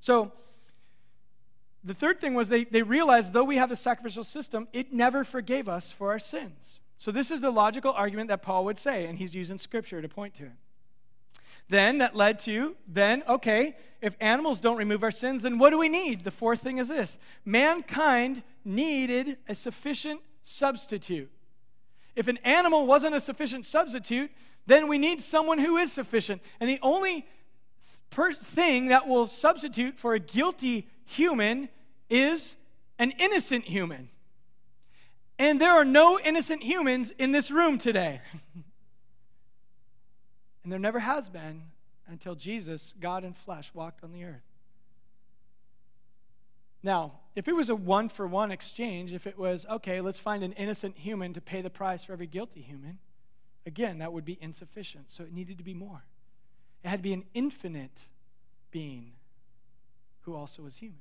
So, 0.00 0.32
the 1.84 1.94
third 1.94 2.20
thing 2.20 2.34
was 2.34 2.48
they, 2.48 2.64
they 2.64 2.82
realized 2.82 3.32
though 3.32 3.42
we 3.44 3.56
have 3.56 3.70
the 3.70 3.76
sacrificial 3.76 4.22
system, 4.22 4.68
it 4.72 4.92
never 4.92 5.24
forgave 5.24 5.68
us 5.68 5.90
for 5.90 6.10
our 6.10 6.18
sins. 6.18 6.80
So, 6.98 7.10
this 7.10 7.30
is 7.30 7.40
the 7.40 7.50
logical 7.50 7.92
argument 7.92 8.28
that 8.28 8.42
Paul 8.42 8.66
would 8.66 8.78
say, 8.78 9.06
and 9.06 9.18
he's 9.18 9.34
using 9.34 9.56
scripture 9.56 10.02
to 10.02 10.08
point 10.08 10.34
to 10.34 10.44
it. 10.44 10.52
Then 11.68 11.98
that 11.98 12.14
led 12.14 12.38
to, 12.40 12.76
then, 12.86 13.22
okay, 13.26 13.76
if 14.02 14.14
animals 14.20 14.60
don't 14.60 14.76
remove 14.76 15.02
our 15.02 15.10
sins, 15.10 15.42
then 15.42 15.58
what 15.58 15.70
do 15.70 15.78
we 15.78 15.88
need? 15.88 16.24
The 16.24 16.30
fourth 16.30 16.60
thing 16.60 16.76
is 16.76 16.88
this 16.88 17.18
mankind 17.46 18.42
needed 18.64 19.38
a 19.48 19.54
sufficient 19.54 20.20
substitute. 20.42 21.30
If 22.14 22.28
an 22.28 22.38
animal 22.38 22.86
wasn't 22.86 23.14
a 23.14 23.20
sufficient 23.20 23.64
substitute, 23.64 24.30
then 24.66 24.88
we 24.88 24.98
need 24.98 25.22
someone 25.22 25.58
who 25.58 25.76
is 25.76 25.92
sufficient. 25.92 26.42
And 26.60 26.68
the 26.68 26.78
only 26.82 27.26
per- 28.10 28.32
thing 28.32 28.86
that 28.88 29.08
will 29.08 29.26
substitute 29.26 29.98
for 29.98 30.14
a 30.14 30.20
guilty 30.20 30.88
human 31.04 31.68
is 32.10 32.56
an 32.98 33.12
innocent 33.12 33.64
human. 33.64 34.08
And 35.38 35.60
there 35.60 35.72
are 35.72 35.84
no 35.84 36.20
innocent 36.20 36.62
humans 36.62 37.10
in 37.18 37.32
this 37.32 37.50
room 37.50 37.78
today. 37.78 38.20
And 40.62 40.70
there 40.70 40.78
never 40.78 41.00
has 41.00 41.28
been 41.28 41.62
until 42.06 42.34
Jesus, 42.34 42.94
God 43.00 43.24
in 43.24 43.32
flesh, 43.32 43.72
walked 43.74 44.04
on 44.04 44.12
the 44.12 44.24
earth. 44.24 44.44
Now, 46.82 47.14
if 47.34 47.48
it 47.48 47.56
was 47.56 47.70
a 47.70 47.74
one 47.74 48.08
for 48.08 48.26
one 48.26 48.50
exchange, 48.50 49.12
if 49.12 49.26
it 49.26 49.38
was, 49.38 49.64
okay, 49.70 50.00
let's 50.00 50.18
find 50.18 50.42
an 50.42 50.52
innocent 50.52 50.98
human 50.98 51.32
to 51.32 51.40
pay 51.40 51.62
the 51.62 51.70
price 51.70 52.04
for 52.04 52.12
every 52.12 52.26
guilty 52.26 52.60
human, 52.60 52.98
again, 53.66 53.98
that 53.98 54.12
would 54.12 54.24
be 54.24 54.38
insufficient. 54.40 55.10
So 55.10 55.24
it 55.24 55.32
needed 55.32 55.58
to 55.58 55.64
be 55.64 55.74
more. 55.74 56.04
It 56.84 56.88
had 56.88 56.98
to 56.98 57.02
be 57.02 57.12
an 57.12 57.24
infinite 57.32 58.02
being 58.70 59.12
who 60.22 60.34
also 60.34 60.62
was 60.62 60.76
human. 60.76 60.98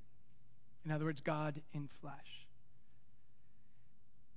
In 0.86 0.92
other 0.92 1.06
words, 1.06 1.22
God 1.22 1.62
in 1.74 1.88
flesh 1.88 2.48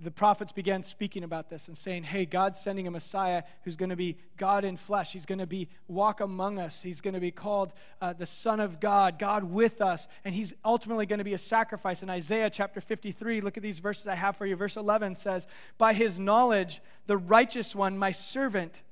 the 0.00 0.10
prophets 0.10 0.50
began 0.50 0.82
speaking 0.82 1.22
about 1.22 1.48
this 1.48 1.68
and 1.68 1.78
saying, 1.78 2.02
Hey, 2.02 2.26
God's 2.26 2.58
sending 2.58 2.86
a 2.86 2.90
Messiah 2.90 3.44
who's 3.62 3.76
going 3.76 3.90
to 3.90 3.96
be 3.96 4.18
God 4.36 4.64
in 4.64 4.76
flesh. 4.76 5.12
He's 5.12 5.26
going 5.26 5.38
to 5.38 5.46
be 5.46 5.68
walk 5.86 6.20
among 6.20 6.58
us. 6.58 6.82
He's 6.82 7.00
going 7.00 7.14
to 7.14 7.20
be 7.20 7.30
called 7.30 7.72
uh, 8.00 8.12
the 8.12 8.26
Son 8.26 8.58
of 8.58 8.80
God, 8.80 9.20
God 9.20 9.44
with 9.44 9.80
us. 9.80 10.08
And 10.24 10.34
he's 10.34 10.52
ultimately 10.64 11.06
going 11.06 11.18
to 11.18 11.24
be 11.24 11.34
a 11.34 11.38
sacrifice. 11.38 12.02
In 12.02 12.10
Isaiah 12.10 12.50
chapter 12.50 12.80
53, 12.80 13.40
look 13.40 13.56
at 13.56 13.62
these 13.62 13.78
verses 13.78 14.08
I 14.08 14.16
have 14.16 14.36
for 14.36 14.46
you. 14.46 14.56
Verse 14.56 14.76
11 14.76 15.14
says, 15.14 15.46
By 15.78 15.94
his 15.94 16.18
knowledge, 16.18 16.82
the 17.06 17.16
righteous 17.16 17.74
one, 17.74 17.96
my 17.96 18.10
servant, 18.10 18.82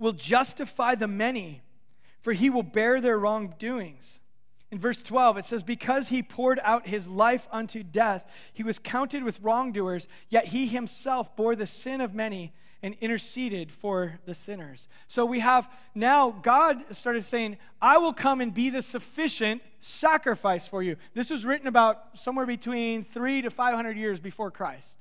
will 0.00 0.12
justify 0.12 0.96
the 0.96 1.06
many, 1.06 1.62
for 2.18 2.32
he 2.32 2.50
will 2.50 2.64
bear 2.64 3.00
their 3.00 3.18
wrongdoings. 3.18 4.18
In 4.74 4.80
verse 4.80 5.02
12, 5.02 5.38
it 5.38 5.44
says, 5.44 5.62
Because 5.62 6.08
he 6.08 6.20
poured 6.20 6.58
out 6.64 6.88
his 6.88 7.06
life 7.06 7.46
unto 7.52 7.84
death, 7.84 8.28
he 8.52 8.64
was 8.64 8.80
counted 8.80 9.22
with 9.22 9.38
wrongdoers, 9.40 10.08
yet 10.30 10.46
he 10.46 10.66
himself 10.66 11.36
bore 11.36 11.54
the 11.54 11.64
sin 11.64 12.00
of 12.00 12.12
many 12.12 12.52
and 12.82 12.96
interceded 13.00 13.70
for 13.70 14.18
the 14.26 14.34
sinners. 14.34 14.88
So 15.06 15.26
we 15.26 15.38
have 15.38 15.70
now 15.94 16.32
God 16.32 16.86
started 16.90 17.22
saying, 17.22 17.58
I 17.80 17.98
will 17.98 18.12
come 18.12 18.40
and 18.40 18.52
be 18.52 18.68
the 18.68 18.82
sufficient 18.82 19.62
sacrifice 19.78 20.66
for 20.66 20.82
you. 20.82 20.96
This 21.14 21.30
was 21.30 21.44
written 21.44 21.68
about 21.68 22.18
somewhere 22.18 22.44
between 22.44 23.04
three 23.04 23.42
to 23.42 23.50
500 23.50 23.96
years 23.96 24.18
before 24.18 24.50
Christ. 24.50 24.96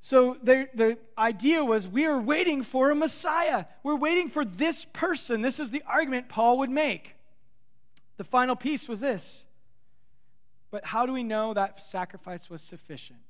So 0.00 0.36
the, 0.42 0.68
the 0.74 0.98
idea 1.16 1.64
was 1.64 1.88
we 1.88 2.04
are 2.04 2.20
waiting 2.20 2.62
for 2.62 2.90
a 2.90 2.94
Messiah. 2.94 3.64
We're 3.82 3.96
waiting 3.96 4.28
for 4.28 4.44
this 4.44 4.84
person. 4.84 5.40
This 5.40 5.58
is 5.58 5.70
the 5.70 5.82
argument 5.86 6.28
Paul 6.28 6.58
would 6.58 6.68
make. 6.68 7.15
The 8.16 8.24
final 8.24 8.56
piece 8.56 8.88
was 8.88 9.00
this. 9.00 9.44
But 10.70 10.84
how 10.84 11.06
do 11.06 11.12
we 11.12 11.22
know 11.22 11.54
that 11.54 11.82
sacrifice 11.82 12.50
was 12.50 12.62
sufficient? 12.62 13.20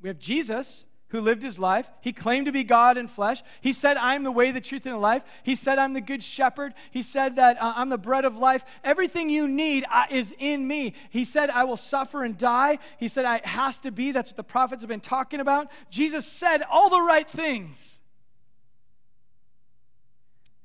We 0.00 0.08
have 0.08 0.18
Jesus 0.18 0.84
who 1.08 1.20
lived 1.20 1.42
his 1.42 1.58
life. 1.58 1.90
He 2.00 2.12
claimed 2.12 2.46
to 2.46 2.52
be 2.52 2.62
God 2.62 2.96
in 2.96 3.08
flesh. 3.08 3.42
He 3.60 3.72
said, 3.72 3.96
I'm 3.96 4.22
the 4.22 4.30
way, 4.30 4.52
the 4.52 4.60
truth, 4.60 4.86
and 4.86 4.94
the 4.94 4.98
life. 4.98 5.22
He 5.42 5.56
said, 5.56 5.78
I'm 5.78 5.92
the 5.92 6.00
good 6.00 6.22
shepherd. 6.22 6.72
He 6.90 7.02
said 7.02 7.36
that 7.36 7.60
uh, 7.60 7.74
I'm 7.76 7.88
the 7.88 7.98
bread 7.98 8.24
of 8.24 8.36
life. 8.36 8.64
Everything 8.84 9.28
you 9.28 9.48
need 9.48 9.84
uh, 9.90 10.06
is 10.08 10.32
in 10.38 10.66
me. 10.66 10.94
He 11.10 11.24
said, 11.24 11.50
I 11.50 11.64
will 11.64 11.76
suffer 11.76 12.22
and 12.22 12.38
die. 12.38 12.78
He 12.98 13.08
said, 13.08 13.24
it 13.24 13.44
has 13.44 13.80
to 13.80 13.90
be. 13.90 14.12
That's 14.12 14.30
what 14.30 14.36
the 14.36 14.44
prophets 14.44 14.82
have 14.82 14.88
been 14.88 15.00
talking 15.00 15.40
about. 15.40 15.70
Jesus 15.90 16.26
said 16.26 16.62
all 16.62 16.88
the 16.88 17.00
right 17.00 17.28
things. 17.28 17.98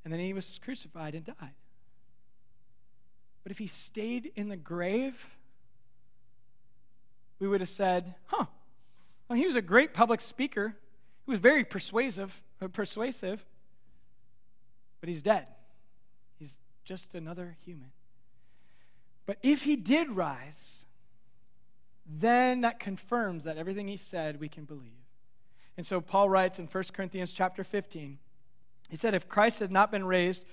And 0.04 0.12
then 0.12 0.20
he 0.20 0.32
was 0.32 0.60
crucified 0.62 1.16
and 1.16 1.24
died. 1.24 1.54
But 3.46 3.52
if 3.52 3.58
he 3.58 3.68
stayed 3.68 4.32
in 4.34 4.48
the 4.48 4.56
grave, 4.56 5.14
we 7.38 7.46
would 7.46 7.60
have 7.60 7.70
said, 7.70 8.16
huh, 8.24 8.46
well, 9.28 9.38
he 9.38 9.46
was 9.46 9.54
a 9.54 9.62
great 9.62 9.94
public 9.94 10.20
speaker. 10.20 10.74
He 11.24 11.30
was 11.30 11.38
very 11.38 11.62
persuasive, 11.62 12.42
uh, 12.60 12.66
persuasive, 12.66 13.46
but 14.98 15.08
he's 15.08 15.22
dead. 15.22 15.46
He's 16.40 16.58
just 16.84 17.14
another 17.14 17.56
human. 17.64 17.92
But 19.26 19.38
if 19.44 19.62
he 19.62 19.76
did 19.76 20.10
rise, 20.10 20.84
then 22.04 22.62
that 22.62 22.80
confirms 22.80 23.44
that 23.44 23.58
everything 23.58 23.86
he 23.86 23.96
said 23.96 24.40
we 24.40 24.48
can 24.48 24.64
believe. 24.64 24.90
And 25.76 25.86
so 25.86 26.00
Paul 26.00 26.28
writes 26.28 26.58
in 26.58 26.66
1 26.66 26.84
Corinthians 26.92 27.32
chapter 27.32 27.62
15, 27.62 28.18
he 28.88 28.96
said, 28.96 29.14
If 29.14 29.28
Christ 29.28 29.60
had 29.60 29.70
not 29.70 29.92
been 29.92 30.04
raised, 30.04 30.44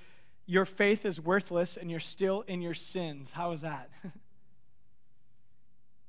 your 0.46 0.66
faith 0.66 1.06
is 1.06 1.22
worthless 1.22 1.78
and 1.78 1.90
you're 1.90 2.00
still 2.00 2.42
in 2.48 2.62
your 2.62 2.74
sins. 2.74 3.32
How 3.32 3.52
is 3.52 3.62
that? 3.62 3.90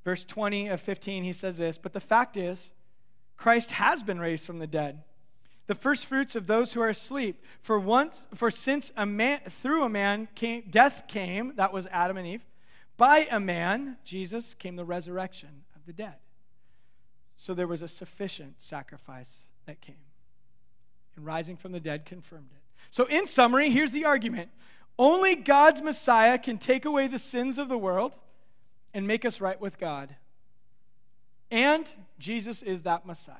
Verse 0.04 0.24
20 0.24 0.68
of 0.68 0.80
15, 0.80 1.24
he 1.24 1.32
says 1.32 1.56
this 1.56 1.78
But 1.78 1.92
the 1.92 2.00
fact 2.00 2.36
is, 2.36 2.70
Christ 3.36 3.72
has 3.72 4.02
been 4.02 4.20
raised 4.20 4.46
from 4.46 4.58
the 4.58 4.66
dead, 4.66 5.02
the 5.66 5.74
first 5.74 6.06
fruits 6.06 6.36
of 6.36 6.46
those 6.46 6.72
who 6.72 6.80
are 6.80 6.88
asleep. 6.88 7.42
For 7.62 7.78
once, 7.78 8.26
for 8.34 8.50
since 8.50 8.92
a 8.96 9.06
man 9.06 9.40
through 9.48 9.84
a 9.84 9.88
man 9.88 10.28
came, 10.34 10.64
death 10.70 11.04
came, 11.08 11.54
that 11.56 11.72
was 11.72 11.86
Adam 11.88 12.16
and 12.16 12.26
Eve. 12.26 12.44
By 12.96 13.26
a 13.30 13.40
man, 13.40 13.96
Jesus, 14.04 14.54
came 14.54 14.76
the 14.76 14.84
resurrection 14.84 15.64
of 15.74 15.84
the 15.86 15.92
dead. 15.92 16.16
So 17.36 17.54
there 17.54 17.66
was 17.66 17.82
a 17.82 17.88
sufficient 17.88 18.60
sacrifice 18.60 19.44
that 19.66 19.80
came. 19.80 19.96
And 21.16 21.24
rising 21.24 21.56
from 21.56 21.72
the 21.72 21.80
dead 21.80 22.04
confirmed 22.04 22.50
it. 22.52 22.63
So, 22.90 23.04
in 23.06 23.26
summary, 23.26 23.70
here's 23.70 23.92
the 23.92 24.04
argument 24.04 24.50
only 24.98 25.34
God's 25.34 25.82
Messiah 25.82 26.38
can 26.38 26.58
take 26.58 26.84
away 26.84 27.08
the 27.08 27.18
sins 27.18 27.58
of 27.58 27.68
the 27.68 27.78
world 27.78 28.16
and 28.92 29.06
make 29.06 29.24
us 29.24 29.40
right 29.40 29.60
with 29.60 29.78
God. 29.78 30.14
And 31.50 31.86
Jesus 32.18 32.62
is 32.62 32.82
that 32.82 33.06
Messiah. 33.06 33.36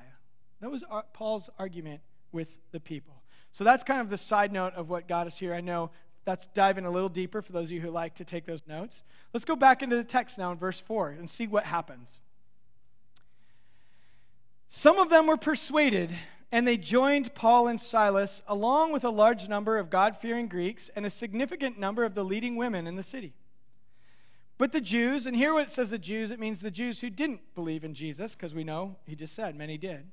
That 0.61 0.69
was 0.69 0.83
uh, 0.89 1.01
Paul's 1.13 1.49
argument 1.57 2.01
with 2.31 2.57
the 2.71 2.79
people. 2.79 3.15
So 3.51 3.63
that's 3.63 3.83
kind 3.83 4.01
of 4.01 4.09
the 4.09 4.17
side 4.17 4.51
note 4.51 4.73
of 4.73 4.89
what 4.89 5.07
got 5.07 5.27
us 5.27 5.37
here. 5.37 5.53
I 5.53 5.61
know 5.61 5.91
that's 6.25 6.47
diving 6.47 6.85
a 6.85 6.91
little 6.91 7.09
deeper 7.09 7.41
for 7.41 7.51
those 7.51 7.65
of 7.65 7.71
you 7.71 7.81
who 7.81 7.89
like 7.89 8.15
to 8.15 8.25
take 8.25 8.45
those 8.45 8.63
notes. 8.67 9.03
Let's 9.33 9.45
go 9.45 9.55
back 9.55 9.81
into 9.81 9.95
the 9.95 10.03
text 10.03 10.37
now 10.37 10.51
in 10.51 10.57
verse 10.57 10.79
4 10.79 11.11
and 11.11 11.29
see 11.29 11.47
what 11.47 11.65
happens. 11.65 12.19
Some 14.67 14.97
of 14.99 15.09
them 15.09 15.27
were 15.27 15.37
persuaded, 15.37 16.11
and 16.55 16.65
they 16.65 16.77
joined 16.77 17.35
Paul 17.35 17.67
and 17.67 17.81
Silas, 17.81 18.41
along 18.47 18.93
with 18.93 19.03
a 19.03 19.09
large 19.09 19.49
number 19.49 19.77
of 19.77 19.89
God 19.89 20.15
fearing 20.15 20.47
Greeks 20.47 20.89
and 20.95 21.05
a 21.05 21.09
significant 21.09 21.77
number 21.77 22.05
of 22.05 22.15
the 22.15 22.23
leading 22.23 22.55
women 22.55 22.87
in 22.87 22.95
the 22.95 23.03
city. 23.03 23.33
But 24.57 24.71
the 24.71 24.79
Jews, 24.79 25.27
and 25.27 25.35
here 25.35 25.53
what 25.53 25.67
it 25.67 25.71
says 25.73 25.89
the 25.89 25.97
Jews, 25.97 26.31
it 26.31 26.39
means 26.39 26.61
the 26.61 26.71
Jews 26.71 27.01
who 27.01 27.09
didn't 27.09 27.41
believe 27.55 27.83
in 27.83 27.93
Jesus, 27.93 28.35
because 28.35 28.53
we 28.53 28.63
know 28.63 28.95
he 29.05 29.17
just 29.17 29.35
said 29.35 29.57
many 29.57 29.77
did. 29.77 30.05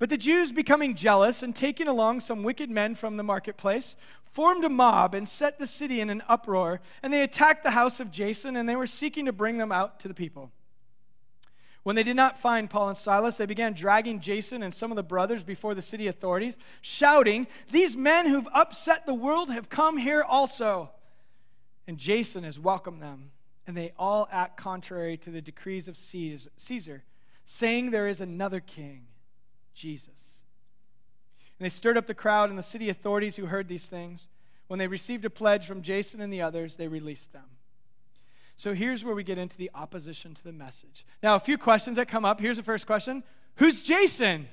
But 0.00 0.08
the 0.08 0.18
Jews, 0.18 0.50
becoming 0.50 0.96
jealous 0.96 1.44
and 1.44 1.54
taking 1.54 1.86
along 1.86 2.22
some 2.22 2.42
wicked 2.42 2.68
men 2.68 2.96
from 2.96 3.16
the 3.16 3.22
marketplace, 3.22 3.94
formed 4.24 4.64
a 4.64 4.68
mob 4.68 5.14
and 5.14 5.28
set 5.28 5.60
the 5.60 5.66
city 5.68 6.00
in 6.00 6.10
an 6.10 6.24
uproar. 6.28 6.80
And 7.04 7.12
they 7.12 7.22
attacked 7.22 7.62
the 7.62 7.70
house 7.70 8.00
of 8.00 8.10
Jason, 8.10 8.56
and 8.56 8.68
they 8.68 8.74
were 8.74 8.84
seeking 8.84 9.26
to 9.26 9.32
bring 9.32 9.58
them 9.58 9.70
out 9.70 10.00
to 10.00 10.08
the 10.08 10.14
people. 10.14 10.50
When 11.82 11.96
they 11.96 12.02
did 12.02 12.16
not 12.16 12.38
find 12.38 12.68
Paul 12.68 12.88
and 12.88 12.96
Silas, 12.96 13.36
they 13.36 13.46
began 13.46 13.72
dragging 13.72 14.20
Jason 14.20 14.62
and 14.62 14.72
some 14.72 14.92
of 14.92 14.96
the 14.96 15.02
brothers 15.02 15.42
before 15.42 15.74
the 15.74 15.82
city 15.82 16.08
authorities, 16.08 16.58
shouting, 16.82 17.46
These 17.70 17.96
men 17.96 18.26
who've 18.26 18.48
upset 18.52 19.06
the 19.06 19.14
world 19.14 19.50
have 19.50 19.70
come 19.70 19.96
here 19.96 20.22
also. 20.22 20.90
And 21.86 21.96
Jason 21.96 22.44
has 22.44 22.58
welcomed 22.58 23.02
them, 23.02 23.30
and 23.66 23.76
they 23.76 23.92
all 23.98 24.28
act 24.30 24.58
contrary 24.58 25.16
to 25.18 25.30
the 25.30 25.40
decrees 25.40 25.88
of 25.88 25.96
Caesar, 25.96 27.04
saying 27.46 27.90
there 27.90 28.08
is 28.08 28.20
another 28.20 28.60
king, 28.60 29.06
Jesus. 29.74 30.42
And 31.58 31.64
they 31.64 31.70
stirred 31.70 31.96
up 31.96 32.06
the 32.06 32.14
crowd 32.14 32.50
and 32.50 32.58
the 32.58 32.62
city 32.62 32.90
authorities 32.90 33.36
who 33.36 33.46
heard 33.46 33.68
these 33.68 33.86
things. 33.86 34.28
When 34.68 34.78
they 34.78 34.86
received 34.86 35.24
a 35.24 35.30
pledge 35.30 35.66
from 35.66 35.82
Jason 35.82 36.20
and 36.20 36.32
the 36.32 36.42
others, 36.42 36.76
they 36.76 36.88
released 36.88 37.32
them. 37.32 37.44
So 38.60 38.74
here's 38.74 39.02
where 39.02 39.14
we 39.14 39.24
get 39.24 39.38
into 39.38 39.56
the 39.56 39.70
opposition 39.74 40.34
to 40.34 40.44
the 40.44 40.52
message. 40.52 41.06
Now, 41.22 41.34
a 41.34 41.40
few 41.40 41.56
questions 41.56 41.96
that 41.96 42.08
come 42.08 42.26
up. 42.26 42.38
Here's 42.38 42.58
the 42.58 42.62
first 42.62 42.86
question 42.86 43.22
Who's 43.56 43.80
Jason? 43.80 44.48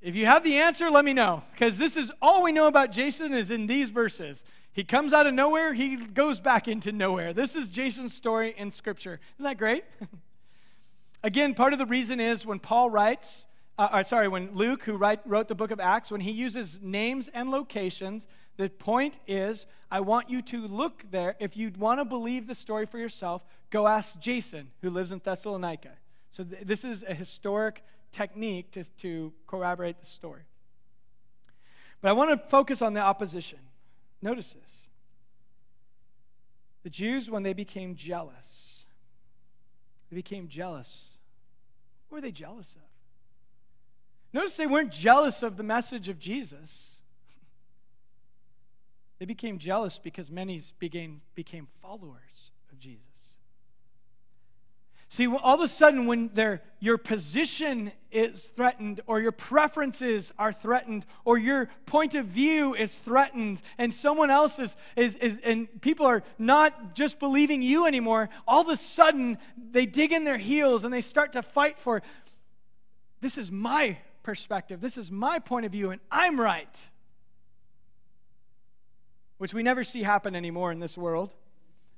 If 0.00 0.16
you 0.16 0.24
have 0.24 0.42
the 0.42 0.56
answer, 0.56 0.90
let 0.90 1.04
me 1.04 1.12
know, 1.12 1.42
because 1.52 1.76
this 1.76 1.94
is 1.94 2.10
all 2.22 2.42
we 2.42 2.52
know 2.52 2.66
about 2.66 2.90
Jason 2.90 3.34
is 3.34 3.50
in 3.50 3.66
these 3.66 3.90
verses. 3.90 4.46
He 4.72 4.82
comes 4.82 5.12
out 5.12 5.26
of 5.26 5.34
nowhere, 5.34 5.74
he 5.74 5.96
goes 5.96 6.40
back 6.40 6.66
into 6.66 6.90
nowhere. 6.90 7.34
This 7.34 7.54
is 7.54 7.68
Jason's 7.68 8.14
story 8.14 8.54
in 8.56 8.70
Scripture. 8.70 9.20
Isn't 9.36 9.44
that 9.44 9.58
great? 9.58 9.84
Again, 11.22 11.52
part 11.52 11.74
of 11.74 11.78
the 11.78 11.86
reason 11.86 12.18
is 12.18 12.46
when 12.46 12.60
Paul 12.60 12.88
writes, 12.88 13.44
uh, 13.78 13.88
uh, 13.90 14.02
sorry, 14.04 14.28
when 14.28 14.52
Luke, 14.52 14.84
who 14.84 14.96
write, 14.96 15.20
wrote 15.24 15.48
the 15.48 15.54
book 15.54 15.70
of 15.70 15.80
Acts, 15.80 16.10
when 16.10 16.20
he 16.20 16.30
uses 16.30 16.78
names 16.80 17.28
and 17.28 17.50
locations, 17.50 18.26
the 18.56 18.68
point 18.70 19.18
is, 19.26 19.66
I 19.90 20.00
want 20.00 20.30
you 20.30 20.40
to 20.42 20.68
look 20.68 21.04
there. 21.10 21.34
If 21.40 21.56
you 21.56 21.72
want 21.76 21.98
to 21.98 22.04
believe 22.04 22.46
the 22.46 22.54
story 22.54 22.86
for 22.86 22.98
yourself, 22.98 23.44
go 23.70 23.88
ask 23.88 24.20
Jason, 24.20 24.70
who 24.80 24.90
lives 24.90 25.10
in 25.10 25.20
Thessalonica. 25.24 25.90
So 26.30 26.44
th- 26.44 26.62
this 26.64 26.84
is 26.84 27.04
a 27.06 27.14
historic 27.14 27.82
technique 28.12 28.70
to, 28.72 28.84
to 28.98 29.32
corroborate 29.46 29.98
the 29.98 30.06
story. 30.06 30.42
But 32.00 32.10
I 32.10 32.12
want 32.12 32.30
to 32.30 32.48
focus 32.48 32.80
on 32.80 32.94
the 32.94 33.00
opposition. 33.00 33.58
Notice 34.22 34.52
this. 34.52 34.86
The 36.84 36.90
Jews, 36.90 37.30
when 37.30 37.42
they 37.42 37.54
became 37.54 37.96
jealous, 37.96 38.84
they 40.10 40.16
became 40.16 40.48
jealous. 40.48 41.14
What 42.08 42.18
were 42.18 42.20
they 42.20 42.30
jealous 42.30 42.76
of? 42.76 42.93
Notice 44.34 44.56
they 44.56 44.66
weren't 44.66 44.90
jealous 44.90 45.44
of 45.44 45.56
the 45.56 45.62
message 45.62 46.08
of 46.10 46.18
Jesus. 46.18 46.90
They 49.20 49.26
became 49.26 49.58
jealous 49.58 49.96
because 49.96 50.28
many 50.28 50.60
became, 50.80 51.22
became 51.36 51.68
followers 51.80 52.50
of 52.72 52.80
Jesus. 52.80 53.36
See, 55.08 55.28
all 55.28 55.54
of 55.54 55.60
a 55.60 55.68
sudden, 55.68 56.06
when 56.06 56.30
your 56.80 56.98
position 56.98 57.92
is 58.10 58.48
threatened, 58.48 59.00
or 59.06 59.20
your 59.20 59.30
preferences 59.30 60.32
are 60.36 60.52
threatened, 60.52 61.06
or 61.24 61.38
your 61.38 61.70
point 61.86 62.16
of 62.16 62.26
view 62.26 62.74
is 62.74 62.96
threatened, 62.96 63.62
and 63.78 63.94
someone 63.94 64.30
else 64.30 64.58
is, 64.58 64.74
is, 64.96 65.14
is, 65.14 65.38
and 65.44 65.68
people 65.80 66.06
are 66.06 66.24
not 66.36 66.96
just 66.96 67.20
believing 67.20 67.62
you 67.62 67.86
anymore, 67.86 68.28
all 68.48 68.62
of 68.62 68.68
a 68.68 68.76
sudden, 68.76 69.38
they 69.56 69.86
dig 69.86 70.12
in 70.12 70.24
their 70.24 70.38
heels 70.38 70.82
and 70.82 70.92
they 70.92 71.00
start 71.00 71.32
to 71.34 71.42
fight 71.42 71.78
for 71.78 72.02
this 73.24 73.38
is 73.38 73.50
my 73.50 73.96
perspective, 74.24 74.80
this 74.80 74.98
is 74.98 75.12
my 75.12 75.38
point 75.38 75.64
of 75.66 75.70
view, 75.70 75.92
and 75.92 76.00
I'm 76.10 76.40
right. 76.40 76.76
Which 79.38 79.54
we 79.54 79.62
never 79.62 79.84
see 79.84 80.02
happen 80.02 80.34
anymore 80.34 80.72
in 80.72 80.80
this 80.80 80.98
world. 80.98 81.30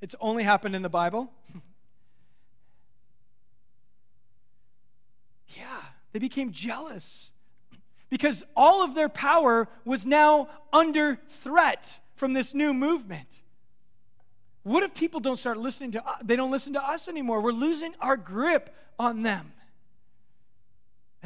It's 0.02 0.14
only 0.20 0.42
happened 0.42 0.76
in 0.76 0.82
the 0.82 0.90
Bible. 0.90 1.32
Yeah, 5.56 5.80
they 6.12 6.18
became 6.18 6.52
jealous 6.52 7.30
because 8.10 8.44
all 8.54 8.82
of 8.82 8.94
their 8.94 9.08
power 9.08 9.68
was 9.86 10.04
now 10.04 10.48
under 10.70 11.18
threat 11.42 11.98
from 12.14 12.34
this 12.34 12.52
new 12.52 12.74
movement. 12.74 13.40
What 14.64 14.82
if 14.82 14.94
people 14.94 15.20
don't 15.20 15.38
start 15.38 15.58
listening 15.58 15.92
to 15.92 16.06
us? 16.06 16.18
They 16.22 16.36
don't 16.36 16.50
listen 16.50 16.72
to 16.74 16.84
us 16.84 17.08
anymore. 17.08 17.40
We're 17.40 17.52
losing 17.52 17.94
our 18.00 18.16
grip 18.16 18.74
on 18.98 19.22
them. 19.22 19.52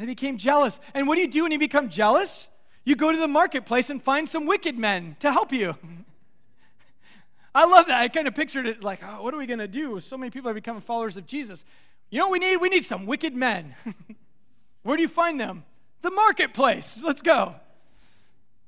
And 0.01 0.09
they 0.09 0.13
became 0.13 0.39
jealous. 0.39 0.79
And 0.95 1.07
what 1.07 1.13
do 1.13 1.21
you 1.21 1.27
do 1.27 1.43
when 1.43 1.51
you 1.51 1.59
become 1.59 1.87
jealous? 1.87 2.47
You 2.85 2.95
go 2.95 3.11
to 3.11 3.17
the 3.19 3.27
marketplace 3.27 3.91
and 3.91 4.01
find 4.01 4.27
some 4.27 4.47
wicked 4.47 4.75
men 4.75 5.15
to 5.19 5.31
help 5.31 5.53
you. 5.53 5.75
I 7.53 7.65
love 7.65 7.85
that. 7.85 8.01
I 8.01 8.07
kind 8.07 8.27
of 8.27 8.33
pictured 8.33 8.65
it 8.65 8.83
like, 8.83 9.01
oh, 9.03 9.21
what 9.21 9.31
are 9.31 9.37
we 9.37 9.45
going 9.45 9.59
to 9.59 9.67
do? 9.67 9.99
So 9.99 10.17
many 10.17 10.31
people 10.31 10.49
are 10.49 10.55
becoming 10.55 10.81
followers 10.81 11.17
of 11.17 11.27
Jesus. 11.27 11.63
You 12.09 12.17
know 12.17 12.29
what 12.29 12.31
we 12.31 12.39
need? 12.39 12.57
We 12.57 12.69
need 12.69 12.83
some 12.83 13.05
wicked 13.05 13.35
men. 13.35 13.75
Where 14.81 14.97
do 14.97 15.03
you 15.03 15.07
find 15.07 15.39
them? 15.39 15.65
The 16.01 16.09
marketplace. 16.09 16.99
Let's 17.03 17.21
go. 17.21 17.53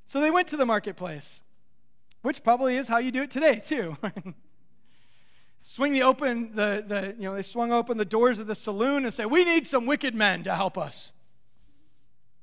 So 0.05 0.21
they 0.21 0.29
went 0.29 0.49
to 0.49 0.57
the 0.57 0.67
marketplace, 0.67 1.41
which 2.21 2.43
probably 2.43 2.77
is 2.77 2.87
how 2.87 2.99
you 2.99 3.09
do 3.09 3.23
it 3.23 3.31
today, 3.31 3.59
too. 3.65 3.97
Swing 5.61 5.93
the 5.93 6.03
open, 6.03 6.53
the, 6.53 6.83
the, 6.87 7.15
you 7.17 7.23
know, 7.23 7.33
they 7.33 7.41
swung 7.41 7.71
open 7.71 7.97
the 7.97 8.05
doors 8.05 8.37
of 8.37 8.45
the 8.45 8.53
saloon 8.53 9.03
and 9.03 9.11
say, 9.11 9.25
We 9.25 9.45
need 9.45 9.65
some 9.65 9.87
wicked 9.87 10.13
men 10.13 10.43
to 10.43 10.53
help 10.53 10.77
us. 10.77 11.13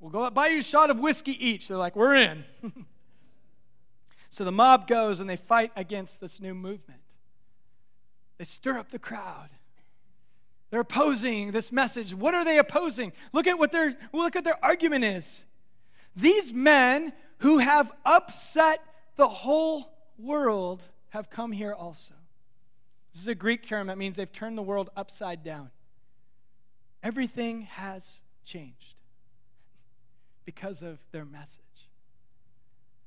We'll 0.00 0.10
go 0.10 0.28
buy 0.30 0.48
you 0.48 0.58
a 0.58 0.62
shot 0.62 0.88
of 0.88 0.98
whiskey 0.98 1.32
each. 1.46 1.68
They're 1.68 1.76
like, 1.76 1.94
We're 1.94 2.16
in. 2.16 2.44
so 4.30 4.44
the 4.44 4.52
mob 4.52 4.88
goes 4.88 5.20
and 5.20 5.28
they 5.28 5.36
fight 5.36 5.72
against 5.76 6.20
this 6.20 6.40
new 6.40 6.54
movement. 6.54 7.00
They 8.38 8.44
stir 8.44 8.78
up 8.78 8.90
the 8.90 8.98
crowd. 8.98 9.50
They're 10.70 10.80
opposing 10.80 11.50
this 11.50 11.70
message. 11.70 12.14
What 12.14 12.34
are 12.34 12.44
they 12.44 12.58
opposing? 12.58 13.12
Look 13.32 13.46
at 13.46 13.58
what 13.58 13.72
their 13.72 13.96
look 14.12 14.36
at 14.36 14.44
their 14.44 14.62
argument 14.64 15.04
is. 15.04 15.44
These 16.16 16.52
men 16.52 17.12
who 17.38 17.58
have 17.58 17.92
upset 18.04 18.82
the 19.16 19.28
whole 19.28 19.92
world 20.16 20.82
have 21.10 21.28
come 21.28 21.52
here 21.52 21.74
also. 21.74 22.14
This 23.12 23.22
is 23.22 23.28
a 23.28 23.34
Greek 23.34 23.66
term 23.66 23.88
that 23.88 23.98
means 23.98 24.16
they've 24.16 24.32
turned 24.32 24.56
the 24.56 24.62
world 24.62 24.90
upside 24.96 25.42
down. 25.42 25.70
Everything 27.02 27.62
has 27.62 28.20
changed 28.44 28.89
because 30.50 30.82
of 30.82 30.98
their 31.12 31.24
message. 31.24 31.60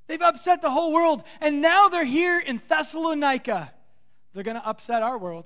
They've 0.08 0.22
upset 0.22 0.62
the 0.62 0.72
whole 0.72 0.94
world, 0.94 1.24
and 1.42 1.62
now 1.62 1.90
they're 1.90 2.06
here 2.06 2.40
in 2.40 2.62
Thessalonica. 2.70 3.74
They're 4.34 4.46
going 4.46 4.56
to 4.56 4.66
upset 4.66 5.04
our 5.04 5.18
world. 5.18 5.44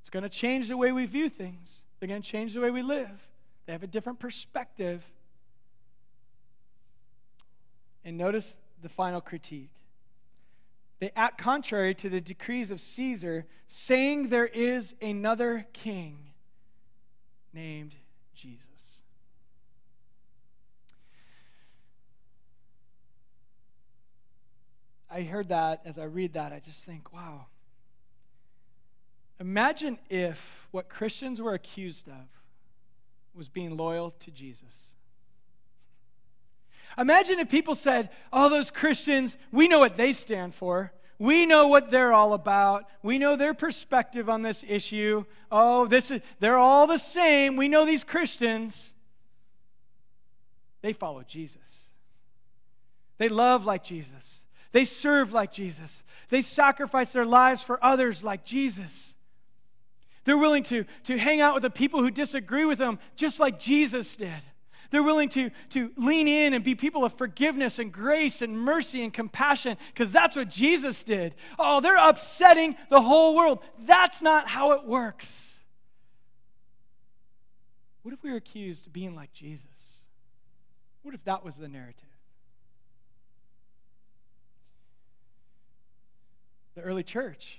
It's 0.00 0.10
going 0.10 0.24
to 0.24 0.28
change 0.28 0.66
the 0.66 0.76
way 0.76 0.90
we 0.90 1.06
view 1.06 1.28
things, 1.28 1.82
they're 2.00 2.08
going 2.08 2.22
to 2.22 2.28
change 2.28 2.54
the 2.54 2.60
way 2.60 2.72
we 2.72 2.82
live. 2.82 3.28
They 3.66 3.72
have 3.72 3.84
a 3.84 3.86
different 3.86 4.18
perspective. 4.18 5.04
And 8.04 8.16
notice 8.16 8.56
the 8.82 8.88
final 8.88 9.20
critique. 9.20 9.70
They 10.98 11.12
act 11.14 11.38
contrary 11.38 11.94
to 11.96 12.08
the 12.08 12.20
decrees 12.20 12.72
of 12.72 12.80
Caesar, 12.80 13.46
saying 13.68 14.28
there 14.28 14.46
is 14.46 14.96
another 15.00 15.66
king 15.72 16.18
named 17.52 17.94
Jesus. 18.34 18.75
I 25.10 25.22
heard 25.22 25.48
that 25.48 25.82
as 25.84 25.98
I 25.98 26.04
read 26.04 26.34
that, 26.34 26.52
I 26.52 26.60
just 26.60 26.84
think, 26.84 27.12
wow. 27.12 27.46
Imagine 29.38 29.98
if 30.08 30.68
what 30.70 30.88
Christians 30.88 31.40
were 31.40 31.54
accused 31.54 32.08
of 32.08 32.14
was 33.34 33.48
being 33.48 33.76
loyal 33.76 34.12
to 34.20 34.30
Jesus. 34.30 34.94
Imagine 36.98 37.38
if 37.38 37.50
people 37.50 37.74
said, 37.74 38.08
Oh, 38.32 38.48
those 38.48 38.70
Christians, 38.70 39.36
we 39.52 39.68
know 39.68 39.78
what 39.78 39.96
they 39.96 40.12
stand 40.12 40.54
for. 40.54 40.92
We 41.18 41.46
know 41.46 41.68
what 41.68 41.90
they're 41.90 42.12
all 42.12 42.32
about. 42.32 42.84
We 43.02 43.18
know 43.18 43.36
their 43.36 43.54
perspective 43.54 44.28
on 44.28 44.42
this 44.42 44.64
issue. 44.66 45.24
Oh, 45.50 45.86
this 45.86 46.10
is 46.10 46.20
they're 46.40 46.58
all 46.58 46.86
the 46.86 46.98
same. 46.98 47.56
We 47.56 47.68
know 47.68 47.84
these 47.84 48.04
Christians. 48.04 48.92
They 50.82 50.92
follow 50.92 51.22
Jesus. 51.22 51.58
They 53.18 53.28
love 53.28 53.64
like 53.64 53.82
Jesus. 53.82 54.42
They 54.76 54.84
serve 54.84 55.32
like 55.32 55.52
Jesus. 55.52 56.02
They 56.28 56.42
sacrifice 56.42 57.10
their 57.10 57.24
lives 57.24 57.62
for 57.62 57.82
others 57.82 58.22
like 58.22 58.44
Jesus. 58.44 59.14
They're 60.24 60.36
willing 60.36 60.64
to, 60.64 60.84
to 61.04 61.16
hang 61.16 61.40
out 61.40 61.54
with 61.54 61.62
the 61.62 61.70
people 61.70 62.02
who 62.02 62.10
disagree 62.10 62.66
with 62.66 62.76
them 62.76 62.98
just 63.16 63.40
like 63.40 63.58
Jesus 63.58 64.14
did. 64.16 64.42
They're 64.90 65.02
willing 65.02 65.30
to, 65.30 65.48
to 65.70 65.92
lean 65.96 66.28
in 66.28 66.52
and 66.52 66.62
be 66.62 66.74
people 66.74 67.06
of 67.06 67.14
forgiveness 67.14 67.78
and 67.78 67.90
grace 67.90 68.42
and 68.42 68.60
mercy 68.60 69.02
and 69.02 69.14
compassion 69.14 69.78
because 69.94 70.12
that's 70.12 70.36
what 70.36 70.50
Jesus 70.50 71.04
did. 71.04 71.36
Oh, 71.58 71.80
they're 71.80 71.96
upsetting 71.96 72.76
the 72.90 73.00
whole 73.00 73.34
world. 73.34 73.60
That's 73.78 74.20
not 74.20 74.46
how 74.46 74.72
it 74.72 74.84
works. 74.84 75.54
What 78.02 78.12
if 78.12 78.22
we 78.22 78.30
were 78.30 78.36
accused 78.36 78.88
of 78.88 78.92
being 78.92 79.14
like 79.14 79.32
Jesus? 79.32 80.02
What 81.00 81.14
if 81.14 81.24
that 81.24 81.42
was 81.42 81.56
the 81.56 81.66
narrative? 81.66 82.10
The 86.76 86.82
early 86.82 87.02
church. 87.02 87.58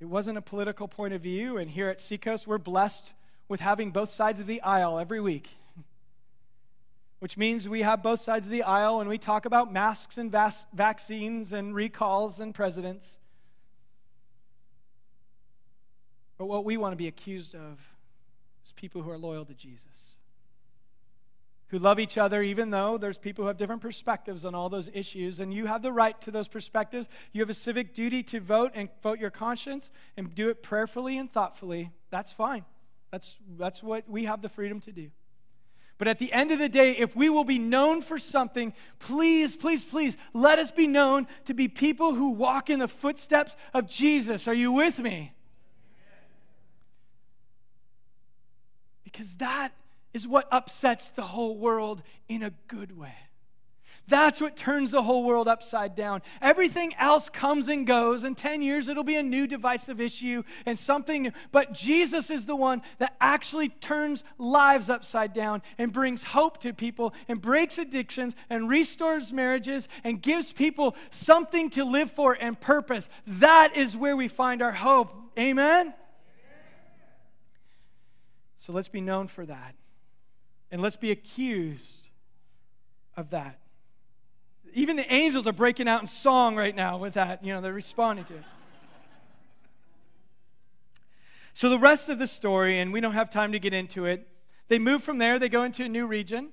It 0.00 0.06
wasn't 0.06 0.38
a 0.38 0.42
political 0.42 0.88
point 0.88 1.14
of 1.14 1.20
view, 1.20 1.58
and 1.58 1.70
here 1.70 1.88
at 1.88 2.00
Seacoast, 2.00 2.46
we're 2.46 2.58
blessed 2.58 3.12
with 3.48 3.60
having 3.60 3.92
both 3.92 4.10
sides 4.10 4.40
of 4.40 4.46
the 4.46 4.60
aisle 4.62 4.98
every 4.98 5.20
week 5.20 5.50
which 7.20 7.36
means 7.36 7.68
we 7.68 7.82
have 7.82 8.02
both 8.02 8.20
sides 8.20 8.46
of 8.46 8.50
the 8.50 8.62
aisle 8.62 9.00
and 9.00 9.08
we 9.08 9.18
talk 9.18 9.44
about 9.44 9.72
masks 9.72 10.18
and 10.18 10.32
vas- 10.32 10.66
vaccines 10.72 11.52
and 11.52 11.74
recalls 11.74 12.40
and 12.40 12.54
presidents. 12.54 13.18
But 16.38 16.46
what 16.46 16.64
we 16.64 16.78
want 16.78 16.92
to 16.92 16.96
be 16.96 17.08
accused 17.08 17.54
of 17.54 17.78
is 18.64 18.72
people 18.72 19.02
who 19.02 19.10
are 19.10 19.18
loyal 19.18 19.44
to 19.44 19.54
Jesus, 19.54 20.16
who 21.70 21.78
love 21.78 22.00
each 22.00 22.18
other, 22.18 22.42
even 22.42 22.70
though 22.70 22.98
there's 22.98 23.18
people 23.18 23.44
who 23.44 23.48
have 23.48 23.56
different 23.56 23.80
perspectives 23.80 24.44
on 24.44 24.54
all 24.54 24.68
those 24.68 24.90
issues. 24.92 25.38
And 25.38 25.54
you 25.54 25.66
have 25.66 25.82
the 25.82 25.92
right 25.92 26.20
to 26.22 26.30
those 26.30 26.48
perspectives. 26.48 27.08
You 27.32 27.40
have 27.42 27.50
a 27.50 27.54
civic 27.54 27.94
duty 27.94 28.22
to 28.24 28.40
vote 28.40 28.72
and 28.74 28.88
vote 29.02 29.20
your 29.20 29.30
conscience 29.30 29.90
and 30.16 30.34
do 30.34 30.48
it 30.48 30.62
prayerfully 30.62 31.16
and 31.16 31.32
thoughtfully. 31.32 31.90
That's 32.10 32.32
fine. 32.32 32.64
That's, 33.12 33.36
that's 33.56 33.82
what 33.82 34.08
we 34.08 34.24
have 34.24 34.42
the 34.42 34.48
freedom 34.48 34.80
to 34.80 34.92
do. 34.92 35.10
But 35.96 36.08
at 36.08 36.18
the 36.18 36.32
end 36.32 36.50
of 36.50 36.58
the 36.58 36.68
day, 36.68 36.92
if 36.92 37.14
we 37.14 37.28
will 37.28 37.44
be 37.44 37.58
known 37.58 38.00
for 38.00 38.18
something, 38.18 38.72
please, 38.98 39.54
please, 39.54 39.84
please, 39.84 40.16
let 40.32 40.58
us 40.58 40.70
be 40.70 40.86
known 40.86 41.26
to 41.44 41.54
be 41.54 41.68
people 41.68 42.14
who 42.14 42.30
walk 42.30 42.70
in 42.70 42.78
the 42.78 42.88
footsteps 42.88 43.54
of 43.74 43.86
Jesus. 43.86 44.48
Are 44.48 44.54
you 44.54 44.72
with 44.72 44.98
me? 44.98 45.34
Because 49.04 49.34
that 49.34 49.72
is 50.12 50.26
what 50.26 50.48
upsets 50.50 51.10
the 51.10 51.22
whole 51.22 51.56
world 51.56 52.02
in 52.28 52.42
a 52.42 52.52
good 52.68 52.96
way. 52.96 53.14
That's 54.10 54.40
what 54.40 54.56
turns 54.56 54.90
the 54.90 55.04
whole 55.04 55.22
world 55.22 55.46
upside 55.46 55.94
down. 55.94 56.22
Everything 56.42 56.94
else 56.96 57.28
comes 57.28 57.68
and 57.68 57.86
goes. 57.86 58.24
In 58.24 58.34
10 58.34 58.60
years, 58.60 58.88
it'll 58.88 59.04
be 59.04 59.14
a 59.14 59.22
new 59.22 59.46
divisive 59.46 60.00
issue 60.00 60.42
and 60.66 60.76
something 60.76 61.22
new. 61.22 61.32
But 61.52 61.72
Jesus 61.72 62.28
is 62.28 62.44
the 62.44 62.56
one 62.56 62.82
that 62.98 63.14
actually 63.20 63.68
turns 63.68 64.24
lives 64.36 64.90
upside 64.90 65.32
down 65.32 65.62
and 65.78 65.92
brings 65.92 66.24
hope 66.24 66.58
to 66.62 66.72
people 66.72 67.14
and 67.28 67.40
breaks 67.40 67.78
addictions 67.78 68.34
and 68.50 68.68
restores 68.68 69.32
marriages 69.32 69.86
and 70.02 70.20
gives 70.20 70.52
people 70.52 70.96
something 71.10 71.70
to 71.70 71.84
live 71.84 72.10
for 72.10 72.32
and 72.32 72.60
purpose. 72.60 73.08
That 73.28 73.76
is 73.76 73.96
where 73.96 74.16
we 74.16 74.26
find 74.26 74.60
our 74.60 74.72
hope. 74.72 75.14
Amen? 75.38 75.94
So 78.58 78.72
let's 78.72 78.88
be 78.88 79.00
known 79.00 79.28
for 79.28 79.46
that. 79.46 79.74
And 80.70 80.80
let's 80.80 80.96
be 80.96 81.10
accused 81.10 82.08
of 83.16 83.30
that. 83.30 83.58
Even 84.72 84.96
the 84.96 85.12
angels 85.12 85.46
are 85.46 85.52
breaking 85.52 85.88
out 85.88 86.00
in 86.00 86.06
song 86.06 86.54
right 86.54 86.74
now 86.74 86.96
with 86.98 87.14
that. 87.14 87.44
You 87.44 87.52
know, 87.52 87.60
they're 87.60 87.72
responding 87.72 88.24
to 88.26 88.34
it. 88.34 88.44
So, 91.54 91.68
the 91.68 91.78
rest 91.78 92.08
of 92.08 92.18
the 92.18 92.26
story, 92.26 92.78
and 92.78 92.92
we 92.92 93.00
don't 93.00 93.12
have 93.12 93.28
time 93.28 93.52
to 93.52 93.58
get 93.58 93.74
into 93.74 94.06
it, 94.06 94.26
they 94.68 94.78
move 94.78 95.02
from 95.02 95.18
there, 95.18 95.38
they 95.38 95.48
go 95.48 95.64
into 95.64 95.84
a 95.84 95.88
new 95.88 96.06
region. 96.06 96.50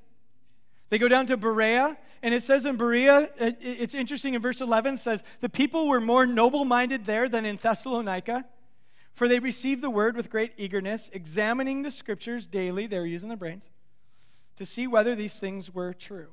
They 0.90 0.98
go 0.98 1.08
down 1.08 1.28
to 1.28 1.38
Berea, 1.38 1.98
and 2.24 2.34
it 2.34 2.42
says 2.42 2.66
in 2.66 2.78
Berea, 2.78 3.30
uh, 3.40 3.52
it's 3.60 3.94
interesting 3.94 4.34
in 4.34 4.42
verse 4.42 4.62
11, 4.62 4.96
it 4.96 4.98
says, 4.98 5.24
The 5.42 5.50
people 5.50 5.88
were 5.88 6.02
more 6.02 6.26
noble 6.26 6.66
minded 6.66 7.06
there 7.06 7.30
than 7.30 7.46
in 7.46 7.58
Thessalonica, 7.58 8.46
for 9.14 9.28
they 9.28 9.40
received 9.40 9.82
the 9.82 9.90
word 9.90 10.16
with 10.16 10.30
great 10.30 10.54
eagerness, 10.58 11.10
examining 11.14 11.82
the 11.82 11.92
scriptures 11.92 12.48
daily, 12.48 12.88
they 12.88 13.00
were 13.00 13.06
using 13.06 13.28
their 13.28 13.38
brains, 13.38 13.70
to 14.58 14.66
see 14.66 14.88
whether 14.88 15.16
these 15.16 15.40
things 15.40 15.74
were 15.74 15.94
true. 15.94 16.28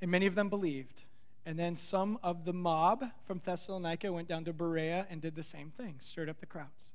And 0.00 0.10
many 0.10 0.26
of 0.26 0.34
them 0.34 0.48
believed. 0.48 1.02
And 1.44 1.58
then 1.58 1.76
some 1.76 2.18
of 2.22 2.44
the 2.44 2.52
mob 2.52 3.04
from 3.26 3.40
Thessalonica 3.44 4.12
went 4.12 4.28
down 4.28 4.44
to 4.44 4.52
Berea 4.52 5.06
and 5.10 5.20
did 5.20 5.34
the 5.34 5.42
same 5.42 5.70
thing, 5.70 5.96
stirred 6.00 6.28
up 6.28 6.40
the 6.40 6.46
crowds. 6.46 6.92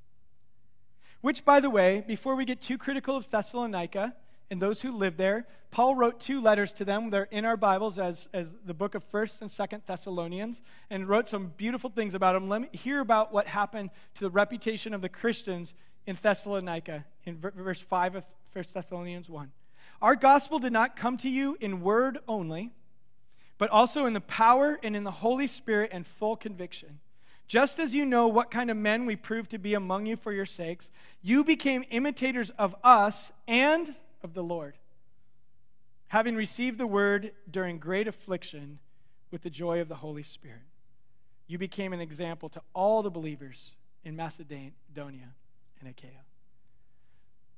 Which, 1.21 1.43
by 1.43 1.59
the 1.59 1.69
way, 1.69 2.03
before 2.07 2.35
we 2.35 2.45
get 2.45 2.61
too 2.61 2.77
critical 2.77 3.15
of 3.15 3.29
Thessalonica 3.29 4.15
and 4.49 4.61
those 4.61 4.81
who 4.81 4.91
lived 4.91 5.17
there, 5.17 5.45
Paul 5.71 5.95
wrote 5.95 6.19
two 6.19 6.41
letters 6.41 6.71
to 6.73 6.85
them. 6.85 7.09
They're 7.09 7.27
in 7.29 7.43
our 7.43 7.57
Bibles 7.57 7.99
as, 7.99 8.29
as 8.33 8.55
the 8.65 8.73
book 8.73 8.95
of 8.95 9.09
1st 9.11 9.41
and 9.41 9.49
2nd 9.49 9.85
Thessalonians 9.85 10.61
and 10.89 11.07
wrote 11.07 11.27
some 11.27 11.53
beautiful 11.57 11.89
things 11.89 12.13
about 12.13 12.33
them. 12.33 12.47
Let 12.47 12.61
me 12.61 12.69
hear 12.71 13.01
about 13.01 13.33
what 13.33 13.47
happened 13.47 13.89
to 14.15 14.21
the 14.21 14.29
reputation 14.29 14.93
of 14.93 15.01
the 15.01 15.09
Christians 15.09 15.73
in 16.05 16.17
Thessalonica, 16.21 17.03
in 17.25 17.37
ver- 17.37 17.51
verse 17.51 17.81
5 17.81 18.15
of 18.15 18.23
1 18.57 18.65
Thessalonians 18.73 19.29
1. 19.29 19.51
Our 20.01 20.15
gospel 20.15 20.57
did 20.57 20.73
not 20.73 20.95
come 20.95 21.15
to 21.17 21.29
you 21.29 21.59
in 21.61 21.81
word 21.81 22.17
only, 22.27 22.71
but 23.59 23.69
also 23.69 24.07
in 24.07 24.13
the 24.13 24.21
power 24.21 24.79
and 24.81 24.95
in 24.95 25.03
the 25.03 25.11
Holy 25.11 25.45
Spirit 25.45 25.91
and 25.93 26.07
full 26.07 26.35
conviction. 26.35 26.97
Just 27.47 27.77
as 27.77 27.93
you 27.93 28.03
know 28.03 28.27
what 28.27 28.49
kind 28.49 28.71
of 28.71 28.77
men 28.77 29.05
we 29.05 29.15
proved 29.15 29.51
to 29.51 29.59
be 29.59 29.75
among 29.75 30.07
you 30.07 30.17
for 30.17 30.33
your 30.33 30.47
sakes, 30.47 30.89
you 31.21 31.43
became 31.43 31.85
imitators 31.91 32.49
of 32.57 32.75
us 32.83 33.31
and 33.47 33.93
of 34.23 34.33
the 34.33 34.43
Lord, 34.43 34.79
having 36.07 36.35
received 36.35 36.79
the 36.79 36.87
word 36.87 37.33
during 37.49 37.77
great 37.77 38.07
affliction 38.07 38.79
with 39.29 39.43
the 39.43 39.51
joy 39.51 39.81
of 39.81 39.87
the 39.87 39.95
Holy 39.95 40.23
Spirit. 40.23 40.65
You 41.45 41.59
became 41.59 41.93
an 41.93 42.01
example 42.01 42.49
to 42.49 42.61
all 42.73 43.03
the 43.03 43.11
believers 43.11 43.75
in 44.03 44.15
Macedonia 44.15 45.35
and 45.79 45.87
Achaia. 45.87 46.26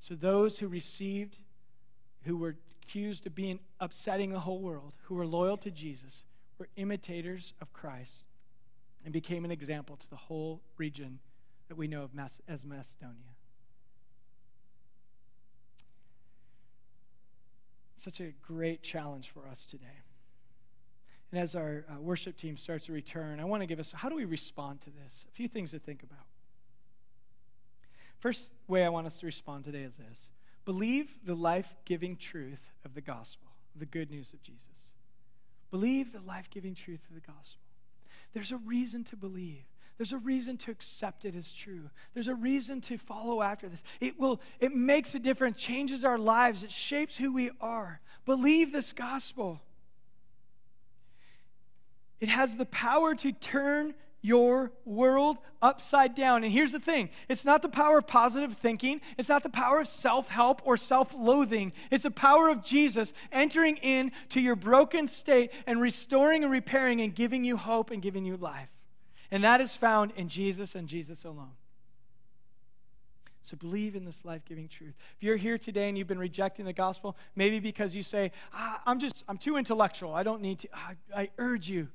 So 0.01 0.15
those 0.15 0.59
who 0.59 0.67
received, 0.67 1.39
who 2.23 2.37
were 2.37 2.55
accused 2.83 3.27
of 3.27 3.35
being 3.35 3.59
upsetting 3.79 4.31
the 4.31 4.39
whole 4.39 4.59
world, 4.59 4.93
who 5.03 5.15
were 5.15 5.25
loyal 5.25 5.57
to 5.57 5.71
Jesus, 5.71 6.23
were 6.57 6.69
imitators 6.75 7.53
of 7.61 7.71
Christ 7.73 8.23
and 9.03 9.13
became 9.13 9.45
an 9.45 9.51
example 9.51 9.95
to 9.97 10.09
the 10.09 10.15
whole 10.15 10.61
region 10.77 11.19
that 11.67 11.75
we 11.75 11.87
know 11.87 12.03
of 12.03 12.11
as 12.47 12.65
Macedonia. 12.65 13.15
Such 17.95 18.21
a 18.21 18.31
great 18.41 18.81
challenge 18.81 19.29
for 19.29 19.47
us 19.47 19.65
today. 19.65 20.03
And 21.31 21.39
as 21.39 21.53
our 21.53 21.85
uh, 21.89 21.99
worship 21.99 22.37
team 22.37 22.57
starts 22.57 22.87
to 22.87 22.93
return, 22.93 23.39
I 23.39 23.45
want 23.45 23.61
to 23.61 23.67
give 23.67 23.79
us 23.79 23.91
how 23.91 24.09
do 24.09 24.15
we 24.15 24.25
respond 24.25 24.81
to 24.81 24.89
this? 24.89 25.25
A 25.29 25.31
few 25.31 25.47
things 25.47 25.71
to 25.71 25.79
think 25.79 26.01
about. 26.01 26.25
First 28.19 28.51
way 28.67 28.85
I 28.85 28.89
want 28.89 29.07
us 29.07 29.17
to 29.17 29.25
respond 29.25 29.63
today 29.63 29.83
is 29.83 29.97
this 29.97 30.29
believe 30.65 31.09
the 31.25 31.35
life 31.35 31.75
giving 31.85 32.15
truth 32.15 32.71
of 32.85 32.93
the 32.93 33.01
gospel, 33.01 33.47
the 33.75 33.85
good 33.85 34.11
news 34.11 34.33
of 34.33 34.43
Jesus. 34.43 34.91
Believe 35.71 36.11
the 36.11 36.21
life 36.21 36.49
giving 36.49 36.75
truth 36.75 37.01
of 37.09 37.15
the 37.15 37.21
gospel. 37.21 37.61
There's 38.33 38.51
a 38.51 38.57
reason 38.57 39.03
to 39.05 39.15
believe. 39.15 39.63
There's 39.97 40.13
a 40.13 40.17
reason 40.17 40.57
to 40.59 40.71
accept 40.71 41.25
it 41.25 41.35
as 41.35 41.51
true. 41.51 41.89
There's 42.13 42.29
a 42.29 42.35
reason 42.35 42.79
to 42.81 42.97
follow 42.97 43.41
after 43.41 43.67
this. 43.67 43.83
It 43.99 44.19
will 44.19 44.39
it 44.59 44.73
makes 44.73 45.13
a 45.15 45.19
difference, 45.19 45.57
changes 45.57 46.05
our 46.05 46.17
lives, 46.17 46.63
it 46.63 46.71
shapes 46.71 47.17
who 47.17 47.33
we 47.33 47.51
are. 47.59 47.99
Believe 48.25 48.71
this 48.71 48.93
gospel. 48.93 49.61
It 52.19 52.29
has 52.29 52.55
the 52.55 52.65
power 52.65 53.15
to 53.15 53.31
turn 53.31 53.93
your 54.21 54.71
world 54.85 55.37
upside 55.61 56.15
down. 56.15 56.43
And 56.43 56.51
here's 56.51 56.71
the 56.71 56.79
thing 56.79 57.09
it's 57.27 57.45
not 57.45 57.61
the 57.61 57.69
power 57.69 57.99
of 57.99 58.07
positive 58.07 58.55
thinking, 58.55 59.01
it's 59.17 59.29
not 59.29 59.43
the 59.43 59.49
power 59.49 59.81
of 59.81 59.87
self 59.87 60.29
help 60.29 60.61
or 60.65 60.77
self 60.77 61.13
loathing. 61.13 61.73
It's 61.91 62.03
the 62.03 62.11
power 62.11 62.49
of 62.49 62.63
Jesus 62.63 63.13
entering 63.31 63.77
into 63.77 64.41
your 64.41 64.55
broken 64.55 65.07
state 65.07 65.51
and 65.65 65.81
restoring 65.81 66.43
and 66.43 66.51
repairing 66.51 67.01
and 67.01 67.13
giving 67.13 67.43
you 67.43 67.57
hope 67.57 67.91
and 67.91 68.01
giving 68.01 68.25
you 68.25 68.37
life. 68.37 68.69
And 69.31 69.43
that 69.43 69.61
is 69.61 69.75
found 69.75 70.11
in 70.15 70.27
Jesus 70.27 70.75
and 70.75 70.87
Jesus 70.87 71.23
alone. 71.23 71.51
So 73.41 73.55
believe 73.57 73.95
in 73.95 74.05
this 74.05 74.25
life-giving 74.25 74.67
truth. 74.67 74.93
If 75.17 75.23
you're 75.23 75.37
here 75.37 75.57
today 75.57 75.87
and 75.87 75.97
you've 75.97 76.07
been 76.07 76.19
rejecting 76.19 76.65
the 76.65 76.73
gospel, 76.73 77.15
maybe 77.35 77.59
because 77.59 77.95
you 77.95 78.03
say, 78.03 78.31
ah, 78.53 78.81
"I'm 78.85 78.99
just 78.99 79.23
I'm 79.27 79.37
too 79.37 79.57
intellectual. 79.57 80.13
I 80.13 80.23
don't 80.23 80.41
need 80.41 80.59
to." 80.59 80.67
I, 80.73 80.95
I 81.15 81.29
urge 81.37 81.69
you, 81.69 81.87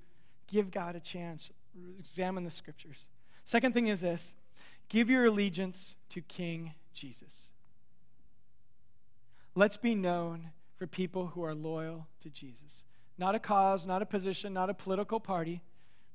give 0.47 0.71
God 0.71 0.97
a 0.97 1.01
chance. 1.01 1.51
Examine 1.99 2.45
the 2.45 2.51
scriptures. 2.51 3.07
Second 3.45 3.75
thing 3.75 3.89
is 3.89 4.01
this: 4.01 4.33
give 4.89 5.11
your 5.11 5.27
allegiance 5.27 5.97
to 6.11 6.21
King 6.21 6.75
Jesus. 6.93 7.49
Let's 9.55 9.77
be 9.77 9.95
known 9.95 10.51
for 10.77 10.87
people 10.87 11.29
who 11.29 11.43
are 11.45 11.55
loyal 11.55 12.09
to 12.23 12.31
Jesus. 12.31 12.85
Not 13.17 13.35
a 13.35 13.39
cause, 13.39 13.87
not 13.87 14.03
a 14.03 14.07
position, 14.07 14.53
not 14.53 14.71
a 14.71 14.75
political 14.75 15.21
party. 15.21 15.63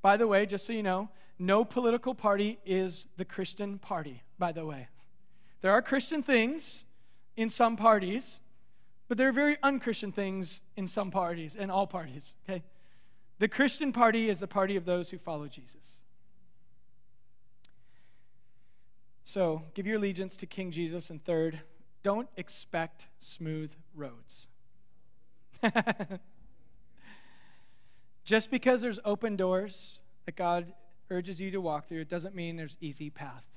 By 0.02 0.18
the 0.18 0.28
way, 0.28 0.46
just 0.46 0.66
so 0.66 0.74
you 0.74 0.84
know, 0.84 1.10
no 1.38 1.64
political 1.64 2.14
party 2.14 2.60
is 2.66 3.06
the 3.18 3.26
Christian 3.26 3.80
party, 3.80 4.24
by 4.38 4.52
the 4.52 4.66
way. 4.66 4.90
There 5.62 5.72
are 5.72 5.82
Christian 5.82 6.24
things 6.24 6.84
in 7.38 7.50
some 7.50 7.78
parties, 7.78 8.40
but 9.08 9.18
there 9.18 9.30
are 9.30 9.34
very 9.34 9.58
unchristian 9.64 10.12
things 10.12 10.62
in 10.76 10.88
some 10.88 11.12
parties, 11.12 11.56
in 11.56 11.70
all 11.70 11.88
parties, 11.88 12.34
okay? 12.48 12.64
The 13.40 13.48
Christian 13.48 13.92
party 13.94 14.30
is 14.30 14.40
the 14.40 14.48
party 14.48 14.76
of 14.76 14.86
those 14.86 15.10
who 15.10 15.18
follow 15.18 15.48
Jesus. 15.48 16.00
So, 19.24 19.64
give 19.74 19.88
your 19.88 19.98
allegiance 19.98 20.36
to 20.38 20.46
King 20.46 20.72
Jesus. 20.72 21.10
And 21.10 21.24
third, 21.24 21.62
don't 22.04 22.28
expect 22.36 23.08
smooth 23.20 23.72
roads. 23.96 24.48
Just 28.26 28.52
because 28.52 28.82
there's 28.82 29.00
open 29.06 29.36
doors 29.36 30.00
that 30.26 30.36
God 30.36 30.74
urges 31.10 31.40
you 31.40 31.52
to 31.52 31.62
walk 31.62 31.88
through, 31.88 32.02
it 32.02 32.10
doesn't 32.10 32.36
mean 32.36 32.58
there's 32.58 32.78
easy 32.82 33.10
paths. 33.10 33.48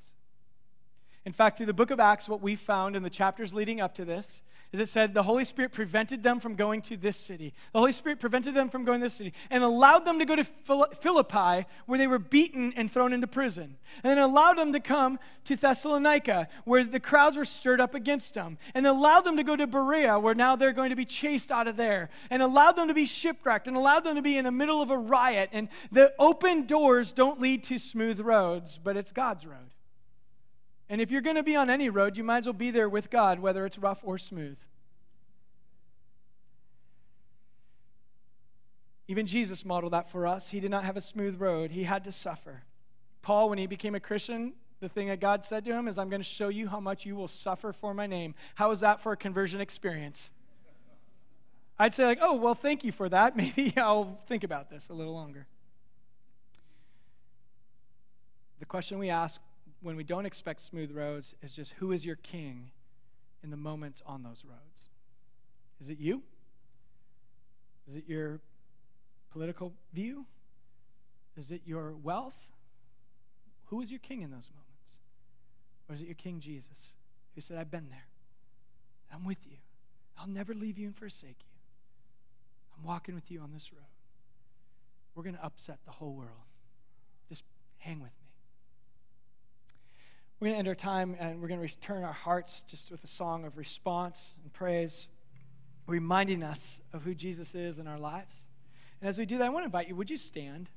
In 1.25 1.33
fact, 1.33 1.57
through 1.57 1.67
the 1.67 1.75
book 1.75 1.91
of 1.91 2.01
Acts, 2.01 2.29
what 2.29 2.41
we 2.41 2.57
found 2.57 2.97
in 2.97 3.03
the 3.03 3.11
chapters 3.11 3.53
leading 3.53 3.81
up 3.81 3.95
to 3.97 4.05
this 4.05 4.43
is 4.73 4.81
it 4.81 4.89
said 4.89 5.13
the 5.13 5.23
Holy 5.23 5.45
Spirit 5.45 5.73
prevented 5.73 6.23
them 6.23 6.41
from 6.41 6.55
going 6.55 6.81
to 6.83 6.97
this 6.97 7.19
city. 7.19 7.53
The 7.75 7.79
Holy 7.79 7.93
Spirit 7.93 8.21
prevented 8.21 8.55
them 8.55 8.71
from 8.71 8.85
going 8.85 9.01
to 9.01 9.05
this 9.05 9.15
city 9.15 9.35
and 9.51 9.63
allowed 9.63 10.07
them 10.07 10.19
to 10.19 10.25
go 10.25 10.35
to 10.35 10.45
Philippi, 10.45 11.67
where 11.85 11.99
they 11.99 12.07
were 12.07 12.19
beaten 12.19 12.73
and 12.75 12.91
thrown 12.91 13.13
into 13.13 13.27
prison. 13.27 13.77
And 14.03 14.11
then 14.11 14.19
allowed 14.19 14.57
them 14.57 14.73
to 14.73 14.81
come 14.81 15.19
to 15.45 15.57
Thessalonica, 15.57 16.49
where 16.65 16.85
the 16.85 17.01
crowds 17.01 17.37
were 17.37 17.45
stirred 17.45 17.83
up 17.83 17.95
against 17.95 18.33
them. 18.33 18.57
And 18.73 18.87
allowed 18.87 19.23
them 19.23 19.37
to 19.37 19.45
go 19.45 19.57
to 19.57 19.67
Berea, 19.67 20.19
where 20.19 20.35
now 20.35 20.57
they're 20.57 20.73
going 20.73 20.91
to 20.91 20.97
be 20.97 21.05
chased 21.05 21.51
out 21.51 21.69
of 21.69 21.77
there. 21.77 22.09
And 22.31 22.43
allowed 22.43 22.77
them 22.77 22.89
to 22.89 22.95
be 22.95 23.05
shipwrecked 23.05 23.67
and 23.67 23.77
allowed 23.77 24.05
them 24.05 24.17
to 24.17 24.23
be 24.23 24.39
in 24.39 24.47
the 24.47 24.53
middle 24.53 24.81
of 24.81 24.91
a 24.91 24.97
riot. 24.97 25.51
And 25.53 25.69
the 25.91 26.15
open 26.19 26.65
doors 26.65 27.13
don't 27.13 27.43
lead 27.43 27.65
to 27.65 27.79
smooth 27.79 28.21
roads, 28.21 28.81
but 28.83 28.97
it's 28.97 29.13
God's 29.13 29.45
road. 29.45 29.72
And 30.93 31.01
if 31.01 31.11
you're 31.11 31.23
going 31.23 31.37
to 31.37 31.43
be 31.43 31.57
on 31.57 31.71
any 31.71 31.89
road, 31.89 32.19
you 32.19 32.23
might 32.23 32.41
as 32.41 32.45
well 32.45 32.53
be 32.53 32.71
there 32.71 32.87
with 32.87 33.09
God, 33.09 33.41
whether 33.41 33.65
it's 33.65 33.79
rough 33.79 34.03
or 34.05 34.19
smooth. 34.19 34.59
Even 39.09 39.27
Jesus 39.27 39.65
modeled 39.65 39.95
that 39.95 40.11
for 40.11 40.27
us. 40.27 40.51
He 40.51 40.61
did 40.61 40.71
not 40.71 40.85
have 40.85 40.99
a 40.99 41.01
smooth 41.01 41.41
road, 41.41 41.71
he 41.71 41.85
had 41.85 42.05
to 42.05 42.13
suffer. 42.13 42.65
Paul, 43.23 43.49
when 43.49 43.57
he 43.57 43.67
became 43.67 43.95
a 43.95 44.01
Christian, 44.01 44.53
the 44.81 44.89
thing 44.91 45.09
that 45.09 45.19
God 45.19 45.47
said 45.47 45.65
to 45.65 45.73
him 45.73 45.89
is, 45.89 45.97
I'm 45.97 46.11
going 46.11 46.21
to 46.21 46.29
show 46.29 46.49
you 46.51 46.69
how 46.69 46.79
much 46.79 47.07
you 47.07 47.17
will 47.17 47.27
suffer 47.27 47.73
for 47.73 47.95
my 47.95 48.07
name. 48.07 48.35
How 48.57 48.71
is 48.71 48.81
that 48.81 49.01
for 49.01 49.13
a 49.13 49.17
conversion 49.17 49.63
experience? 49.63 50.31
I'd 51.79 51.95
say, 51.95 52.05
like, 52.05 52.19
oh, 52.21 52.35
well, 52.35 52.55
thank 52.55 52.85
you 52.85 52.93
for 52.93 53.09
that. 53.09 53.35
Maybe 53.37 53.73
I'll 53.79 54.21
think 54.27 54.45
about 54.45 54.69
this 54.69 54.91
a 54.91 54.93
little 54.93 55.15
longer. 55.15 55.47
The 58.59 58.67
question 58.67 58.99
we 58.99 59.09
ask 59.09 59.41
when 59.83 59.97
we 59.97 60.05
don't 60.05 60.27
expect 60.27 60.61
smooth 60.61 60.93
roads 60.93 61.35
is 61.43 61.53
just 61.53 61.73
who 61.75 61.93
is 61.93 62.07
your 62.07 62.17
king 62.17 62.71
in 63.43 63.51
the 63.51 63.57
moments 63.57 64.03
on 64.07 64.23
those 64.23 64.45
roads? 64.45 64.91
Is 65.81 65.89
it 65.89 65.99
you? 65.99 66.23
Is 67.91 67.97
it 67.97 68.05
your 68.07 68.41
political 69.33 69.73
view? 69.93 70.27
Is 71.37 71.51
it 71.51 71.63
your 71.65 71.93
wealth? 71.93 72.37
Who 73.67 73.81
is 73.81 73.91
your 73.91 73.99
king 73.99 74.23
in 74.23 74.31
those 74.31 74.51
moments? 74.55 74.99
Or 75.89 75.95
is 75.95 76.03
it 76.03 76.07
your 76.07 76.15
king 76.15 76.39
Jesus 76.41 76.93
who 77.35 77.41
said, 77.41 77.59
I've 77.59 77.71
been 77.71 77.89
there? 77.91 78.07
I'm 79.13 79.25
with 79.25 79.45
you. 79.45 79.57
I'll 80.17 80.29
never 80.29 80.55
leave 80.55 80.79
you 80.79 80.87
and 80.87 80.97
forsake 80.97 81.39
you. 81.41 81.59
I'm 82.77 82.85
walking 82.85 83.15
with 83.15 83.31
you 83.31 83.41
on 83.41 83.53
this 83.53 83.73
road. 83.73 83.83
We're 85.15 85.25
going 85.25 85.37
to 85.37 85.45
upset 85.45 85.79
the 85.85 85.91
whole 85.91 86.15
world. 86.15 86.47
Just 87.29 87.45
hang 87.79 88.01
with 88.01 88.13
me. 88.21 88.22
We're 90.43 90.49
going 90.49 90.55
to 90.55 90.59
end 90.59 90.69
our 90.71 90.75
time 90.75 91.17
and 91.21 91.41
we're 91.41 91.47
going 91.47 91.61
to 91.61 91.63
return 91.63 92.03
our 92.03 92.13
hearts 92.13 92.65
just 92.67 92.91
with 92.91 93.05
a 93.05 93.07
song 93.07 93.45
of 93.45 93.57
response 93.57 94.35
and 94.43 94.53
praise, 94.53 95.07
reminding 95.87 96.43
us 96.43 96.81
of 96.93 97.05
who 97.05 97.15
Jesus 97.15 97.55
is 97.55 97.79
in 97.79 97.87
our 97.87 97.97
lives. 97.97 98.43
And 99.01 99.09
as 99.09 99.19
we 99.19 99.25
do 99.25 99.39
that, 99.39 99.45
I 99.45 99.51
want 99.51 99.63
to 99.63 99.67
invite 99.67 99.87
you, 99.87 99.95
would 99.95 100.11
you 100.11 100.17
stand? 100.17 100.69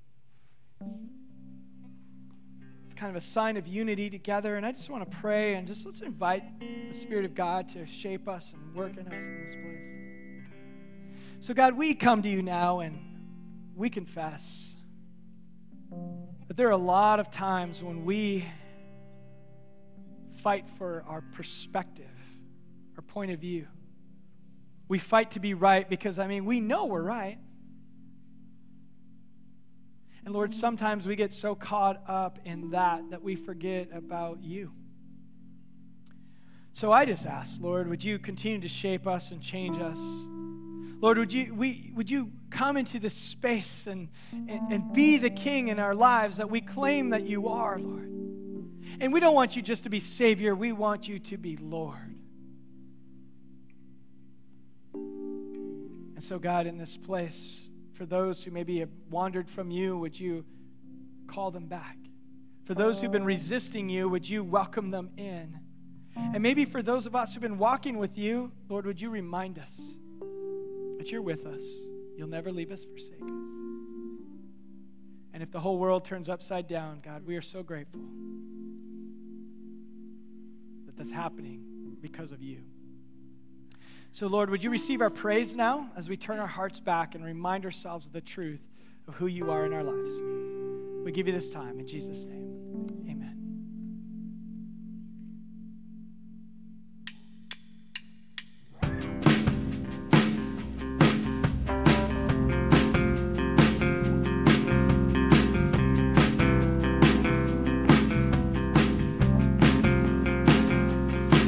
It's 2.86 2.94
kind 2.94 3.10
of 3.10 3.16
a 3.16 3.26
sign 3.26 3.58
of 3.58 3.66
unity 3.66 4.08
together. 4.08 4.56
And 4.56 4.68
I 4.68 4.72
just 4.72 4.92
want 4.92 5.10
to 5.10 5.18
pray 5.18 5.56
and 5.56 5.66
just 5.66 5.84
let's 5.84 6.02
invite 6.02 6.44
the 6.60 6.94
Spirit 6.94 7.26
of 7.26 7.34
God 7.34 7.68
to 7.70 7.88
shape 7.88 8.28
us 8.28 8.54
and 8.54 8.76
work 8.76 8.96
in 8.98 9.08
us 9.08 9.18
in 9.18 9.42
this 9.42 9.56
place. 9.56 9.94
So, 11.40 11.56
God, 11.56 11.76
we 11.76 11.96
come 11.96 12.22
to 12.22 12.30
you 12.30 12.44
now 12.44 12.82
and 12.82 13.00
we 13.76 13.90
confess 13.90 14.76
that 16.48 16.56
there 16.56 16.68
are 16.68 16.70
a 16.70 16.78
lot 16.78 17.20
of 17.20 17.32
times 17.32 17.82
when 17.82 18.06
we 18.06 18.46
fight 20.46 20.70
for 20.78 21.04
our 21.08 21.22
perspective, 21.22 22.06
our 22.96 23.02
point 23.02 23.32
of 23.32 23.40
view. 23.40 23.66
We 24.88 25.00
fight 25.00 25.32
to 25.32 25.40
be 25.40 25.56
right 25.56 25.90
because, 25.90 26.20
I 26.20 26.28
mean, 26.28 26.46
we 26.46 26.60
know 26.60 26.86
we're 26.86 27.02
right. 27.02 27.40
And 30.24 30.36
Lord, 30.36 30.54
sometimes 30.54 31.08
we 31.08 31.16
get 31.16 31.34
so 31.34 31.56
caught 31.56 32.00
up 32.08 32.38
in 32.46 32.70
that 32.70 33.10
that 33.10 33.24
we 33.24 33.36
forget 33.36 33.90
about 33.92 34.44
you. 34.44 34.72
So 36.74 36.92
I 36.92 37.06
just 37.06 37.26
ask, 37.26 37.60
Lord, 37.60 37.88
would 37.88 38.04
you 38.04 38.20
continue 38.20 38.62
to 38.62 38.70
shape 38.70 39.08
us 39.08 39.32
and 39.32 39.42
change 39.42 39.80
us? 39.80 40.00
Lord, 41.02 41.18
would 41.18 41.34
you, 41.34 41.56
we, 41.56 41.92
would 41.96 42.12
you 42.12 42.32
come 42.52 42.78
into 42.78 43.00
this 43.00 43.16
space 43.16 43.88
and, 43.88 44.10
and, 44.32 44.72
and 44.72 44.94
be 44.94 45.18
the 45.18 45.32
king 45.32 45.70
in 45.70 45.80
our 45.80 45.96
lives 45.96 46.38
that 46.38 46.52
we 46.52 46.62
claim 46.62 47.10
that 47.10 47.24
you 47.26 47.48
are, 47.48 47.80
Lord? 47.80 48.12
And 49.00 49.12
we 49.12 49.20
don't 49.20 49.34
want 49.34 49.56
you 49.56 49.62
just 49.62 49.84
to 49.84 49.90
be 49.90 50.00
Savior, 50.00 50.56
we 50.56 50.72
want 50.72 51.08
you 51.08 51.20
to 51.20 51.38
be 51.38 51.58
Lord. 51.58 52.16
And 54.94 56.24
so, 56.24 56.40
God, 56.40 56.66
in 56.66 56.78
this 56.78 56.96
place, 56.96 57.68
for 57.94 58.06
those 58.06 58.44
who 58.44 58.52
maybe 58.52 58.80
have 58.80 58.90
wandered 59.10 59.50
from 59.50 59.70
you, 59.70 59.98
would 59.98 60.18
you 60.18 60.46
call 61.28 61.52
them 61.52 61.68
back? 61.68 61.98
For 62.66 62.74
those 62.74 63.02
who've 63.02 63.12
been 63.12 63.26
resisting 63.26 63.90
you, 63.90 64.08
would 64.10 64.28
you 64.28 64.44
welcome 64.44 64.92
them 64.92 65.12
in? 65.18 65.60
And 66.16 66.42
maybe 66.42 66.64
for 66.64 66.82
those 66.82 67.06
of 67.06 67.16
us 67.16 67.34
who've 67.34 67.42
been 67.42 67.58
walking 67.58 67.98
with 67.98 68.18
you, 68.18 68.52
Lord, 68.70 68.86
would 68.86 69.02
you 69.02 69.10
remind 69.10 69.60
us 69.60 69.96
that 70.98 71.12
you're 71.12 71.22
with 71.22 71.46
us? 71.46 71.62
You'll 72.18 72.30
never 72.30 72.52
leave 72.52 72.72
us, 72.72 72.86
forsake 72.86 73.22
us. 73.22 73.50
And 75.34 75.44
if 75.44 75.52
the 75.52 75.60
whole 75.60 75.78
world 75.78 76.06
turns 76.06 76.30
upside 76.30 76.68
down, 76.68 77.02
God, 77.04 77.26
we 77.26 77.36
are 77.36 77.42
so 77.42 77.62
grateful 77.62 78.00
that 80.96 81.04
that's 81.04 81.12
happening 81.12 81.98
because 82.02 82.32
of 82.32 82.42
you. 82.42 82.62
So, 84.12 84.28
Lord, 84.28 84.50
would 84.50 84.64
you 84.64 84.70
receive 84.70 85.02
our 85.02 85.10
praise 85.10 85.56
now 85.56 85.90
as 85.98 86.08
we 86.08 86.16
turn 86.16 86.40
our 86.40 86.48
hearts 86.48 86.80
back 86.80 87.16
and 87.16 87.26
remind 87.26 87.66
ourselves 87.66 88.06
of 88.06 88.14
the 88.14 88.22
truth 88.22 88.64
of 89.08 89.16
who 89.16 89.28
you 89.28 89.52
are 89.52 89.66
in 89.66 89.74
our 89.74 89.84
lives? 89.84 90.12
We 91.04 91.12
give 91.12 91.28
you 91.28 91.34
this 91.34 91.50
time 91.50 91.80
in 91.80 91.88
Jesus' 91.88 92.26
name. 92.26 92.65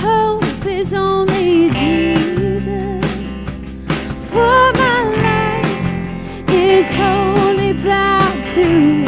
Hope 0.00 0.66
is 0.66 0.94
only 0.94 1.70
Jesus. 1.70 3.04
For 4.30 4.72
my 4.82 5.00
life 5.24 6.50
is 6.50 6.88
wholly 6.90 7.72
bound 7.72 8.44
to 8.54 9.07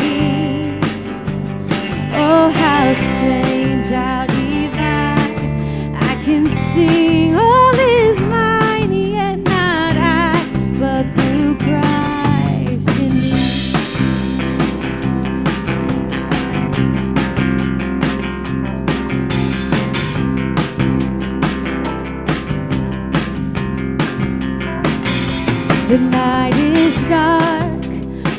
dark, 27.10 27.82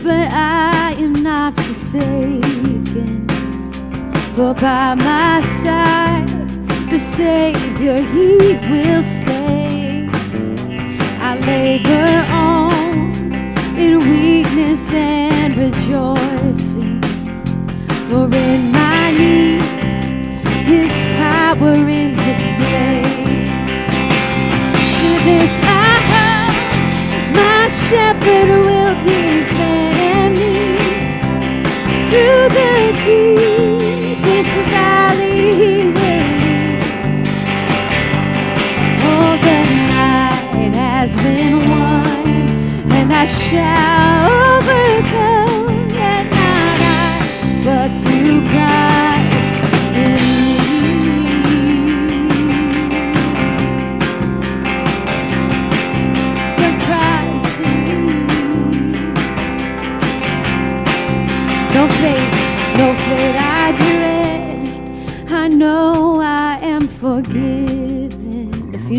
but 0.01 0.31
I 0.31 0.95
am 0.97 1.11
not 1.11 1.59
forsaken. 1.59 3.27
For 4.33 4.53
by 4.53 4.95
my 4.95 5.41
side, 5.41 6.29
the 6.89 6.97
Savior, 6.97 7.97
He 7.97 8.37
will 8.71 9.03
stay. 9.03 10.09
I 11.19 11.31
labor 11.51 12.11
on 12.31 12.71
in 13.77 13.99
weakness 14.09 14.93
and 14.93 15.53
rejoicing. 15.57 17.01
For 18.07 18.23
in 18.23 18.71
my 18.71 19.11
need, 19.19 19.61
His 20.71 20.93
power 21.19 21.75
is 21.89 22.15
displayed. 22.15 23.47
To 24.97 25.09
this 25.25 25.59
I 25.61 26.20
shepherd 27.91 28.49
will 28.67 28.95
defend 29.03 30.33
me 30.39 30.55
through 32.07 32.47
the 32.57 32.73
deepest 33.03 34.53
valley. 34.71 35.39
He 35.59 35.73
will 35.95 36.27
lead. 36.39 36.83
Oh, 39.03 39.31
the 39.45 39.59
night 39.91 40.73
has 40.73 41.11
been 41.17 41.55
won, 41.69 42.07
and 42.97 43.09
I 43.11 43.25
shall 43.25 44.21
overcome. 44.55 45.10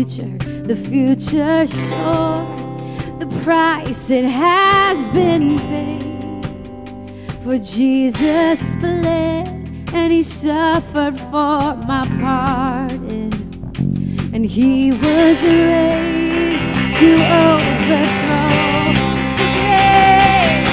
Future, 0.03 0.37
the 0.63 0.75
future 0.75 1.65
sure. 1.67 2.57
The 3.19 3.27
price 3.43 4.09
it 4.09 4.25
has 4.25 5.07
been 5.09 5.57
paid. 5.57 6.45
For 7.43 7.57
Jesus 7.57 8.75
bled 8.77 9.47
and 9.93 10.11
he 10.11 10.23
suffered 10.23 11.19
for 11.19 11.75
my 11.87 12.03
pardon 12.19 13.31
and 14.33 14.45
he 14.45 14.91
was 14.91 15.43
raised 15.43 16.69
to 16.99 17.09
overthrow 17.45 18.43
the 19.39 19.51
grave. 19.55 20.63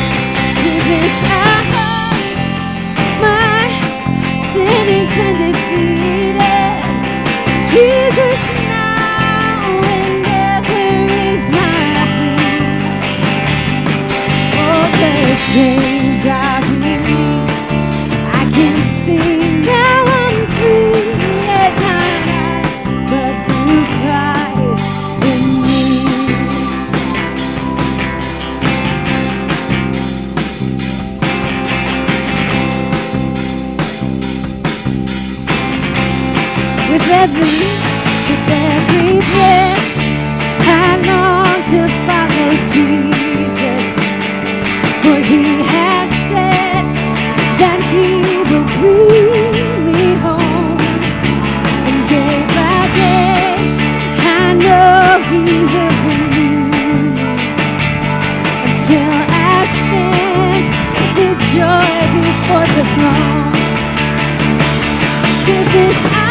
To 0.61 0.71
this 0.89 1.17
I 1.25 1.57
hope 1.77 2.23
my 3.23 3.67
sin 4.51 4.87
is 5.01 5.13
undefeated. 5.29 6.41
Jesus 7.71 8.00
chains 15.53 16.25
are 16.27 16.63
released. 16.79 17.73
I 18.39 18.43
can 18.55 18.77
sing 19.03 19.61
now 19.63 20.05
I'm 20.23 20.47
free. 20.55 20.93
Not 21.49 21.73
but 23.11 23.35
through 23.47 23.85
Christ 23.99 24.91
in 25.31 25.43
me. 25.65 25.83
With 36.91 37.09
every, 37.23 37.59
with 38.29 38.49
every 38.71 39.19
breath, 39.31 39.89
I 40.63 40.97
long 41.09 41.59
to 41.73 41.81
follow 42.07 42.51
Jesus. 42.73 43.20
He 55.31 55.65
will. 55.73 56.01
Until 58.67 59.13
I 59.29 59.59
stand 59.77 60.65
with 61.17 61.41
joy 61.55 61.99
before 62.17 62.69
the 62.77 62.85
throne. 62.95 63.53
To 65.45 65.55
this 65.73 66.01
I 66.13 66.27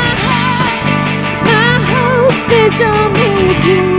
hold 1.90 2.34
is 2.62 2.78
only 2.82 3.56
Jesus. 3.64 3.99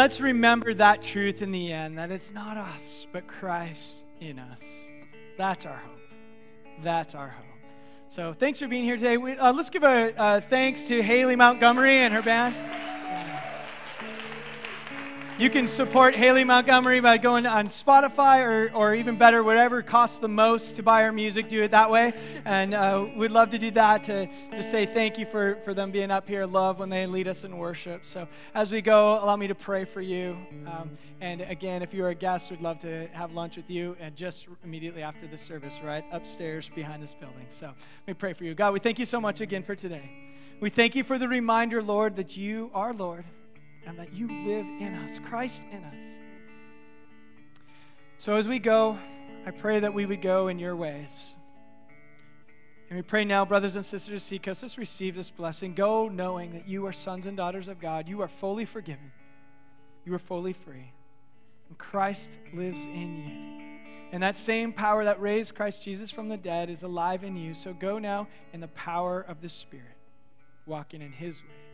let's 0.00 0.18
remember 0.18 0.72
that 0.72 1.02
truth 1.02 1.42
in 1.42 1.52
the 1.52 1.70
end 1.70 1.98
that 1.98 2.10
it's 2.10 2.32
not 2.32 2.56
us, 2.56 3.06
but 3.12 3.26
Christ 3.26 4.02
in 4.18 4.38
us. 4.38 4.64
That's 5.36 5.66
our 5.66 5.76
hope. 5.76 6.00
That's 6.82 7.14
our 7.14 7.28
hope. 7.28 7.44
So 8.08 8.32
thanks 8.32 8.58
for 8.58 8.66
being 8.66 8.84
here 8.84 8.96
today. 8.96 9.18
We, 9.18 9.32
uh, 9.32 9.52
let's 9.52 9.68
give 9.68 9.82
a 9.82 10.18
uh, 10.18 10.40
thanks 10.40 10.84
to 10.84 11.02
Haley 11.02 11.36
Montgomery 11.36 11.98
and 11.98 12.14
her 12.14 12.22
band. 12.22 12.69
You 15.40 15.48
can 15.48 15.68
support 15.68 16.14
Haley 16.14 16.44
Montgomery 16.44 17.00
by 17.00 17.16
going 17.16 17.46
on 17.46 17.68
Spotify 17.68 18.44
or, 18.44 18.70
or 18.74 18.94
even 18.94 19.16
better, 19.16 19.42
whatever 19.42 19.80
costs 19.80 20.18
the 20.18 20.28
most 20.28 20.76
to 20.76 20.82
buy 20.82 21.00
her 21.04 21.12
music, 21.12 21.48
do 21.48 21.62
it 21.62 21.70
that 21.70 21.90
way. 21.90 22.12
And 22.44 22.74
uh, 22.74 23.06
we'd 23.16 23.30
love 23.30 23.48
to 23.52 23.58
do 23.58 23.70
that 23.70 24.04
to, 24.04 24.28
to 24.54 24.62
say 24.62 24.84
thank 24.84 25.16
you 25.16 25.24
for, 25.24 25.56
for 25.64 25.72
them 25.72 25.92
being 25.92 26.10
up 26.10 26.28
here. 26.28 26.44
Love 26.44 26.78
when 26.78 26.90
they 26.90 27.06
lead 27.06 27.26
us 27.26 27.44
in 27.44 27.56
worship. 27.56 28.04
So 28.04 28.28
as 28.54 28.70
we 28.70 28.82
go, 28.82 29.14
allow 29.14 29.34
me 29.36 29.46
to 29.46 29.54
pray 29.54 29.86
for 29.86 30.02
you. 30.02 30.36
Um, 30.66 30.98
and 31.22 31.40
again, 31.40 31.80
if 31.80 31.94
you're 31.94 32.10
a 32.10 32.14
guest, 32.14 32.50
we'd 32.50 32.60
love 32.60 32.78
to 32.80 33.06
have 33.14 33.32
lunch 33.32 33.56
with 33.56 33.70
you 33.70 33.96
and 33.98 34.14
just 34.14 34.46
immediately 34.62 35.00
after 35.02 35.26
the 35.26 35.38
service, 35.38 35.80
right 35.82 36.04
upstairs 36.12 36.70
behind 36.74 37.02
this 37.02 37.14
building. 37.14 37.46
So 37.48 37.68
let 37.68 38.06
me 38.06 38.12
pray 38.12 38.34
for 38.34 38.44
you. 38.44 38.54
God, 38.54 38.74
we 38.74 38.78
thank 38.78 38.98
you 38.98 39.06
so 39.06 39.22
much 39.22 39.40
again 39.40 39.62
for 39.62 39.74
today. 39.74 40.10
We 40.60 40.68
thank 40.68 40.94
you 40.94 41.02
for 41.02 41.16
the 41.16 41.28
reminder, 41.28 41.82
Lord, 41.82 42.16
that 42.16 42.36
you 42.36 42.70
are 42.74 42.92
Lord 42.92 43.24
and 43.86 43.98
that 43.98 44.12
you 44.12 44.26
live 44.26 44.66
in 44.78 44.94
us, 45.04 45.18
Christ 45.18 45.62
in 45.70 45.84
us. 45.84 46.04
So 48.18 48.36
as 48.36 48.46
we 48.46 48.58
go, 48.58 48.98
I 49.46 49.50
pray 49.50 49.80
that 49.80 49.94
we 49.94 50.06
would 50.06 50.20
go 50.20 50.48
in 50.48 50.58
your 50.58 50.76
ways. 50.76 51.34
And 52.90 52.98
we 52.98 53.02
pray 53.02 53.24
now, 53.24 53.44
brothers 53.44 53.76
and 53.76 53.86
sisters, 53.86 54.22
seek 54.22 54.48
us, 54.48 54.62
let's 54.62 54.76
receive 54.76 55.14
this 55.14 55.30
blessing. 55.30 55.74
Go 55.74 56.08
knowing 56.08 56.52
that 56.52 56.68
you 56.68 56.84
are 56.86 56.92
sons 56.92 57.24
and 57.24 57.36
daughters 57.36 57.68
of 57.68 57.80
God. 57.80 58.08
You 58.08 58.20
are 58.20 58.28
fully 58.28 58.64
forgiven, 58.64 59.12
you 60.04 60.12
are 60.12 60.18
fully 60.18 60.52
free. 60.52 60.92
And 61.68 61.78
Christ 61.78 62.30
lives 62.52 62.84
in 62.84 63.16
you. 63.16 63.70
And 64.12 64.22
that 64.24 64.36
same 64.36 64.72
power 64.72 65.04
that 65.04 65.20
raised 65.20 65.54
Christ 65.54 65.84
Jesus 65.84 66.10
from 66.10 66.28
the 66.28 66.36
dead 66.36 66.68
is 66.68 66.82
alive 66.82 67.22
in 67.22 67.36
you. 67.36 67.54
So 67.54 67.72
go 67.72 67.98
now 68.00 68.26
in 68.52 68.60
the 68.60 68.68
power 68.68 69.20
of 69.20 69.40
the 69.40 69.48
Spirit, 69.48 69.96
walking 70.66 71.00
in 71.00 71.12
his 71.12 71.36
ways. 71.36 71.69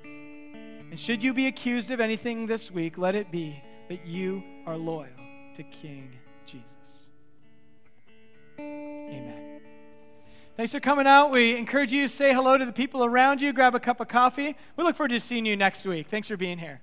And 0.91 0.99
should 0.99 1.23
you 1.23 1.35
be 1.35 1.47
accused 1.47 1.91
of 1.91 2.01
anything 2.01 2.47
this 2.47 2.71
week, 2.71 2.97
let 2.97 3.15
it 3.15 3.31
be 3.31 3.63
that 3.89 4.07
you 4.07 4.43
are 4.67 4.77
loyal 4.77 5.09
to 5.57 5.63
King 5.65 6.11
Jesus. 6.45 7.09
Amen. 8.59 9.61
Thanks 10.57 10.73
for 10.73 10.81
coming 10.81 11.07
out. 11.07 11.31
We 11.31 11.57
encourage 11.57 11.93
you 11.93 12.03
to 12.03 12.09
say 12.09 12.33
hello 12.33 12.57
to 12.57 12.65
the 12.65 12.73
people 12.73 13.05
around 13.05 13.43
you, 13.43 13.53
grab 13.53 13.75
a 13.75 13.81
cup 13.81 14.01
of 14.01 14.09
coffee. 14.09 14.57
We 14.77 14.85
look 14.85 14.97
forward 14.97 15.11
to 15.11 15.21
seeing 15.21 15.45
you 15.45 15.57
next 15.57 15.85
week. 15.85 16.07
Thanks 16.11 16.29
for 16.29 16.37
being 16.37 16.59
here. 16.59 16.81